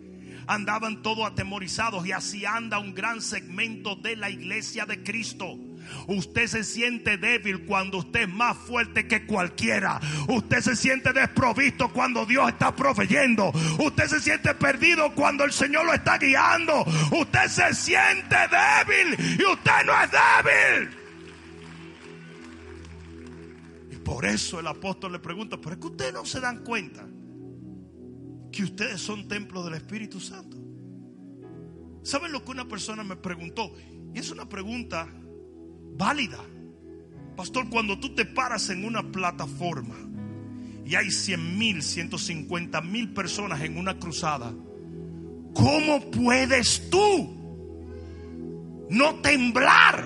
andaban 0.46 1.02
todos 1.02 1.30
atemorizados. 1.30 2.06
Y 2.06 2.12
así 2.12 2.46
anda 2.46 2.78
un 2.78 2.94
gran 2.94 3.20
segmento 3.20 3.94
de 3.94 4.16
la 4.16 4.30
iglesia 4.30 4.86
de 4.86 5.02
Cristo. 5.02 5.58
Usted 6.06 6.46
se 6.46 6.64
siente 6.64 7.16
débil 7.16 7.64
cuando 7.64 7.98
usted 7.98 8.22
es 8.22 8.28
más 8.28 8.56
fuerte 8.56 9.06
que 9.06 9.26
cualquiera. 9.26 10.00
Usted 10.28 10.60
se 10.60 10.76
siente 10.76 11.12
desprovisto 11.12 11.92
cuando 11.92 12.26
Dios 12.26 12.48
está 12.48 12.74
proveyendo. 12.74 13.52
Usted 13.78 14.06
se 14.06 14.20
siente 14.20 14.54
perdido 14.54 15.14
cuando 15.14 15.44
el 15.44 15.52
Señor 15.52 15.86
lo 15.86 15.94
está 15.94 16.18
guiando. 16.18 16.84
Usted 17.12 17.46
se 17.48 17.74
siente 17.74 18.36
débil 18.50 19.38
y 19.38 19.44
usted 19.44 19.84
no 19.86 19.92
es 20.02 20.10
débil. 20.10 20.90
Y 23.92 23.96
por 23.96 24.24
eso 24.24 24.60
el 24.60 24.66
apóstol 24.66 25.12
le 25.12 25.18
pregunta, 25.18 25.56
pero 25.60 25.72
es 25.74 25.80
que 25.80 25.86
ustedes 25.86 26.12
no 26.12 26.24
se 26.24 26.40
dan 26.40 26.64
cuenta 26.64 27.06
que 28.52 28.64
ustedes 28.64 29.00
son 29.00 29.28
templos 29.28 29.64
del 29.64 29.74
Espíritu 29.74 30.20
Santo. 30.20 30.56
¿Saben 32.02 32.32
lo 32.32 32.44
que 32.44 32.50
una 32.50 32.66
persona 32.66 33.04
me 33.04 33.16
preguntó? 33.16 33.72
Y 34.14 34.18
es 34.18 34.30
una 34.30 34.48
pregunta 34.48 35.08
válida. 35.96 36.38
Pastor, 37.36 37.68
cuando 37.70 37.98
tú 37.98 38.14
te 38.14 38.24
paras 38.24 38.70
en 38.70 38.84
una 38.84 39.02
plataforma 39.10 39.96
y 40.84 40.94
hay 40.94 41.10
100 41.10 41.58
mil, 41.58 41.82
150 41.82 42.80
mil 42.82 43.12
personas 43.12 43.60
en 43.62 43.78
una 43.78 43.98
cruzada, 43.98 44.52
¿cómo 45.54 46.10
puedes 46.10 46.90
tú 46.90 47.36
no 48.90 49.14
temblar 49.16 50.04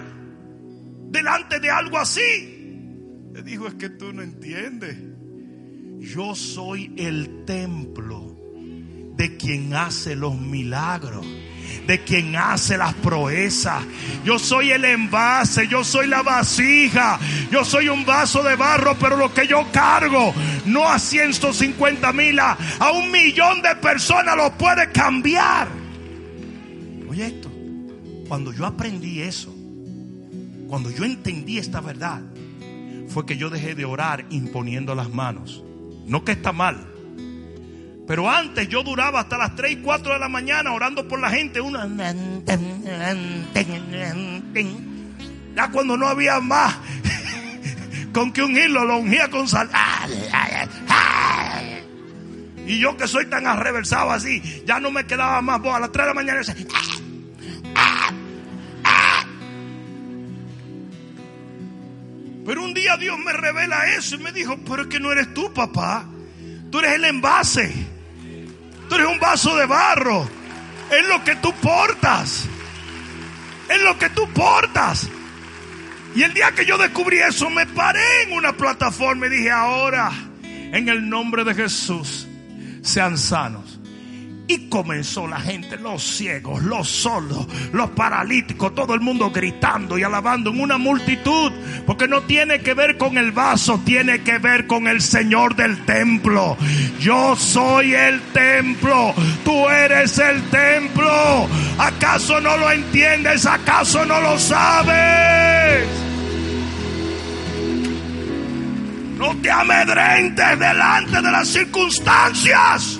delante 1.11 1.59
de 1.61 1.71
algo 1.71 1.99
así? 1.99 2.21
Le 3.33 3.43
dijo, 3.43 3.67
es 3.67 3.75
que 3.75 3.91
tú 3.91 4.13
no 4.13 4.23
entiendes. 4.23 4.97
Yo 5.99 6.35
soy 6.35 6.93
el 6.97 7.45
templo 7.47 8.37
de 9.17 9.37
quien 9.37 9.75
hace 9.75 10.15
los 10.15 10.39
milagros 10.39 11.27
de 11.87 12.03
quien 12.03 12.37
hace 12.37 12.77
las 12.77 12.95
proezas. 12.95 13.85
Yo 14.25 14.39
soy 14.39 14.71
el 14.71 14.85
envase, 14.85 15.69
yo 15.69 15.85
soy 15.85 16.07
la 16.07 16.23
vasija, 16.23 17.19
yo 17.51 17.65
soy 17.65 17.89
un 17.89 18.05
vaso 18.05 18.43
de 18.43 18.57
barro, 18.57 18.97
pero 18.99 19.17
lo 19.17 19.33
que 19.33 19.47
yo 19.47 19.67
cargo 19.73 20.35
no 20.67 20.89
a 20.89 20.99
150 20.99 22.13
mil, 22.13 22.39
a, 22.39 22.57
un 22.95 23.11
millón 23.11 23.63
de 23.63 23.75
personas 23.77 24.37
lo 24.37 24.57
puede 24.57 24.91
cambiar. 24.91 25.69
Oye 27.09 27.27
esto, 27.27 27.51
cuando 28.29 28.53
yo 28.53 28.67
aprendí 28.67 29.21
eso, 29.21 29.55
cuando 30.69 30.91
yo 30.91 31.05
entendí 31.05 31.59
esta 31.59 31.81
verdad, 31.81 32.23
fue 33.09 33.27
que 33.27 33.37
yo 33.37 33.51
dejé 33.51 33.75
de 33.75 33.85
orar 33.85 34.25
imponiendo 34.31 34.95
las 34.95 35.11
manos. 35.11 35.63
No 36.07 36.25
que 36.25 36.33
está 36.33 36.53
mal, 36.53 36.94
Pero 38.07 38.31
antes 38.31 38.69
yo 38.69 38.83
duraba 38.83 39.21
hasta 39.21 39.39
las 39.39 39.57
3 39.57 39.73
y 39.73 39.77
4 39.77 40.13
de 40.13 40.19
la 40.19 40.29
mañana 40.29 40.73
orando 40.73 41.09
por 41.09 41.21
la 41.21 41.31
gente. 41.31 41.61
Una... 41.61 41.87
Ya 45.55 45.71
cuando 45.71 45.97
no 45.97 46.09
había 46.09 46.41
más 46.41 46.77
con 48.13 48.33
que 48.33 48.43
ungirlo, 48.43 48.85
lo 48.85 48.99
ungía 48.99 49.29
con 49.31 49.49
sal. 49.49 49.71
Y 52.67 52.79
yo 52.79 52.97
que 52.97 53.07
soy 53.07 53.27
tan 53.27 53.47
arreversado 53.47 54.11
así, 54.11 54.43
ya 54.67 54.81
no 54.81 54.91
me 54.91 55.07
quedaba 55.07 55.41
más 55.41 55.61
voz. 55.61 55.75
A 55.75 55.81
las 55.81 55.93
3 55.93 56.05
de 56.05 56.09
la 56.09 56.15
mañana 56.15 56.41
Pero 62.45 62.63
un 62.63 62.75
día 62.75 62.99
Dios 62.99 63.19
me 63.19 63.33
revela 63.33 63.87
eso 63.97 64.17
y 64.17 64.19
me 64.19 64.31
dijo, 64.31 64.59
pero 64.69 64.83
es 64.83 64.89
que 64.89 65.01
no 65.01 65.11
eres 65.11 65.33
tú, 65.33 65.53
papá. 65.55 66.07
Tú 66.71 66.79
eres 66.79 66.93
el 66.93 67.05
envase. 67.05 67.94
Tú 68.95 69.01
eres 69.01 69.13
un 69.13 69.19
vaso 69.19 69.57
de 69.57 69.67
barro. 69.67 70.29
Es 70.89 71.09
lo 71.09 71.25
que 71.25 71.35
tú 71.35 71.53
portas. 71.55 72.47
Es 73.69 73.83
lo 73.83 73.99
que 73.99 74.09
tú 74.11 74.29
portas. 74.33 75.09
Y 76.15 76.23
el 76.23 76.33
día 76.33 76.53
que 76.53 76.65
yo 76.65 76.79
descubrí 76.79 77.19
eso, 77.19 77.51
me 77.51 77.67
paré 77.67 78.23
en 78.23 78.35
una 78.35 78.53
plataforma 78.53 79.27
y 79.27 79.31
dije, 79.31 79.51
ahora, 79.51 80.13
en 80.45 80.89
el 80.89 81.09
nombre 81.09 81.43
de 81.43 81.57
Jesús, 81.57 82.29
sean 82.83 83.19
sanos. 83.19 83.74
Y 84.47 84.69
comenzó 84.69 85.27
la 85.27 85.41
gente, 85.41 85.79
los 85.79 86.03
ciegos, 86.03 86.63
los 86.63 86.87
sordos, 86.87 87.47
los 87.73 87.91
paralíticos, 87.91 88.75
todo 88.75 88.93
el 88.93 89.01
mundo 89.01 89.31
gritando 89.31 89.97
y 89.97 90.03
alabando 90.03 90.51
en 90.51 90.61
una 90.61 90.77
multitud. 90.77 91.51
Porque 91.87 92.07
no 92.07 92.21
tiene 92.23 92.61
que 92.61 92.75
ver 92.75 92.99
con 92.99 93.17
el 93.17 93.33
vaso, 93.33 93.81
tiene 93.87 94.23
que 94.23 94.37
ver 94.39 94.67
con 94.67 94.87
el 94.87 95.01
Señor 95.01 95.57
del 95.57 95.87
templo. 95.87 96.59
Yo 97.01 97.37
soy 97.37 97.95
el 97.95 98.21
templo, 98.33 99.15
tú 99.47 99.67
eres 99.71 100.19
el 100.19 100.43
templo. 100.51 101.49
¿Acaso 101.79 102.39
no 102.39 102.59
lo 102.59 102.71
entiendes? 102.71 103.47
¿Acaso 103.47 104.05
no 104.05 104.21
lo 104.21 104.39
sabes? 104.39 105.87
No 109.17 109.35
te 109.41 109.51
amedrentes 109.51 110.59
delante 110.59 111.23
de 111.23 111.31
las 111.31 111.49
circunstancias. 111.49 112.99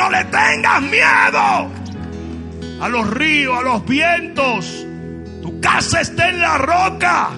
No 0.00 0.08
le 0.08 0.24
tengas 0.24 0.80
miedo 0.80 1.70
a 2.80 2.88
los 2.88 3.10
ríos, 3.10 3.58
a 3.58 3.60
los 3.60 3.84
vientos. 3.84 4.86
Tu 5.42 5.60
casa 5.60 6.00
está 6.00 6.30
en 6.30 6.40
la 6.40 6.56
roca. 6.56 7.28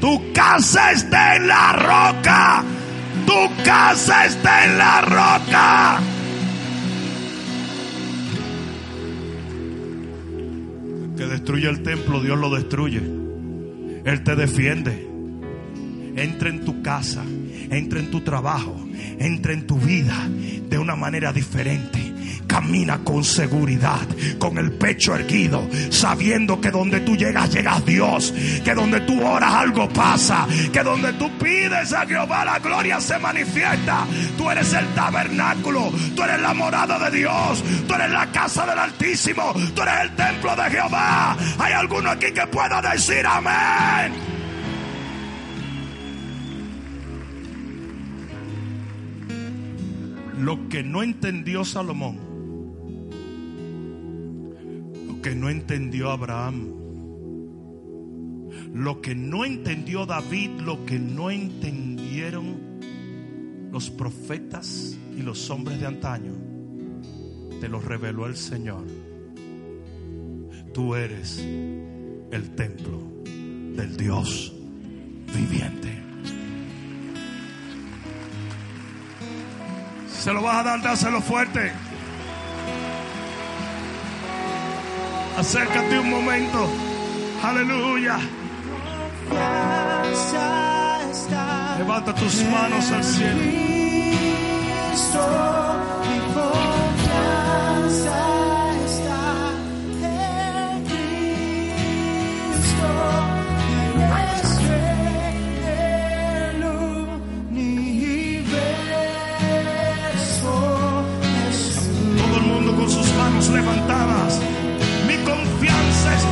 Tu 0.00 0.32
casa 0.32 0.92
está 0.92 1.34
en 1.34 1.48
la 1.48 1.72
roca. 1.72 2.62
Tu 3.26 3.64
casa 3.64 4.26
está 4.26 4.64
en 4.66 4.78
la 4.78 5.00
roca. 5.00 6.00
El 11.02 11.16
que 11.16 11.26
destruye 11.26 11.68
el 11.68 11.82
templo, 11.82 12.20
Dios 12.20 12.38
lo 12.38 12.54
destruye. 12.54 13.02
Él 14.04 14.22
te 14.22 14.36
defiende. 14.36 15.17
Entra 16.18 16.48
en 16.48 16.64
tu 16.64 16.82
casa, 16.82 17.22
entra 17.70 18.00
en 18.00 18.10
tu 18.10 18.22
trabajo, 18.22 18.76
entra 19.20 19.52
en 19.52 19.68
tu 19.68 19.78
vida 19.78 20.28
de 20.28 20.76
una 20.76 20.96
manera 20.96 21.32
diferente. 21.32 22.12
Camina 22.48 23.04
con 23.04 23.22
seguridad, 23.22 24.06
con 24.38 24.58
el 24.58 24.72
pecho 24.72 25.14
erguido, 25.14 25.68
sabiendo 25.90 26.60
que 26.60 26.72
donde 26.72 27.00
tú 27.00 27.14
llegas, 27.14 27.52
llegas 27.52 27.84
Dios. 27.86 28.34
Que 28.64 28.74
donde 28.74 29.00
tú 29.02 29.22
oras 29.22 29.52
algo 29.52 29.88
pasa. 29.90 30.44
Que 30.72 30.82
donde 30.82 31.12
tú 31.12 31.30
pides 31.38 31.92
a 31.92 32.04
Jehová 32.04 32.44
la 32.44 32.58
gloria 32.58 33.00
se 33.00 33.16
manifiesta. 33.18 34.04
Tú 34.36 34.50
eres 34.50 34.72
el 34.72 34.86
tabernáculo, 34.88 35.92
tú 36.16 36.22
eres 36.24 36.40
la 36.40 36.54
morada 36.54 36.98
de 37.10 37.18
Dios, 37.18 37.62
tú 37.86 37.94
eres 37.94 38.10
la 38.10 38.26
casa 38.32 38.66
del 38.66 38.78
Altísimo, 38.78 39.52
tú 39.74 39.82
eres 39.82 40.00
el 40.02 40.16
templo 40.16 40.56
de 40.56 40.70
Jehová. 40.70 41.36
Hay 41.58 41.72
alguno 41.74 42.10
aquí 42.10 42.32
que 42.32 42.46
pueda 42.48 42.82
decir 42.82 43.24
amén. 43.24 44.27
Lo 50.38 50.68
que 50.68 50.82
no 50.82 51.02
entendió 51.02 51.64
Salomón, 51.64 52.18
lo 55.06 55.20
que 55.20 55.34
no 55.34 55.50
entendió 55.50 56.10
Abraham, 56.10 56.78
lo 58.72 59.00
que 59.00 59.14
no 59.14 59.44
entendió 59.44 60.06
David, 60.06 60.60
lo 60.60 60.84
que 60.86 60.98
no 60.98 61.30
entendieron 61.30 62.68
los 63.72 63.90
profetas 63.90 64.96
y 65.16 65.22
los 65.22 65.50
hombres 65.50 65.80
de 65.80 65.86
antaño, 65.86 66.32
te 67.60 67.68
lo 67.68 67.80
reveló 67.80 68.26
el 68.26 68.36
Señor. 68.36 68.84
Tú 70.72 70.94
eres 70.94 71.38
el 72.30 72.54
templo 72.54 73.22
del 73.74 73.96
Dios 73.96 74.54
viviente. 75.34 75.97
Se 80.18 80.32
lo 80.32 80.42
vas 80.42 80.56
a 80.56 80.62
dar, 80.64 80.82
dáselo 80.82 81.20
fuerte. 81.20 81.72
Acércate 85.38 85.98
un 85.98 86.10
momento. 86.10 86.68
Aleluya. 87.42 88.18
Levanta 91.78 92.14
tus 92.14 92.42
manos 92.44 92.90
al 92.90 93.04
cielo. 93.04 93.68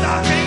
Confianza 0.06 0.36
está 0.36 0.45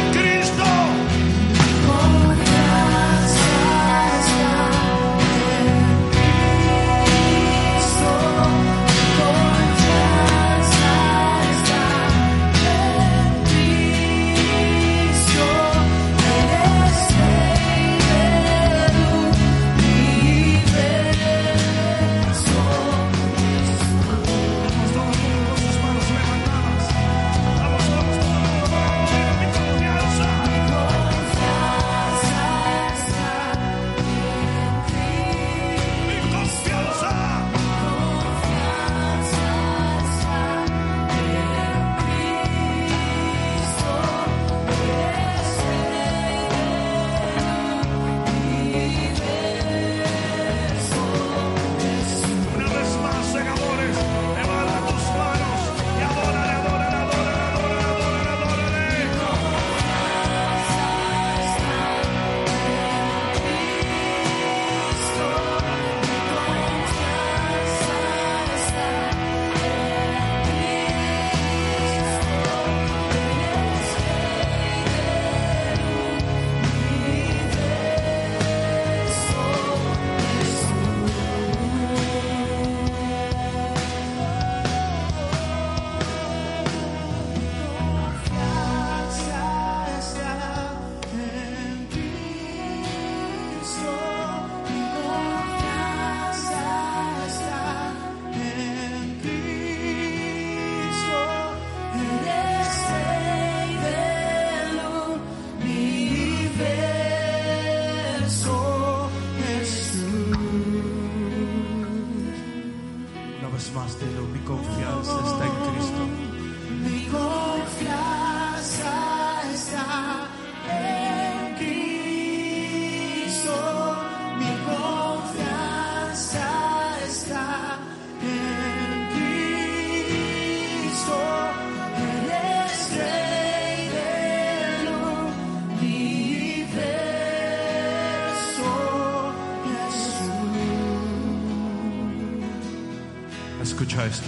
esto. 144.10 144.28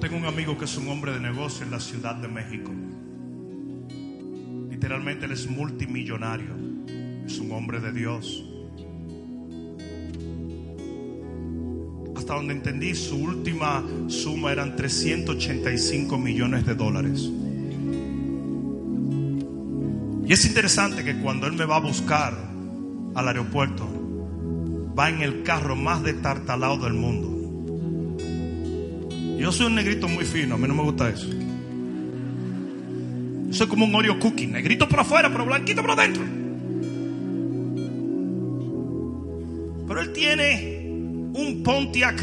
Tengo 0.00 0.16
un 0.16 0.24
amigo 0.24 0.58
que 0.58 0.64
es 0.64 0.76
un 0.76 0.88
hombre 0.88 1.12
de 1.12 1.20
negocio 1.20 1.64
en 1.64 1.70
la 1.70 1.78
Ciudad 1.78 2.16
de 2.16 2.26
México. 2.26 2.72
Literalmente 4.70 5.26
él 5.26 5.32
es 5.32 5.48
multimillonario. 5.48 6.56
Es 7.24 7.38
un 7.38 7.52
hombre 7.52 7.80
de 7.80 7.92
Dios. 7.92 8.44
Hasta 12.16 12.34
donde 12.34 12.54
entendí, 12.54 12.94
su 12.94 13.16
última 13.16 13.84
suma 14.08 14.52
eran 14.52 14.74
385 14.74 16.18
millones 16.18 16.66
de 16.66 16.74
dólares. 16.74 17.30
Y 20.26 20.32
es 20.32 20.44
interesante 20.46 21.04
que 21.04 21.20
cuando 21.20 21.46
él 21.46 21.52
me 21.52 21.64
va 21.64 21.76
a 21.76 21.80
buscar 21.80 22.34
al 23.14 23.28
aeropuerto, 23.28 23.99
va 25.00 25.08
en 25.08 25.22
el 25.22 25.42
carro 25.42 25.76
más 25.76 26.02
detartalado 26.02 26.76
del 26.76 26.92
mundo. 26.92 27.38
Yo 29.38 29.50
soy 29.50 29.66
un 29.68 29.76
negrito 29.76 30.06
muy 30.06 30.26
fino, 30.26 30.56
a 30.56 30.58
mí 30.58 30.68
no 30.68 30.74
me 30.74 30.82
gusta 30.82 31.08
eso. 31.08 31.26
Yo 33.46 33.54
soy 33.54 33.66
como 33.66 33.86
un 33.86 33.94
Oreo 33.94 34.18
cookie, 34.18 34.46
negrito 34.46 34.86
por 34.86 35.00
afuera, 35.00 35.30
pero 35.32 35.46
blanquito 35.46 35.80
por 35.80 35.92
adentro. 35.92 36.22
Pero 39.88 40.02
él 40.02 40.12
tiene 40.12 40.84
un 41.32 41.62
Pontiac 41.64 42.22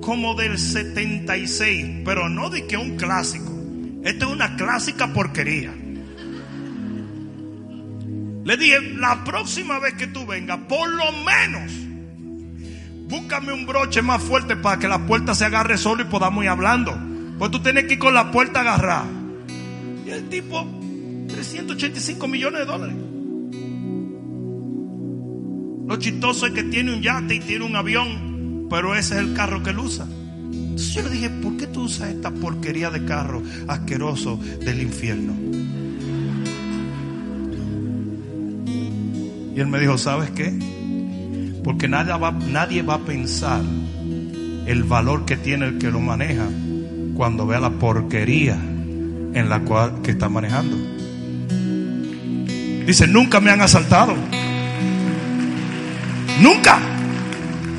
como 0.00 0.34
del 0.34 0.58
76, 0.58 2.00
pero 2.02 2.30
no 2.30 2.48
de 2.48 2.66
que 2.66 2.78
un 2.78 2.96
clásico. 2.96 3.52
Esta 4.02 4.24
es 4.24 4.32
una 4.32 4.56
clásica 4.56 5.12
porquería. 5.12 5.74
Le 8.44 8.56
dije, 8.56 8.80
la 8.96 9.22
próxima 9.22 9.78
vez 9.80 9.94
que 9.94 10.06
tú 10.06 10.24
vengas, 10.24 10.60
por 10.66 10.88
lo 10.88 11.12
menos, 11.12 11.85
búscame 13.08 13.52
un 13.52 13.66
broche 13.66 14.02
más 14.02 14.22
fuerte 14.22 14.56
para 14.56 14.78
que 14.78 14.88
la 14.88 15.06
puerta 15.06 15.34
se 15.34 15.44
agarre 15.44 15.78
solo 15.78 16.02
y 16.02 16.06
podamos 16.06 16.44
ir 16.44 16.50
hablando. 16.50 16.96
Pues 17.38 17.50
tú 17.50 17.60
tienes 17.60 17.84
que 17.84 17.94
ir 17.94 17.98
con 17.98 18.14
la 18.14 18.30
puerta 18.30 18.60
agarrada. 18.60 19.06
Y 20.04 20.10
el 20.10 20.28
tipo, 20.28 20.66
385 21.28 22.28
millones 22.28 22.60
de 22.60 22.66
dólares. 22.66 22.96
Lo 25.86 25.96
chistoso 25.96 26.46
es 26.46 26.52
que 26.52 26.64
tiene 26.64 26.94
un 26.94 27.02
yate 27.02 27.36
y 27.36 27.40
tiene 27.40 27.64
un 27.64 27.76
avión, 27.76 28.66
pero 28.68 28.94
ese 28.94 29.14
es 29.14 29.20
el 29.20 29.34
carro 29.34 29.62
que 29.62 29.70
él 29.70 29.78
usa. 29.78 30.06
Entonces 30.50 30.94
yo 30.94 31.02
le 31.02 31.10
dije, 31.10 31.30
¿por 31.30 31.56
qué 31.56 31.66
tú 31.68 31.82
usas 31.82 32.08
esta 32.08 32.30
porquería 32.30 32.90
de 32.90 33.04
carro 33.04 33.42
asqueroso 33.68 34.38
del 34.64 34.82
infierno? 34.82 35.34
Y 39.54 39.60
él 39.60 39.68
me 39.68 39.78
dijo, 39.78 39.96
¿sabes 39.96 40.30
qué? 40.30 40.75
Porque 41.66 41.88
nadie 41.88 42.12
va, 42.12 42.30
nadie 42.30 42.82
va 42.82 42.94
a 42.94 42.98
pensar 43.00 43.60
el 44.66 44.84
valor 44.84 45.24
que 45.24 45.36
tiene 45.36 45.66
el 45.66 45.78
que 45.78 45.90
lo 45.90 45.98
maneja 45.98 46.46
cuando 47.16 47.44
vea 47.44 47.58
la 47.58 47.70
porquería 47.70 48.54
en 48.54 49.48
la 49.48 49.58
cual 49.62 50.00
que 50.00 50.12
está 50.12 50.28
manejando. 50.28 50.76
Dice, 52.86 53.08
nunca 53.08 53.40
me 53.40 53.50
han 53.50 53.62
asaltado. 53.62 54.14
Nunca. 56.40 56.78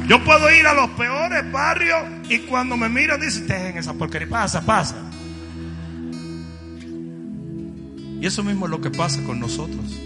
Yo 0.10 0.22
puedo 0.22 0.52
ir 0.52 0.68
a 0.68 0.74
los 0.74 0.90
peores 0.90 1.50
barrios 1.50 2.00
y 2.28 2.40
cuando 2.40 2.76
me 2.76 2.90
miran 2.90 3.22
dicen, 3.22 3.48
dejen 3.48 3.78
esa 3.78 3.94
porquería, 3.94 4.28
pasa, 4.28 4.66
pasa. 4.66 4.98
Y 8.20 8.26
eso 8.26 8.44
mismo 8.44 8.66
es 8.66 8.72
lo 8.72 8.82
que 8.82 8.92
pasa 8.92 9.24
con 9.24 9.40
nosotros. 9.40 9.98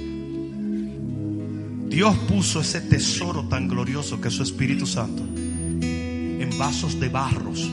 Dios 1.92 2.16
puso 2.20 2.62
ese 2.62 2.80
tesoro 2.80 3.44
tan 3.50 3.68
glorioso 3.68 4.22
que 4.22 4.30
es 4.30 4.34
su 4.34 4.44
Espíritu 4.44 4.88
Santo 4.88 5.24
en 5.24 6.50
vasos 6.58 6.98
de 7.02 7.10
barros, 7.10 7.70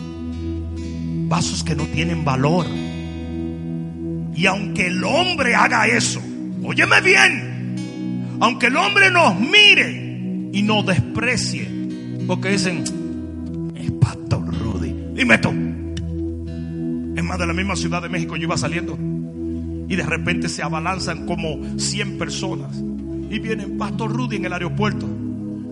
vasos 1.29 1.63
que 1.63 1.77
no 1.77 1.85
tienen 1.85 2.25
valor. 2.25 2.67
Y 4.35 4.45
aunque 4.47 4.89
el 4.89 5.05
hombre 5.05 5.55
haga 5.55 5.87
eso, 5.87 6.21
óyeme 6.65 7.01
bien, 7.01 8.37
aunque 8.41 8.67
el 8.67 8.77
hombre 8.77 9.09
nos 9.13 9.39
mire 9.39 10.51
y 10.53 10.63
nos 10.63 10.85
desprecie, 10.85 11.69
porque 12.27 12.49
dicen, 12.51 12.83
es 13.77 13.93
Pastor 14.01 14.53
Rudy, 14.53 14.97
dime 15.15 15.39
tú. 15.39 15.51
Es 17.17 17.23
más, 17.25 17.39
de 17.39 17.47
la 17.47 17.53
misma 17.53 17.77
Ciudad 17.77 18.03
de 18.03 18.09
México 18.09 18.37
yo 18.37 18.43
iba 18.43 18.59
saliendo 18.59 18.99
y 19.89 19.95
de 19.95 20.03
repente 20.05 20.49
se 20.49 20.65
abalanzan 20.65 21.25
como 21.25 21.79
100 21.79 22.19
personas 22.19 22.83
y 23.31 23.39
vienen 23.39 23.79
Pastor 23.79 24.13
Rudy 24.13 24.37
en 24.37 24.45
el 24.47 24.53
aeropuerto. 24.53 25.09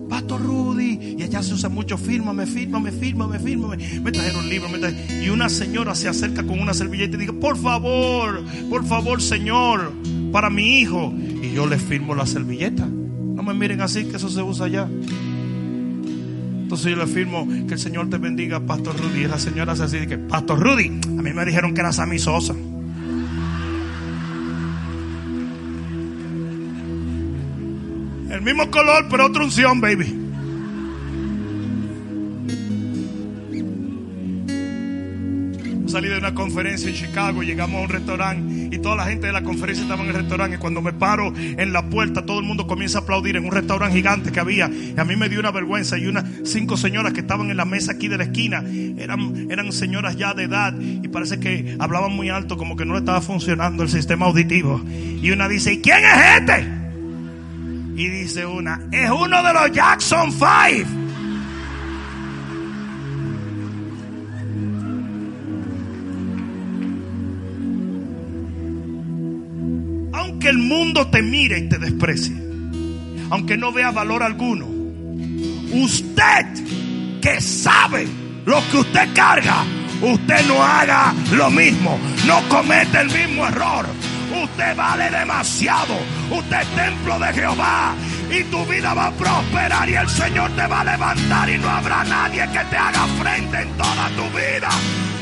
Pastor 0.09 0.41
Rudy, 0.41 1.15
y 1.17 1.23
allá 1.23 1.43
se 1.43 1.53
usa 1.53 1.67
mucho, 1.69 1.97
fírmame, 1.97 2.45
fírmame, 2.45 2.91
fírmame, 2.93 3.39
fírmame. 3.39 3.77
Me 4.01 4.11
trajeron 4.11 4.47
libros, 4.47 4.71
me 4.71 4.77
trajeron- 4.79 5.23
y 5.23 5.29
una 5.29 5.49
señora 5.49 5.95
se 5.95 6.07
acerca 6.07 6.43
con 6.43 6.59
una 6.59 6.73
servilleta 6.73 7.17
y 7.17 7.19
dice, 7.19 7.33
por 7.33 7.57
favor, 7.57 8.41
por 8.69 8.85
favor, 8.85 9.21
señor, 9.21 9.91
para 10.31 10.49
mi 10.49 10.79
hijo. 10.79 11.13
Y 11.43 11.51
yo 11.53 11.67
le 11.67 11.77
firmo 11.77 12.15
la 12.15 12.25
servilleta. 12.25 12.85
No 12.87 13.43
me 13.43 13.53
miren 13.53 13.81
así, 13.81 14.05
que 14.05 14.15
eso 14.15 14.29
se 14.29 14.41
usa 14.41 14.67
allá. 14.67 14.87
Entonces 16.63 16.91
yo 16.91 16.97
le 16.97 17.07
firmo 17.07 17.47
que 17.67 17.73
el 17.75 17.79
Señor 17.79 18.09
te 18.09 18.17
bendiga, 18.17 18.59
Pastor 18.59 18.95
Rudy. 18.99 19.21
Y 19.23 19.27
la 19.27 19.39
señora 19.39 19.73
hace 19.73 19.83
así, 19.83 20.05
que 20.07 20.17
Pastor 20.17 20.59
Rudy, 20.59 20.87
a 21.17 21.21
mí 21.21 21.31
me 21.33 21.45
dijeron 21.45 21.73
que 21.73 21.79
era 21.81 21.93
Sammy. 21.93 22.17
El 28.37 28.43
mismo 28.43 28.69
color, 28.69 29.07
pero 29.09 29.25
otra 29.25 29.43
unción, 29.43 29.81
baby. 29.81 30.15
Salí 35.87 36.07
de 36.07 36.19
una 36.19 36.35
conferencia 36.35 36.87
en 36.87 36.95
Chicago, 36.95 37.41
llegamos 37.41 37.81
a 37.81 37.83
un 37.85 37.89
restaurante 37.89 38.75
y 38.75 38.77
toda 38.77 38.97
la 38.97 39.05
gente 39.05 39.25
de 39.25 39.33
la 39.33 39.41
conferencia 39.41 39.81
estaba 39.81 40.03
en 40.03 40.09
el 40.09 40.13
restaurante. 40.13 40.57
Y 40.57 40.59
cuando 40.59 40.83
me 40.83 40.93
paro 40.93 41.33
en 41.35 41.73
la 41.73 41.89
puerta, 41.89 42.27
todo 42.27 42.39
el 42.39 42.45
mundo 42.45 42.67
comienza 42.67 42.99
a 42.99 43.01
aplaudir 43.01 43.37
en 43.37 43.45
un 43.45 43.51
restaurante 43.51 43.97
gigante 43.97 44.31
que 44.31 44.39
había. 44.39 44.69
Y 44.69 44.93
a 44.95 45.03
mí 45.03 45.15
me 45.15 45.29
dio 45.29 45.39
una 45.39 45.49
vergüenza. 45.49 45.97
Y 45.97 46.05
unas 46.05 46.25
cinco 46.43 46.77
señoras 46.77 47.13
que 47.13 47.21
estaban 47.21 47.49
en 47.49 47.57
la 47.57 47.65
mesa 47.65 47.93
aquí 47.93 48.07
de 48.07 48.19
la 48.19 48.25
esquina 48.25 48.63
eran, 48.99 49.49
eran 49.49 49.71
señoras 49.71 50.15
ya 50.15 50.35
de 50.35 50.43
edad 50.43 50.75
y 50.79 51.07
parece 51.07 51.39
que 51.39 51.75
hablaban 51.79 52.11
muy 52.11 52.29
alto, 52.29 52.55
como 52.55 52.75
que 52.75 52.85
no 52.85 52.93
le 52.93 52.99
estaba 52.99 53.19
funcionando 53.19 53.81
el 53.81 53.89
sistema 53.89 54.27
auditivo. 54.27 54.79
Y 54.85 55.31
una 55.31 55.47
dice: 55.47 55.73
¿Y 55.73 55.81
quién 55.81 55.97
es 56.05 56.39
este? 56.39 56.76
Y 57.97 58.09
dice 58.09 58.45
una, 58.45 58.79
es 58.91 59.09
uno 59.09 59.41
de 59.41 59.53
los 59.53 59.71
Jackson 59.71 60.31
Five. 60.31 60.85
Aunque 70.13 70.49
el 70.49 70.59
mundo 70.59 71.07
te 71.07 71.23
mire 71.23 71.57
y 71.57 71.69
te 71.69 71.79
desprecie, 71.79 72.35
aunque 73.31 73.57
no 73.57 73.71
vea 73.71 73.89
valor 73.89 74.21
alguno, 74.21 74.67
usted 75.73 77.19
que 77.19 77.41
sabe 77.41 78.07
lo 78.45 78.61
que 78.69 78.77
usted 78.77 79.11
carga, 79.15 79.63
usted 80.03 80.45
no 80.47 80.63
haga 80.63 81.15
lo 81.31 81.49
mismo, 81.49 81.97
no 82.27 82.47
comete 82.47 83.01
el 83.01 83.07
mismo 83.07 83.47
error. 83.47 83.87
Usted 84.31 84.75
vale 84.75 85.09
demasiado. 85.09 85.95
Usted 86.29 86.61
es 86.61 86.67
templo 86.75 87.19
de 87.19 87.33
Jehová. 87.33 87.95
Y 88.29 88.43
tu 88.45 88.65
vida 88.65 88.93
va 88.93 89.07
a 89.07 89.11
prosperar 89.11 89.89
y 89.89 89.95
el 89.95 90.09
Señor 90.09 90.51
te 90.51 90.67
va 90.67 90.81
a 90.81 90.83
levantar 90.83 91.49
y 91.49 91.57
no 91.57 91.69
habrá 91.69 92.03
nadie 92.03 92.45
que 92.51 92.59
te 92.59 92.77
haga 92.77 93.07
frente 93.21 93.61
en 93.61 93.71
toda 93.77 94.09
tu 94.17 94.23
vida. 94.37 94.69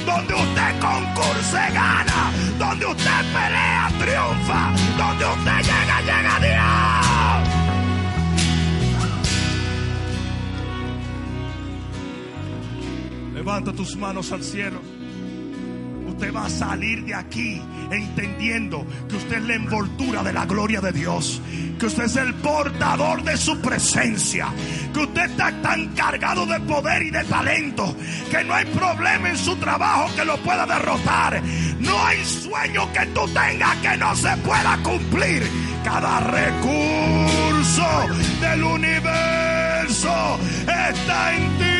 Donde 0.05 0.33
usted 0.33 0.79
concurse, 0.79 1.71
gana. 1.73 2.31
Donde 2.57 2.85
usted 2.85 3.25
pelea, 3.31 3.91
triunfa. 3.99 4.71
Donde 4.97 5.25
usted 5.25 5.61
llega, 5.61 6.01
llega 6.01 6.39
Dios. 6.39 7.15
Levanta 13.33 13.71
tus 13.73 13.95
manos 13.97 14.31
al 14.31 14.41
cielo. 14.41 14.94
Usted 16.25 16.37
va 16.37 16.45
a 16.47 16.49
salir 16.49 17.05
de 17.05 17.13
aquí 17.13 17.61
entendiendo 17.91 18.83
que 19.07 19.15
usted 19.15 19.37
es 19.37 19.43
la 19.43 19.53
envoltura 19.53 20.23
de 20.23 20.33
la 20.33 20.47
gloria 20.47 20.81
de 20.81 20.91
Dios, 20.91 21.39
que 21.77 21.85
usted 21.85 22.05
es 22.05 22.15
el 22.15 22.33
portador 22.33 23.21
de 23.21 23.37
su 23.37 23.61
presencia, 23.61 24.47
que 24.91 25.01
usted 25.01 25.29
está 25.29 25.51
tan 25.61 25.89
cargado 25.89 26.47
de 26.47 26.59
poder 26.61 27.03
y 27.03 27.11
de 27.11 27.23
talento 27.25 27.95
que 28.31 28.43
no 28.43 28.55
hay 28.55 28.65
problema 28.65 29.29
en 29.29 29.37
su 29.37 29.55
trabajo 29.57 30.09
que 30.15 30.25
lo 30.25 30.35
pueda 30.37 30.65
derrotar. 30.65 31.43
No 31.79 32.03
hay 32.03 32.25
sueño 32.25 32.91
que 32.91 33.05
tú 33.07 33.27
tengas 33.27 33.75
que 33.75 33.95
no 33.95 34.15
se 34.15 34.35
pueda 34.37 34.79
cumplir. 34.81 35.47
Cada 35.83 36.21
recurso 36.21 37.85
del 38.41 38.63
universo 38.63 40.39
está 40.65 41.35
en 41.35 41.57
ti. 41.59 41.74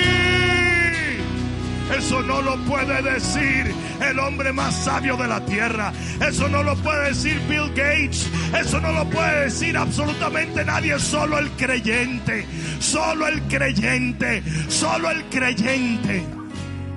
Eso 1.92 2.22
no 2.24 2.42
lo 2.42 2.58
puede 2.66 3.02
decir 3.02 3.74
el 4.02 4.20
hombre 4.20 4.52
más 4.52 4.76
sabio 4.84 5.16
de 5.18 5.28
la 5.28 5.46
tierra. 5.46 5.94
Eso 6.28 6.50
no 6.50 6.64
lo 6.64 6.76
puede 6.78 7.10
decir 7.10 7.40
Bill 7.48 7.70
Gates. 7.70 8.30
Eso 8.60 8.80
no 8.80 8.92
lo 8.92 9.10
puede 9.10 9.46
decir 9.46 9.78
absolutamente 9.78 10.66
nadie. 10.66 10.98
Solo 11.00 11.38
el 11.38 11.50
creyente. 11.52 12.46
Solo 12.80 13.28
el 13.28 13.42
creyente. 13.44 14.44
Solo 14.68 15.12
el 15.12 15.24
creyente. 15.26 16.24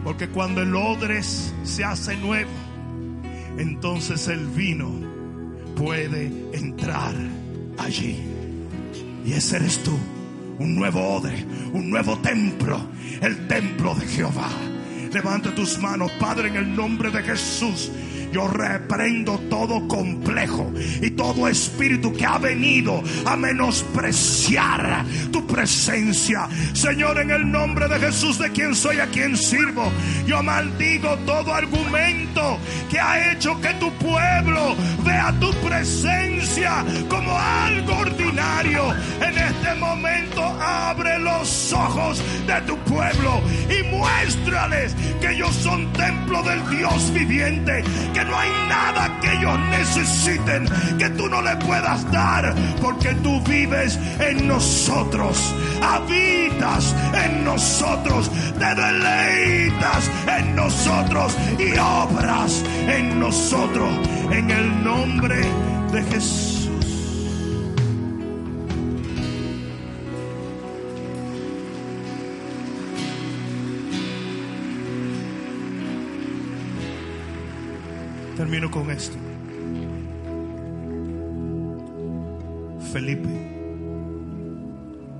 Porque 0.05 0.28
cuando 0.28 0.62
el 0.62 0.74
odre 0.74 1.22
se 1.22 1.84
hace 1.84 2.16
nuevo, 2.16 2.51
entonces 3.59 4.28
el 4.28 4.47
vino 4.47 4.91
puede 5.76 6.32
entrar 6.53 7.14
allí. 7.78 8.18
Y 9.24 9.32
ese 9.32 9.57
eres 9.57 9.82
tú. 9.82 9.99
Un 10.59 10.74
nuevo 10.74 11.14
odre, 11.14 11.45
un 11.72 11.89
nuevo 11.89 12.18
templo, 12.18 12.80
el 13.20 13.47
templo 13.47 13.95
de 13.95 14.07
Jehová. 14.07 14.49
Levanta 15.18 15.52
tus 15.52 15.76
manos, 15.78 16.12
Padre, 16.20 16.46
en 16.46 16.54
el 16.54 16.76
nombre 16.76 17.10
de 17.10 17.20
Jesús. 17.24 17.90
Yo 18.33 18.49
reprendo 18.49 19.39
todo 19.51 19.87
complejo 19.89 20.70
y 21.01 21.11
todo 21.11 21.49
espíritu 21.49 22.12
que 22.12 22.26
ha 22.26 22.39
venido 22.39 23.03
a 23.24 23.37
menospreciar 23.37 25.05
tu 25.33 25.47
presencia. 25.47 26.49
Señor, 26.74 27.20
en 27.20 27.31
el 27.31 27.51
nombre 27.51 27.89
de 27.89 27.99
Jesús, 27.99 28.39
de 28.39 28.51
quien 28.51 28.74
soy, 28.74 29.01
a 29.01 29.07
quien 29.07 29.37
sirvo, 29.37 29.91
yo 30.26 30.43
maldigo 30.43 31.16
todo 31.26 31.55
argumento 31.55 32.59
que 32.91 32.99
ha 32.99 33.33
hecho 33.33 33.61
que 33.61 33.74
tu 33.74 33.91
pueblo 33.95 34.76
vea 35.05 35.35
tu 35.41 35.51
presencia 35.66 36.85
como 37.09 37.37
algo 37.39 37.97
ordinario. 37.97 38.95
En 39.20 39.39
este 39.39 39.74
momento 39.74 40.43
abre 40.61 41.18
los 41.18 41.72
ojos 41.72 42.22
de 42.47 42.61
tu 42.62 42.76
pueblo 42.79 43.41
y 43.68 43.83
muéstrales 43.85 44.95
que 45.20 45.33
ellos 45.33 45.55
son 45.57 45.93
templo 45.93 46.43
del 46.43 46.68
Dios 46.70 47.12
viviente, 47.12 47.83
que 48.14 48.24
no 48.29 48.39
hay 48.39 48.51
nada 48.68 49.18
que 49.20 49.33
ellos 49.33 49.59
necesiten 49.70 50.66
que 50.99 51.09
tú 51.11 51.29
no 51.29 51.43
le 51.43 51.57
puedas 51.57 52.11
dar, 52.12 52.55
porque 52.81 53.14
tú 53.16 53.41
vives 53.43 53.99
en 54.20 54.47
nosotros, 54.47 55.55
habitas 55.83 56.95
en 57.24 57.45
nosotros, 57.45 58.31
te 58.59 58.74
deleitas 58.74 60.11
en 60.39 60.57
nosotros 60.57 61.37
y 61.59 61.79
obras 61.79 62.64
en 62.89 63.20
nosotros, 63.20 63.91
en 64.31 64.51
el 64.51 64.85
nombre 64.85 65.41
de 65.93 66.03
Jesús. 66.05 66.57
Termino 78.49 78.70
con 78.70 78.90
esto. 78.90 79.14
Felipe 82.90 83.28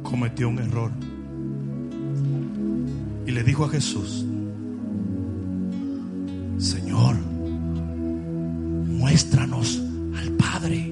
cometió 0.03 0.49
un 0.49 0.59
error 0.59 0.91
y 3.26 3.31
le 3.31 3.43
dijo 3.43 3.66
a 3.66 3.68
Jesús, 3.68 4.24
Señor, 6.57 7.16
muéstranos 8.87 9.83
al 10.16 10.31
Padre. 10.31 10.91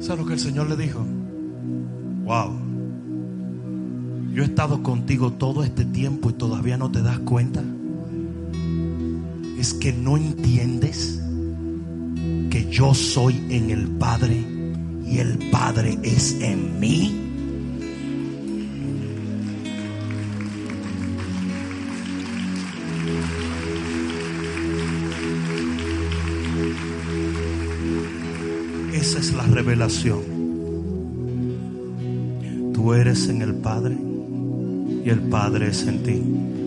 ¿Sabes 0.00 0.20
lo 0.20 0.26
que 0.26 0.32
el 0.32 0.40
Señor 0.40 0.70
le 0.70 0.76
dijo? 0.76 1.04
Wow. 2.24 2.50
Yo 4.32 4.42
he 4.42 4.46
estado 4.46 4.82
contigo 4.82 5.34
todo 5.34 5.64
este 5.64 5.84
tiempo 5.84 6.30
y 6.30 6.32
todavía 6.32 6.78
no 6.78 6.90
te 6.90 7.02
das 7.02 7.18
cuenta 7.18 7.62
es 9.62 9.74
que 9.74 9.92
no 9.92 10.16
entiendes 10.16 11.20
que 12.50 12.66
yo 12.68 12.94
soy 12.94 13.40
en 13.48 13.70
el 13.70 13.86
Padre 13.90 14.44
y 15.06 15.18
el 15.18 15.38
Padre 15.52 16.00
es 16.02 16.36
en 16.40 16.80
mí. 16.80 17.16
Esa 28.92 29.20
es 29.20 29.32
la 29.32 29.44
revelación. 29.44 30.22
Tú 32.74 32.94
eres 32.94 33.28
en 33.28 33.42
el 33.42 33.54
Padre 33.54 33.96
y 35.04 35.08
el 35.08 35.20
Padre 35.20 35.68
es 35.68 35.86
en 35.86 36.02
ti. 36.02 36.61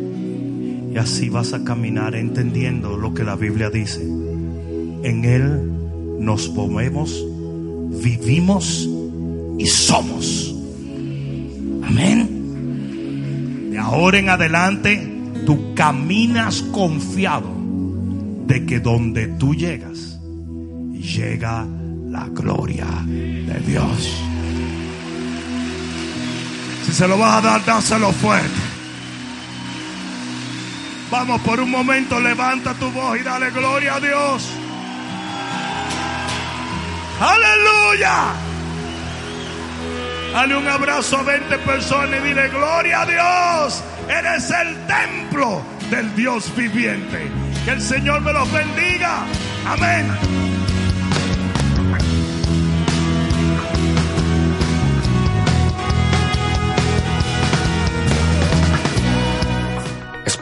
Y 0.96 0.98
así 0.98 1.28
vas 1.28 1.52
a 1.52 1.62
caminar 1.66 2.16
entendiendo 2.16 2.96
lo 2.96 3.14
que 3.14 3.26
la 3.26 3.36
Biblia 3.36 3.70
dice. 3.70 4.02
En 4.02 5.26
Él 5.26 5.70
nos 6.22 6.50
movemos, 6.54 7.22
vivimos 8.02 8.89
y 9.60 9.66
somos. 9.66 10.56
Amén. 11.84 13.72
De 13.72 13.78
ahora 13.78 14.20
en 14.20 14.30
adelante, 14.30 15.06
tú 15.46 15.76
caminas 15.76 16.62
confiado 16.62 17.52
de 18.48 18.66
que 18.66 18.80
donde 18.80 19.28
tú 19.28 19.54
llegas, 19.54 20.18
llega 20.93 21.68
la 22.08 22.30
gloria 22.30 22.88
de 23.06 23.60
Dios. 23.68 24.14
Si 26.86 26.93
se 26.93 27.06
lo 27.06 27.18
vas 27.18 27.43
a 27.43 27.48
dar, 27.50 27.66
dáselo 27.66 28.14
fuerte. 28.14 28.64
Vamos 31.18 31.39
por 31.43 31.61
un 31.61 31.72
momento, 31.72 32.20
levanta 32.20 32.74
tu 32.74 32.91
voz 32.91 33.18
y 33.18 33.24
dale 33.24 33.49
gloria 33.49 33.95
a 33.95 33.99
Dios. 34.01 34.49
Aleluya. 37.22 38.34
Dale 40.33 40.58
un 40.58 40.67
abrazo 40.67 41.20
a 41.20 41.24
20 41.24 41.58
personas 41.59 42.20
y 42.20 42.28
dile 42.28 42.50
gloria 42.50 43.04
a 43.04 43.05
Dios. 43.05 43.83
Eres 44.09 44.51
el 44.51 44.75
templo 44.87 45.62
del 45.89 46.13
Dios 46.17 46.54
viviente. 46.54 47.32
Que 47.63 47.71
el 47.71 47.82
Señor 47.82 48.20
me 48.20 48.33
los 48.33 48.51
bendiga. 48.51 49.20
Amén. 49.66 50.45